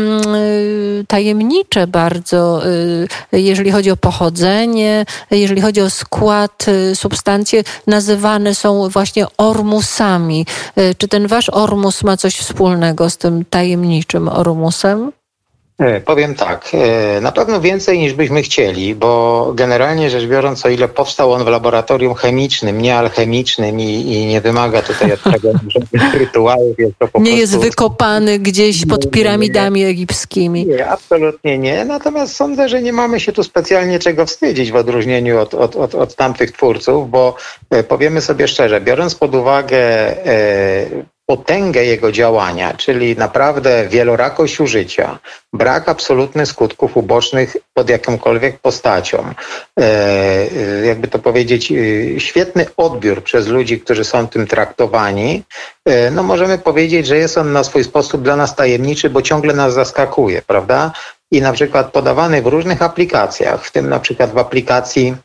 tajemnicze 1.08 1.86
bardzo, 1.86 2.62
jeżeli 3.32 3.70
chodzi 3.70 3.90
o 3.90 3.96
pochodzenie, 3.96 5.06
jeżeli 5.30 5.60
chodzi 5.60 5.80
o 5.80 5.90
skład 5.90 6.66
substancji 6.94 7.31
nazywane 7.86 8.54
są 8.54 8.88
właśnie 8.88 9.26
ormusami. 9.36 10.46
E, 10.76 10.94
czy 10.94 11.08
ten 11.08 11.26
wasz 11.26 11.50
ormus 11.50 12.02
ma 12.02 12.16
coś 12.16 12.36
wspólnego 12.36 13.10
z 13.10 13.16
tym 13.16 13.44
tajemniczym 13.44 14.28
ormusem? 14.28 15.12
E, 15.78 16.00
powiem 16.00 16.34
tak, 16.34 16.70
e, 16.74 17.20
na 17.20 17.32
pewno 17.32 17.60
więcej 17.60 17.98
niż 17.98 18.12
byśmy 18.12 18.42
chcieli, 18.42 18.94
bo 18.94 19.52
generalnie 19.54 20.10
rzecz 20.10 20.26
biorąc, 20.26 20.66
o 20.66 20.68
ile 20.68 20.88
powstał 20.88 21.32
on 21.32 21.44
w 21.44 21.48
laboratorium 21.48 22.14
chemicznym, 22.14 22.82
nie 22.82 22.96
alchemicznym 22.96 23.80
i, 23.80 23.84
i 23.84 24.26
nie 24.26 24.40
wymaga 24.40 24.82
tutaj 24.82 25.12
od 25.12 25.22
tego 25.22 25.48
żadnych 25.68 26.14
rytuałów. 26.14 26.78
Jest 26.78 26.98
to 26.98 27.08
po 27.08 27.18
nie 27.18 27.24
prostu... 27.24 27.40
jest 27.40 27.58
wykopany 27.58 28.38
gdzieś 28.38 28.86
pod 28.86 29.10
piramidami 29.10 29.84
egipskimi. 29.84 30.66
Nie, 30.66 30.86
absolutnie 30.86 31.58
nie. 31.58 31.84
Natomiast 31.84 32.36
sądzę, 32.36 32.68
że 32.68 32.82
nie 32.82 32.92
mamy 32.92 33.20
się 33.20 33.32
tu 33.32 33.44
specjalnie 33.44 33.98
czego 33.98 34.26
wstydzić 34.26 34.72
w 34.72 34.76
odróżnieniu 34.76 35.40
od, 35.40 35.54
od, 35.54 35.76
od, 35.76 35.94
od 35.94 36.14
tamtych 36.16 36.52
twórców, 36.52 37.10
bo 37.10 37.36
e, 37.70 37.82
powiemy 37.84 38.20
sobie 38.20 38.48
szczerze, 38.48 38.80
biorąc 38.80 39.14
pod 39.14 39.34
uwagę 39.34 39.78
potęgę 41.26 41.84
jego 41.84 42.12
działania, 42.12 42.74
czyli 42.74 43.16
naprawdę 43.16 43.88
wielorakość 43.88 44.60
użycia, 44.60 45.18
brak 45.52 45.88
absolutnych 45.88 46.48
skutków 46.48 46.96
ubocznych 46.96 47.56
pod 47.74 47.90
jakąkolwiek 47.90 48.58
postacią, 48.58 49.18
e, 49.80 49.82
e, 49.82 50.86
jakby 50.86 51.08
to 51.08 51.18
powiedzieć, 51.18 51.72
e, 51.72 52.20
świetny 52.20 52.66
odbiór 52.76 53.22
przez 53.22 53.46
ludzi, 53.46 53.80
którzy 53.80 54.04
są 54.04 54.28
tym 54.28 54.46
traktowani, 54.46 55.42
no 56.12 56.22
możemy 56.22 56.58
powiedzieć, 56.58 57.06
że 57.06 57.16
jest 57.16 57.38
on 57.38 57.52
na 57.52 57.64
swój 57.64 57.84
sposób 57.84 58.22
dla 58.22 58.36
nas 58.36 58.56
tajemniczy, 58.56 59.10
bo 59.10 59.22
ciągle 59.22 59.54
nas 59.54 59.74
zaskakuje, 59.74 60.42
prawda? 60.46 60.92
I 61.30 61.40
na 61.40 61.52
przykład 61.52 61.92
podawany 61.92 62.42
w 62.42 62.46
różnych 62.46 62.82
aplikacjach, 62.82 63.64
w 63.64 63.72
tym 63.72 63.88
na 63.88 64.00
przykład 64.00 64.32
w 64.32 64.38
aplikacji 64.38 65.16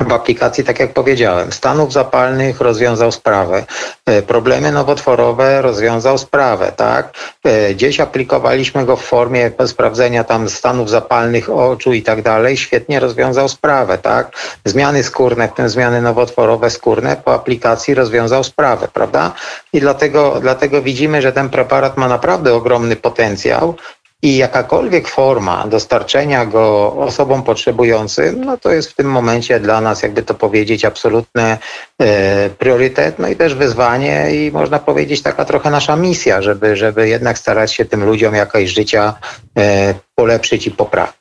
w 0.00 0.12
aplikacji, 0.12 0.64
tak 0.64 0.80
jak 0.80 0.92
powiedziałem, 0.92 1.52
stanów 1.52 1.92
zapalnych 1.92 2.60
rozwiązał 2.60 3.12
sprawę, 3.12 3.64
e, 4.06 4.22
problemy 4.22 4.72
nowotworowe 4.72 5.62
rozwiązał 5.62 6.18
sprawę, 6.18 6.72
tak? 6.76 7.14
E, 7.44 7.74
gdzieś 7.74 8.00
aplikowaliśmy 8.00 8.86
go 8.86 8.96
w 8.96 9.02
formie 9.02 9.50
sprawdzenia 9.66 10.24
tam 10.24 10.48
stanów 10.48 10.90
zapalnych 10.90 11.50
oczu 11.50 11.92
i 11.92 12.02
tak 12.02 12.22
dalej, 12.22 12.56
świetnie 12.56 13.00
rozwiązał 13.00 13.48
sprawę, 13.48 13.98
tak? 13.98 14.32
Zmiany 14.64 15.04
skórne, 15.04 15.48
w 15.48 15.54
tym 15.54 15.68
zmiany 15.68 16.02
nowotworowe 16.02 16.70
skórne 16.70 17.16
po 17.24 17.34
aplikacji 17.34 17.94
rozwiązał 17.94 18.44
sprawę, 18.44 18.88
prawda? 18.92 19.32
I 19.72 19.80
dlatego, 19.80 20.38
dlatego 20.40 20.82
widzimy, 20.82 21.22
że 21.22 21.32
ten 21.32 21.50
preparat 21.50 21.96
ma 21.96 22.08
naprawdę 22.08 22.54
ogromny 22.54 22.96
potencjał 22.96 23.74
i 24.22 24.36
jakakolwiek 24.36 25.08
forma 25.08 25.66
dostarczenia 25.66 26.46
go 26.46 26.94
osobom 26.96 27.42
potrzebującym, 27.42 28.44
no 28.44 28.56
to 28.56 28.70
jest 28.70 28.90
w 28.90 28.94
tym 28.94 29.10
momencie 29.10 29.60
dla 29.60 29.80
nas, 29.80 30.02
jakby 30.02 30.22
to 30.22 30.34
powiedzieć, 30.34 30.84
absolutny 30.84 31.58
e, 31.98 32.50
priorytet, 32.50 33.18
no 33.18 33.28
i 33.28 33.36
też 33.36 33.54
wyzwanie 33.54 34.28
i 34.32 34.52
można 34.52 34.78
powiedzieć 34.78 35.22
taka 35.22 35.44
trochę 35.44 35.70
nasza 35.70 35.96
misja, 35.96 36.42
żeby, 36.42 36.76
żeby 36.76 37.08
jednak 37.08 37.38
starać 37.38 37.74
się 37.74 37.84
tym 37.84 38.04
ludziom 38.04 38.34
jakość 38.34 38.72
życia 38.74 39.14
e, 39.58 39.94
polepszyć 40.14 40.66
i 40.66 40.70
poprawić. 40.70 41.20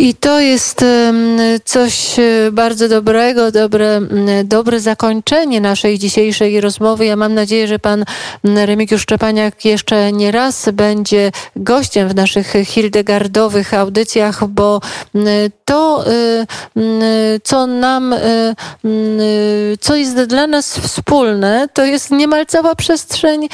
I 0.00 0.14
to 0.14 0.40
jest 0.40 0.84
coś 1.64 2.18
e, 2.18 2.22
bardzo 2.52 2.88
dobrego, 2.88 3.52
dobre, 3.52 4.00
dobre 4.44 4.80
zakończenie 4.80 5.60
naszej 5.60 5.98
dzisiejszej 5.98 6.60
rozmowy. 6.60 7.06
Ja 7.06 7.16
mam 7.16 7.34
nadzieję, 7.34 7.66
że 7.66 7.78
pan 7.78 8.04
Remigiusz 8.44 9.02
Szczepaniak 9.02 9.64
jeszcze 9.64 10.12
nie 10.12 10.30
raz 10.30 10.68
będzie 10.72 11.32
gościem 11.56 12.08
w 12.08 12.14
naszych 12.14 12.52
Hildegardowych 12.64 13.74
audycjach, 13.74 14.46
bo 14.46 14.80
to, 15.64 16.04
e, 16.06 16.46
co 17.42 17.66
nam, 17.66 18.12
e, 18.12 18.18
co 19.80 19.96
jest 19.96 20.22
dla 20.22 20.46
nas 20.46 20.78
wspólne, 20.78 21.68
to 21.72 21.84
jest 21.84 22.10
niemal 22.10 22.46
cała 22.46 22.74
przestrzeń 22.74 23.48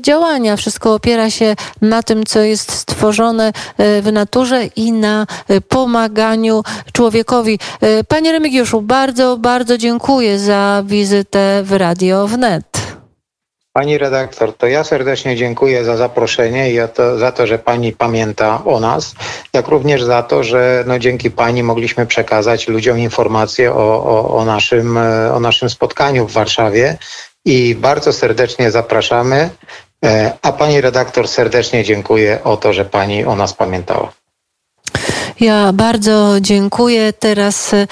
działania. 0.00 0.56
Wszystko 0.56 0.94
opiera 0.94 1.30
się 1.30 1.56
na 1.82 2.02
tym, 2.02 2.26
co 2.26 2.40
jest 2.40 2.72
stworzone 2.72 3.52
w 3.78 4.12
naturze 4.12 4.66
i 4.76 4.92
na 4.92 5.26
pomocy 5.68 5.89
pomaganiu 5.90 6.62
człowiekowi. 6.92 7.58
E, 7.80 8.04
panie 8.04 8.32
Remigiuszu, 8.32 8.82
bardzo, 8.82 9.36
bardzo 9.36 9.78
dziękuję 9.78 10.38
za 10.38 10.82
wizytę 10.86 11.62
w 11.64 11.72
Radio 11.72 12.26
Wnet. 12.26 12.64
Pani 13.72 13.98
redaktor, 13.98 14.56
to 14.56 14.66
ja 14.66 14.84
serdecznie 14.84 15.36
dziękuję 15.36 15.84
za 15.84 15.96
zaproszenie 15.96 16.72
i 16.72 16.78
to, 16.94 17.18
za 17.18 17.32
to, 17.32 17.46
że 17.46 17.58
Pani 17.58 17.92
pamięta 17.92 18.64
o 18.64 18.80
nas, 18.80 19.14
jak 19.52 19.68
również 19.68 20.02
za 20.02 20.22
to, 20.22 20.44
że 20.44 20.84
no, 20.86 20.98
dzięki 20.98 21.30
Pani 21.30 21.62
mogliśmy 21.62 22.06
przekazać 22.06 22.68
ludziom 22.68 22.98
informacje 22.98 23.72
o, 23.72 24.04
o, 24.04 24.36
o, 24.36 24.44
naszym, 24.44 24.98
e, 24.98 25.34
o 25.34 25.40
naszym 25.40 25.70
spotkaniu 25.70 26.26
w 26.26 26.32
Warszawie 26.32 26.98
i 27.44 27.74
bardzo 27.74 28.12
serdecznie 28.12 28.70
zapraszamy. 28.70 29.50
E, 30.04 30.32
a 30.42 30.52
Pani 30.52 30.80
redaktor 30.80 31.28
serdecznie 31.28 31.84
dziękuję 31.84 32.38
o 32.44 32.56
to, 32.56 32.72
że 32.72 32.84
Pani 32.84 33.24
o 33.24 33.36
nas 33.36 33.54
pamiętała. 33.54 34.19
Ja 35.40 35.72
bardzo 35.72 36.34
dziękuję. 36.40 37.12
Teraz 37.12 37.74
e, 37.74 37.86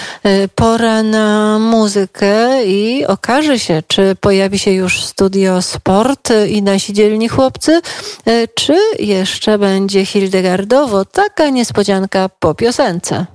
pora 0.54 1.02
na 1.02 1.58
muzykę 1.58 2.64
i 2.64 3.06
okaże 3.06 3.58
się, 3.58 3.82
czy 3.88 4.16
pojawi 4.20 4.58
się 4.58 4.70
już 4.70 5.04
studio 5.04 5.62
sport 5.62 6.28
i 6.48 6.62
nasi 6.62 6.92
dzielni 6.92 7.28
chłopcy, 7.28 7.80
e, 8.26 8.48
czy 8.48 8.76
jeszcze 8.98 9.58
będzie 9.58 10.06
Hildegardowo. 10.06 11.04
Taka 11.04 11.48
niespodzianka 11.48 12.28
po 12.40 12.54
piosence. 12.54 13.26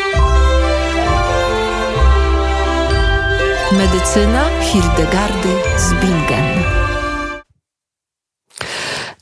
Medycyna 3.72 4.46
Hildegardy 4.62 5.50
z 5.78 5.94
Bingen. 5.94 6.53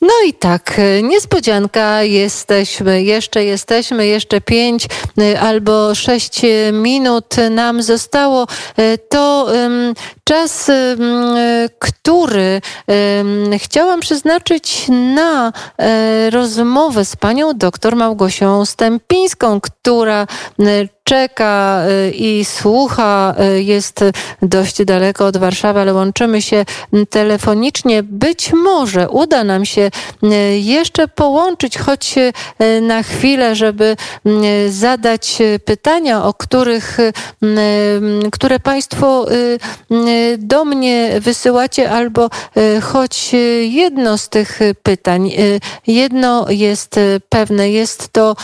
No 0.02 0.14
i 0.26 0.34
tak, 0.34 0.80
e, 0.80 1.04
niespodzianka, 1.04 2.04
jesteśmy, 2.04 3.04
jeszcze 3.04 3.44
jesteśmy, 3.44 4.08
jeszcze 4.08 4.42
pięć 4.42 4.88
e, 5.20 5.40
albo 5.40 5.96
sześć 5.96 6.42
minut 6.74 7.36
nam 7.50 7.84
zostało. 7.84 8.48
E, 8.78 8.98
to 8.98 9.48
czas, 10.32 10.72
który 11.80 12.62
chciałam 13.58 14.00
przeznaczyć 14.00 14.86
na 14.90 15.54
rozmowę 16.32 17.06
z 17.06 17.16
panią 17.16 17.54
doktor 17.54 17.96
Małgosią 17.96 18.66
Stępińską, 18.66 19.62
która 19.62 20.28
czeka 21.12 21.84
y, 22.08 22.12
i 22.12 22.46
słucha, 22.46 23.36
y, 23.56 23.64
jest 23.64 24.04
dość 24.42 24.86
daleko 24.86 25.26
od 25.26 25.38
Warszawy, 25.38 25.80
ale 25.80 25.94
łączymy 25.94 26.42
się 26.42 26.66
telefonicznie. 27.10 28.04
Być 28.04 28.54
może 28.54 29.10
uda 29.10 29.44
nam 29.44 29.66
się 29.66 29.92
y, 30.24 30.28
jeszcze 30.60 31.08
połączyć, 31.08 31.78
choć 31.78 32.16
na 32.82 33.04
chwilę, 33.04 33.56
żeby 33.56 33.96
zadać 34.70 35.38
pytania, 35.66 36.24
o 36.24 36.34
których, 36.34 36.98
które 38.32 38.60
Państwo 38.60 39.26
do 40.38 40.66
mnie 40.66 41.12
wysyłacie, 41.20 41.92
albo 41.92 42.30
choć 42.82 43.32
jedno 43.62 44.18
z 44.18 44.30
tych 44.30 44.60
pytań. 44.84 45.32
Jedno 45.88 46.46
jest 46.50 47.00
pewne, 47.30 47.72
jest 47.72 48.10
to 48.14 48.36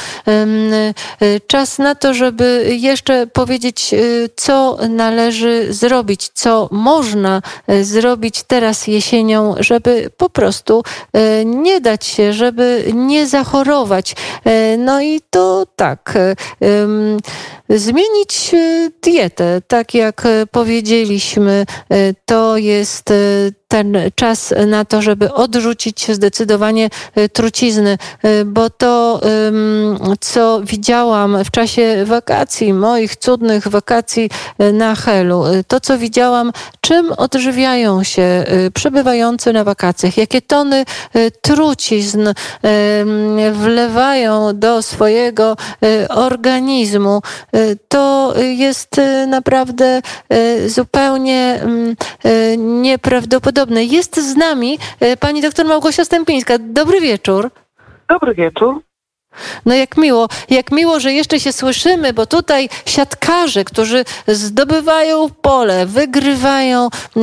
czas 1.48 1.80
na 1.80 1.96
to, 1.96 2.14
żeby 2.14 2.68
jeszcze 2.80 3.28
powiedzieć, 3.28 3.96
co 4.36 4.78
należy 4.90 5.74
zrobić, 5.74 6.30
co 6.34 6.70
można 6.72 7.42
zrobić 7.82 8.44
teraz 8.44 8.88
jesienią, 8.88 9.56
żeby 9.60 10.10
po 10.18 10.30
prostu 10.30 10.84
nie 11.46 11.82
dać 11.82 12.06
się, 12.06 12.34
żeby 12.34 12.84
nie 12.94 13.28
zachorować. 13.28 14.16
No 14.78 15.02
i 15.02 15.22
to 15.30 15.66
tak 15.76 16.18
zmienić 17.70 18.51
dietę. 19.01 19.61
Tak 19.68 19.93
jak 19.93 20.28
powiedzieliśmy, 20.51 21.65
to 22.26 22.57
jest 22.57 23.11
ten 23.68 23.97
czas 24.15 24.53
na 24.68 24.86
to, 24.86 25.01
żeby 25.01 25.34
odrzucić 25.34 26.11
zdecydowanie 26.11 26.89
e, 27.15 27.30
trucizny, 27.30 27.97
e, 28.24 28.45
bo 28.45 28.70
to, 28.70 29.22
co 30.20 30.61
widziałam 30.63 31.43
w 31.43 31.51
czasie 31.51 32.05
wakacji, 32.05 32.74
moich 32.74 33.15
cudnych 33.15 33.68
wakacji 33.68 34.30
e, 34.57 34.72
na 34.72 34.95
Helu, 34.95 35.43
to, 35.68 35.80
co 35.80 35.97
widziałam, 35.97 36.51
czym 36.82 37.11
odżywiają 37.11 38.03
się 38.03 38.45
przebywający 38.74 39.53
na 39.53 39.63
wakacjach, 39.63 40.18
jakie 40.18 40.41
tony 40.41 40.86
trucizn 41.41 42.34
wlewają 43.51 44.59
do 44.59 44.82
swojego 44.82 45.57
organizmu, 46.09 47.22
to 47.88 48.34
jest 48.38 49.01
naprawdę 49.28 50.01
zupełnie 50.68 51.60
nieprawdopodobne 52.58 53.58
podobne. 53.58 53.84
Jest 53.84 54.18
z 54.18 54.36
nami 54.36 54.80
pani 55.20 55.41
doktor 55.41 55.66
Małgosia 55.66 56.05
Stępińska. 56.05 56.58
Dobry 56.60 57.01
wieczór. 57.01 57.49
Dobry 58.10 58.36
wieczór. 58.36 58.82
No 59.66 59.76
jak 59.76 59.98
miło, 59.98 60.28
jak 60.50 60.72
miło, 60.72 61.00
że 61.00 61.14
jeszcze 61.14 61.40
się 61.40 61.54
słyszymy, 61.54 62.14
bo 62.14 62.26
tutaj 62.26 62.70
siatkarze, 62.86 63.66
którzy 63.66 64.06
zdobywają 64.28 65.30
pole, 65.42 65.86
wygrywają, 65.86 66.90
e, 67.18 67.20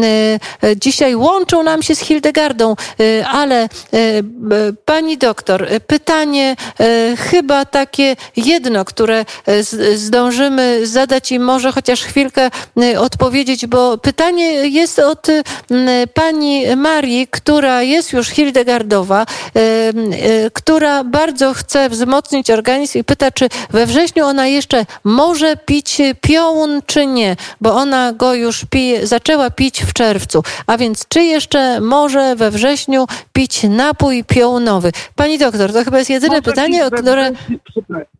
e, 0.69 0.77
dzisiaj 0.77 1.17
łączą 1.17 1.63
nam 1.63 1.83
się 1.83 1.95
z 1.95 2.01
Hildegardą, 2.01 2.77
e, 3.01 3.27
ale 3.29 3.69
pani 4.85 5.19
doktor, 5.19 5.69
pytanie 5.87 6.57
chyba 7.19 7.65
takie 7.65 8.17
jedno, 8.37 8.85
które 8.85 9.25
zdążymy 9.95 10.87
zadać 10.87 11.33
i 11.33 11.39
może 11.39 11.73
chociaż 11.73 12.03
chwilkę 12.03 12.51
odpowiedzieć, 12.99 13.67
bo 13.67 13.99
pytanie 13.99 14.53
jest 14.53 14.99
od 14.99 15.27
pani 16.15 16.77
Marii, 16.77 17.29
która 17.31 17.83
jest 17.83 18.13
już 18.13 18.29
Hildegardowa, 18.29 19.27
która 20.53 21.05
bardzo 21.05 21.55
chce 21.55 21.89
wzrostu 21.89 22.04
wzmocnić 22.05 22.51
organizm 22.51 22.99
i 22.99 23.05
pyta, 23.05 23.31
czy 23.31 23.49
we 23.71 23.87
wrześniu 23.87 24.25
ona 24.25 24.47
jeszcze 24.47 24.87
może 25.05 25.57
pić 25.57 26.03
piołun, 26.21 26.81
czy 26.87 27.07
nie, 27.07 27.37
bo 27.61 27.75
ona 27.75 28.13
go 28.13 28.35
już 28.35 28.65
pije, 28.71 29.07
zaczęła 29.07 29.51
pić 29.51 29.83
w 29.85 29.93
czerwcu. 29.93 30.43
A 30.67 30.77
więc 30.79 31.09
czy 31.09 31.23
jeszcze 31.23 31.81
może 31.81 32.37
we 32.37 32.51
wrześniu 32.51 33.07
pić 33.33 33.63
napój 33.63 34.25
piołunowy? 34.25 34.91
Pani 35.17 35.39
doktor, 35.39 35.73
to 35.73 35.85
chyba 35.85 35.99
jest 35.99 36.11
jedyne 36.11 36.37
może 36.37 36.43
pytanie, 36.43 36.87
o 36.87 36.91
które... 36.91 37.31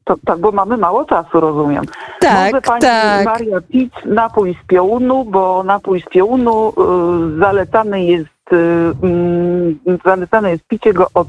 To, 0.05 0.15
tak, 0.25 0.39
bo 0.39 0.53
mamy 0.53 0.77
mało 0.77 1.05
czasu, 1.05 1.41
rozumiem. 1.41 1.85
Tak, 2.21 2.53
Może 2.53 2.63
pani 2.63 2.81
tak. 2.81 3.25
Maria 3.25 3.61
pić 3.61 3.93
napój 4.05 4.57
z 4.65 4.67
piołunu, 4.67 5.25
bo 5.25 5.63
napój 5.63 6.03
z 6.03 6.05
piołunu 6.05 6.73
y, 7.37 7.39
zalecany 7.39 8.05
jest 8.05 8.34
zalecane 10.05 10.51
jest 10.51 10.65
picie 10.65 10.93
go 10.93 11.07
od 11.15 11.29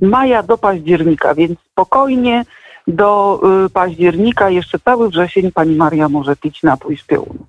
maja 0.00 0.42
do 0.42 0.58
października, 0.58 1.34
więc 1.34 1.60
spokojnie 1.60 2.44
do 2.88 3.40
y, 3.66 3.70
października, 3.70 4.50
jeszcze 4.50 4.78
cały 4.78 5.08
wrzesień 5.08 5.52
pani 5.52 5.76
Maria 5.76 6.08
może 6.08 6.36
pić 6.36 6.62
napój 6.62 6.96
z 6.96 7.04
piołunu. 7.04 7.46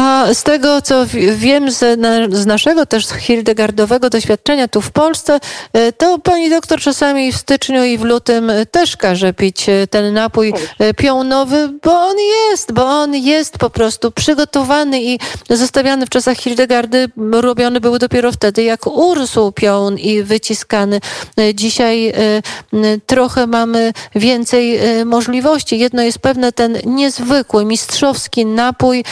A 0.00 0.34
z 0.34 0.42
tego, 0.42 0.82
co 0.82 1.06
wiem 1.36 1.70
z, 1.70 1.78
z, 2.30 2.46
naszego 2.46 2.86
też 2.86 3.06
hildegardowego 3.06 4.10
doświadczenia 4.10 4.68
tu 4.68 4.80
w 4.80 4.90
Polsce, 4.90 5.40
e, 5.72 5.92
to 5.92 6.18
pani 6.18 6.50
doktor 6.50 6.80
czasami 6.80 7.32
w 7.32 7.36
styczniu 7.36 7.84
i 7.84 7.98
w 7.98 8.04
lutym 8.04 8.52
też 8.70 8.96
każe 8.96 9.32
pić 9.34 9.68
e, 9.68 9.86
ten 9.86 10.14
napój 10.14 10.52
e, 10.78 10.94
piołnowy, 10.94 11.68
bo 11.84 12.00
on 12.00 12.16
jest, 12.18 12.72
bo 12.72 12.84
on 12.84 13.14
jest 13.14 13.58
po 13.58 13.70
prostu 13.70 14.10
przygotowany 14.10 15.02
i 15.02 15.18
zostawiany 15.50 16.06
w 16.06 16.08
czasach 16.08 16.36
Hildegardy 16.36 17.08
robiony 17.32 17.80
był 17.80 17.98
dopiero 17.98 18.32
wtedy, 18.32 18.62
jak 18.62 18.86
urósł 18.86 19.52
piołun 19.52 19.98
i 19.98 20.22
wyciskany. 20.22 21.00
Dzisiaj 21.54 22.12
trochę 23.06 23.46
mamy 23.46 23.92
więcej 24.14 24.80
możliwości. 25.04 25.78
Jedno 25.78 26.02
jest 26.02 26.18
pewne, 26.18 26.52
ten 26.52 26.78
niezwykły, 26.84 27.64
mistrzowski 27.64 28.46
napój 28.46 29.04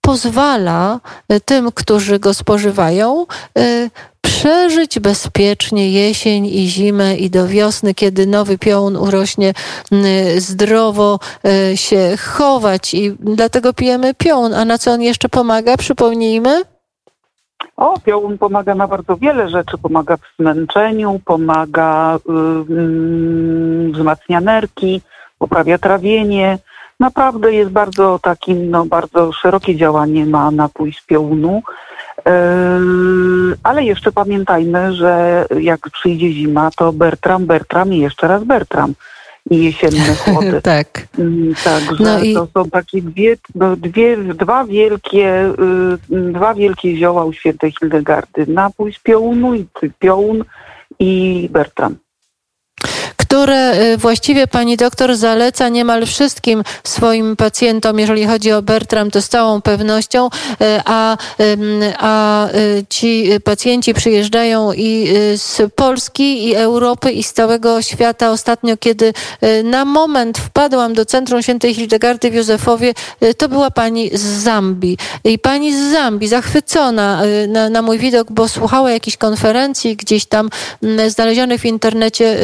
pozwala 0.00 1.00
y, 1.32 1.40
tym, 1.40 1.72
którzy 1.72 2.18
go 2.18 2.34
spożywają, 2.34 3.26
y, 3.58 3.90
przeżyć 4.20 4.98
bezpiecznie 4.98 5.90
jesień 5.90 6.46
i 6.46 6.68
zimę 6.68 7.16
i 7.16 7.30
do 7.30 7.48
wiosny, 7.48 7.94
kiedy 7.94 8.26
nowy 8.26 8.58
piołun 8.58 8.96
urośnie 8.96 9.52
y, 9.92 10.40
zdrowo 10.40 11.18
się 11.74 12.16
chować 12.16 12.94
i 12.94 13.12
dlatego 13.20 13.72
pijemy 13.72 14.14
piołun. 14.14 14.54
A 14.54 14.64
na 14.64 14.78
co 14.78 14.92
on 14.92 15.02
jeszcze 15.02 15.28
pomaga? 15.28 15.76
Przypomnijmy. 15.76 16.62
O, 17.76 18.00
piołun 18.00 18.38
pomaga 18.38 18.74
na 18.74 18.88
bardzo 18.88 19.16
wiele 19.16 19.48
rzeczy. 19.48 19.78
Pomaga 19.78 20.16
w 20.16 20.20
zmęczeniu, 20.38 21.20
pomaga 21.24 22.18
yy, 22.68 23.92
wzmacnia 23.92 24.40
nerki, 24.40 25.00
poprawia 25.38 25.78
trawienie, 25.78 26.58
naprawdę 27.00 27.54
jest 27.54 27.70
bardzo 27.70 28.18
takim, 28.18 28.70
no 28.70 28.86
bardzo 28.86 29.32
szerokie 29.32 29.76
działanie 29.76 30.26
ma 30.26 30.50
napój 30.50 30.92
z 30.92 31.06
piołunu. 31.06 31.62
Yy, 32.26 32.32
ale 33.62 33.84
jeszcze 33.84 34.12
pamiętajmy, 34.12 34.94
że 34.94 35.44
jak 35.60 35.90
przyjdzie 35.90 36.32
zima, 36.32 36.70
to 36.76 36.92
Bertram, 36.92 37.46
Bertram 37.46 37.92
i 37.92 37.98
jeszcze 37.98 38.28
raz 38.28 38.44
Bertram 38.44 38.94
i 39.50 39.64
jesienne 39.64 40.14
chłody. 40.24 40.62
tak. 40.62 41.06
Mm, 41.18 41.54
także 41.64 42.04
no 42.04 42.20
i... 42.20 42.34
to 42.34 42.48
są 42.54 42.70
takie 42.70 43.02
dwie, 43.02 43.36
no, 43.54 43.76
dwie, 43.76 44.16
dwa 44.16 44.64
wielkie, 44.64 45.52
yy, 46.10 46.32
dwa 46.32 46.54
wielkie 46.54 46.96
zioła 46.96 47.24
u 47.24 47.32
świętej 47.32 47.72
Hildegardy. 47.80 48.46
Napój 48.48 48.92
z 48.92 48.98
piołunu 48.98 49.54
i 49.54 49.66
piołun 49.98 50.44
i 50.98 51.48
Bertram 51.52 51.96
które 53.22 53.80
y, 53.80 53.96
właściwie 53.96 54.46
pani 54.46 54.76
doktor 54.76 55.16
zaleca 55.16 55.68
niemal 55.68 56.06
wszystkim 56.06 56.64
swoim 56.84 57.36
pacjentom, 57.36 57.98
jeżeli 57.98 58.26
chodzi 58.26 58.52
o 58.52 58.62
Bertram, 58.62 59.10
to 59.10 59.22
z 59.22 59.28
całą 59.28 59.62
pewnością, 59.62 60.26
y, 60.26 60.28
a, 60.84 61.16
a 61.98 62.48
y, 62.48 62.84
ci 62.88 63.24
pacjenci 63.44 63.94
przyjeżdżają 63.94 64.72
i 64.72 65.08
z 65.36 65.72
Polski, 65.74 66.48
i 66.48 66.54
Europy, 66.54 67.12
i 67.12 67.22
z 67.22 67.32
całego 67.32 67.82
świata. 67.82 68.30
Ostatnio, 68.30 68.76
kiedy 68.76 69.12
na 69.64 69.84
moment 69.84 70.38
wpadłam 70.38 70.94
do 70.94 71.04
Centrum 71.04 71.42
Świętej 71.42 71.74
Hildegardy 71.74 72.30
w 72.30 72.34
Józefowie, 72.34 72.94
to 73.38 73.48
była 73.48 73.70
pani 73.70 74.10
z 74.12 74.20
Zambii. 74.20 74.98
I 75.24 75.38
pani 75.38 75.74
z 75.74 75.92
Zambii, 75.92 76.28
zachwycona 76.28 77.22
na, 77.48 77.70
na 77.70 77.82
mój 77.82 77.98
widok, 77.98 78.32
bo 78.32 78.48
słuchała 78.48 78.90
jakiejś 78.90 79.16
konferencji 79.16 79.96
gdzieś 79.96 80.26
tam 80.26 80.50
znalezionych 81.08 81.60
w 81.60 81.64
internecie 81.64 82.36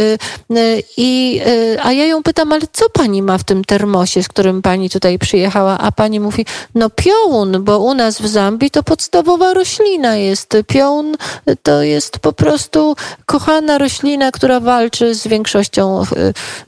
i, 0.96 1.40
y, 1.46 1.82
a 1.82 1.92
ja 1.92 2.04
ją 2.04 2.22
pytam, 2.22 2.52
ale 2.52 2.62
co 2.72 2.90
pani 2.90 3.22
ma 3.22 3.38
w 3.38 3.44
tym 3.44 3.64
termosie, 3.64 4.22
z 4.22 4.28
którym 4.28 4.62
pani 4.62 4.90
tutaj 4.90 5.18
przyjechała? 5.18 5.78
A 5.78 5.92
pani 5.92 6.20
mówi, 6.20 6.46
no 6.74 6.90
piołun, 6.90 7.64
bo 7.64 7.78
u 7.78 7.94
nas 7.94 8.22
w 8.22 8.26
Zambii 8.26 8.70
to 8.70 8.82
podstawowa 8.82 9.54
roślina 9.54 10.16
jest. 10.16 10.56
Piołun 10.66 11.16
to 11.62 11.82
jest 11.82 12.18
po 12.18 12.32
prostu 12.32 12.96
kochana 13.26 13.78
roślina, 13.78 14.30
która 14.30 14.60
walczy 14.60 15.14
z 15.14 15.26
większością 15.26 16.02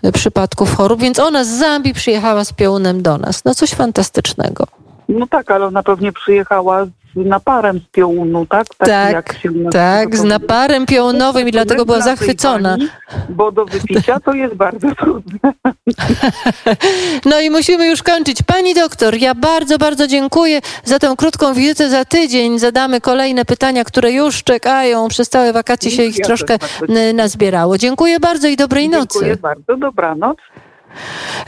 y, 0.05 0.13
przypadków 0.13 0.77
chorób, 0.77 1.01
więc 1.01 1.19
ona 1.19 1.45
z 1.45 1.49
Zambii 1.49 1.95
przyjechała 1.95 2.45
z 2.45 2.53
piołunem 2.53 3.03
do 3.03 3.19
nas. 3.19 3.45
No 3.45 3.55
coś 3.55 3.71
fantastycznego. 3.71 4.67
No 5.09 5.27
tak, 5.27 5.51
ale 5.51 5.67
ona 5.67 5.83
pewnie 5.83 6.13
przyjechała 6.13 6.85
z 6.85 7.00
naparem 7.17 7.79
z 7.79 7.91
piołunu, 7.93 8.47
tak? 8.47 8.67
Tak, 8.79 8.89
tak, 9.13 9.35
tak 9.73 10.17
z 10.17 10.25
naparem 10.25 10.87
piołunowym 10.87 11.49
i 11.49 11.53
dlatego 11.53 11.85
była 11.85 12.01
zachwycona. 12.01 12.77
Pani, 12.77 12.89
bo 13.29 13.53
do 13.53 13.65
wypicia 13.65 14.21
to 14.21 14.33
jest 14.33 14.55
bardzo 14.55 14.95
trudne. 14.95 15.39
No 17.25 17.41
i 17.41 17.51
musimy 17.51 17.87
już 17.87 18.03
kończyć. 18.03 18.43
Pani 18.43 18.75
doktor, 18.75 19.15
ja 19.15 19.35
bardzo, 19.35 19.79
bardzo 19.79 20.07
dziękuję 20.07 20.61
za 20.85 20.99
tę 20.99 21.15
krótką 21.19 21.55
wizytę 21.55 21.91
za 21.91 22.05
tydzień. 22.05 22.59
Zadamy 22.59 23.01
kolejne 23.01 23.45
pytania, 23.45 23.85
które 23.85 24.13
już 24.13 24.43
czekają. 24.43 25.09
Przez 25.09 25.29
całe 25.29 25.53
wakacje 25.53 25.91
się 25.91 26.05
ich 26.05 26.19
ja 26.19 26.25
troszkę 26.25 26.59
nazbierało. 27.15 27.79
Dziękuję 27.79 28.21
bardzo 28.21 28.49
i 28.49 28.57
dobrej 28.57 28.85
dziękuję 28.85 29.01
nocy. 29.01 29.19
Dziękuję 29.19 29.37
bardzo, 29.37 29.77
dobranoc. 29.77 30.37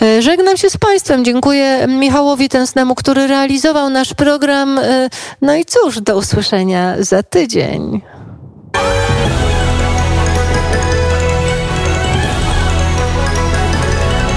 E, 0.03 0.23
żegnam 0.23 0.57
się 0.57 0.71
z 0.71 0.77
Państwem. 0.77 1.25
Dziękuję 1.25 1.87
Michałowi 1.89 2.49
Tęsnemu, 2.49 2.95
który 2.95 3.27
realizował 3.27 3.91
nasz 3.91 4.15
program. 4.15 4.79
E, 4.79 5.09
no 5.43 5.55
i 5.55 5.65
cóż, 5.65 6.01
do 6.01 6.17
usłyszenia 6.17 6.95
za 6.99 7.23
tydzień. 7.23 8.01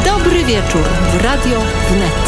Dobry 0.06 0.46
wieczór 0.46 0.84
w 0.84 1.24
Radio 1.24 1.60
Wnet. 1.90 2.25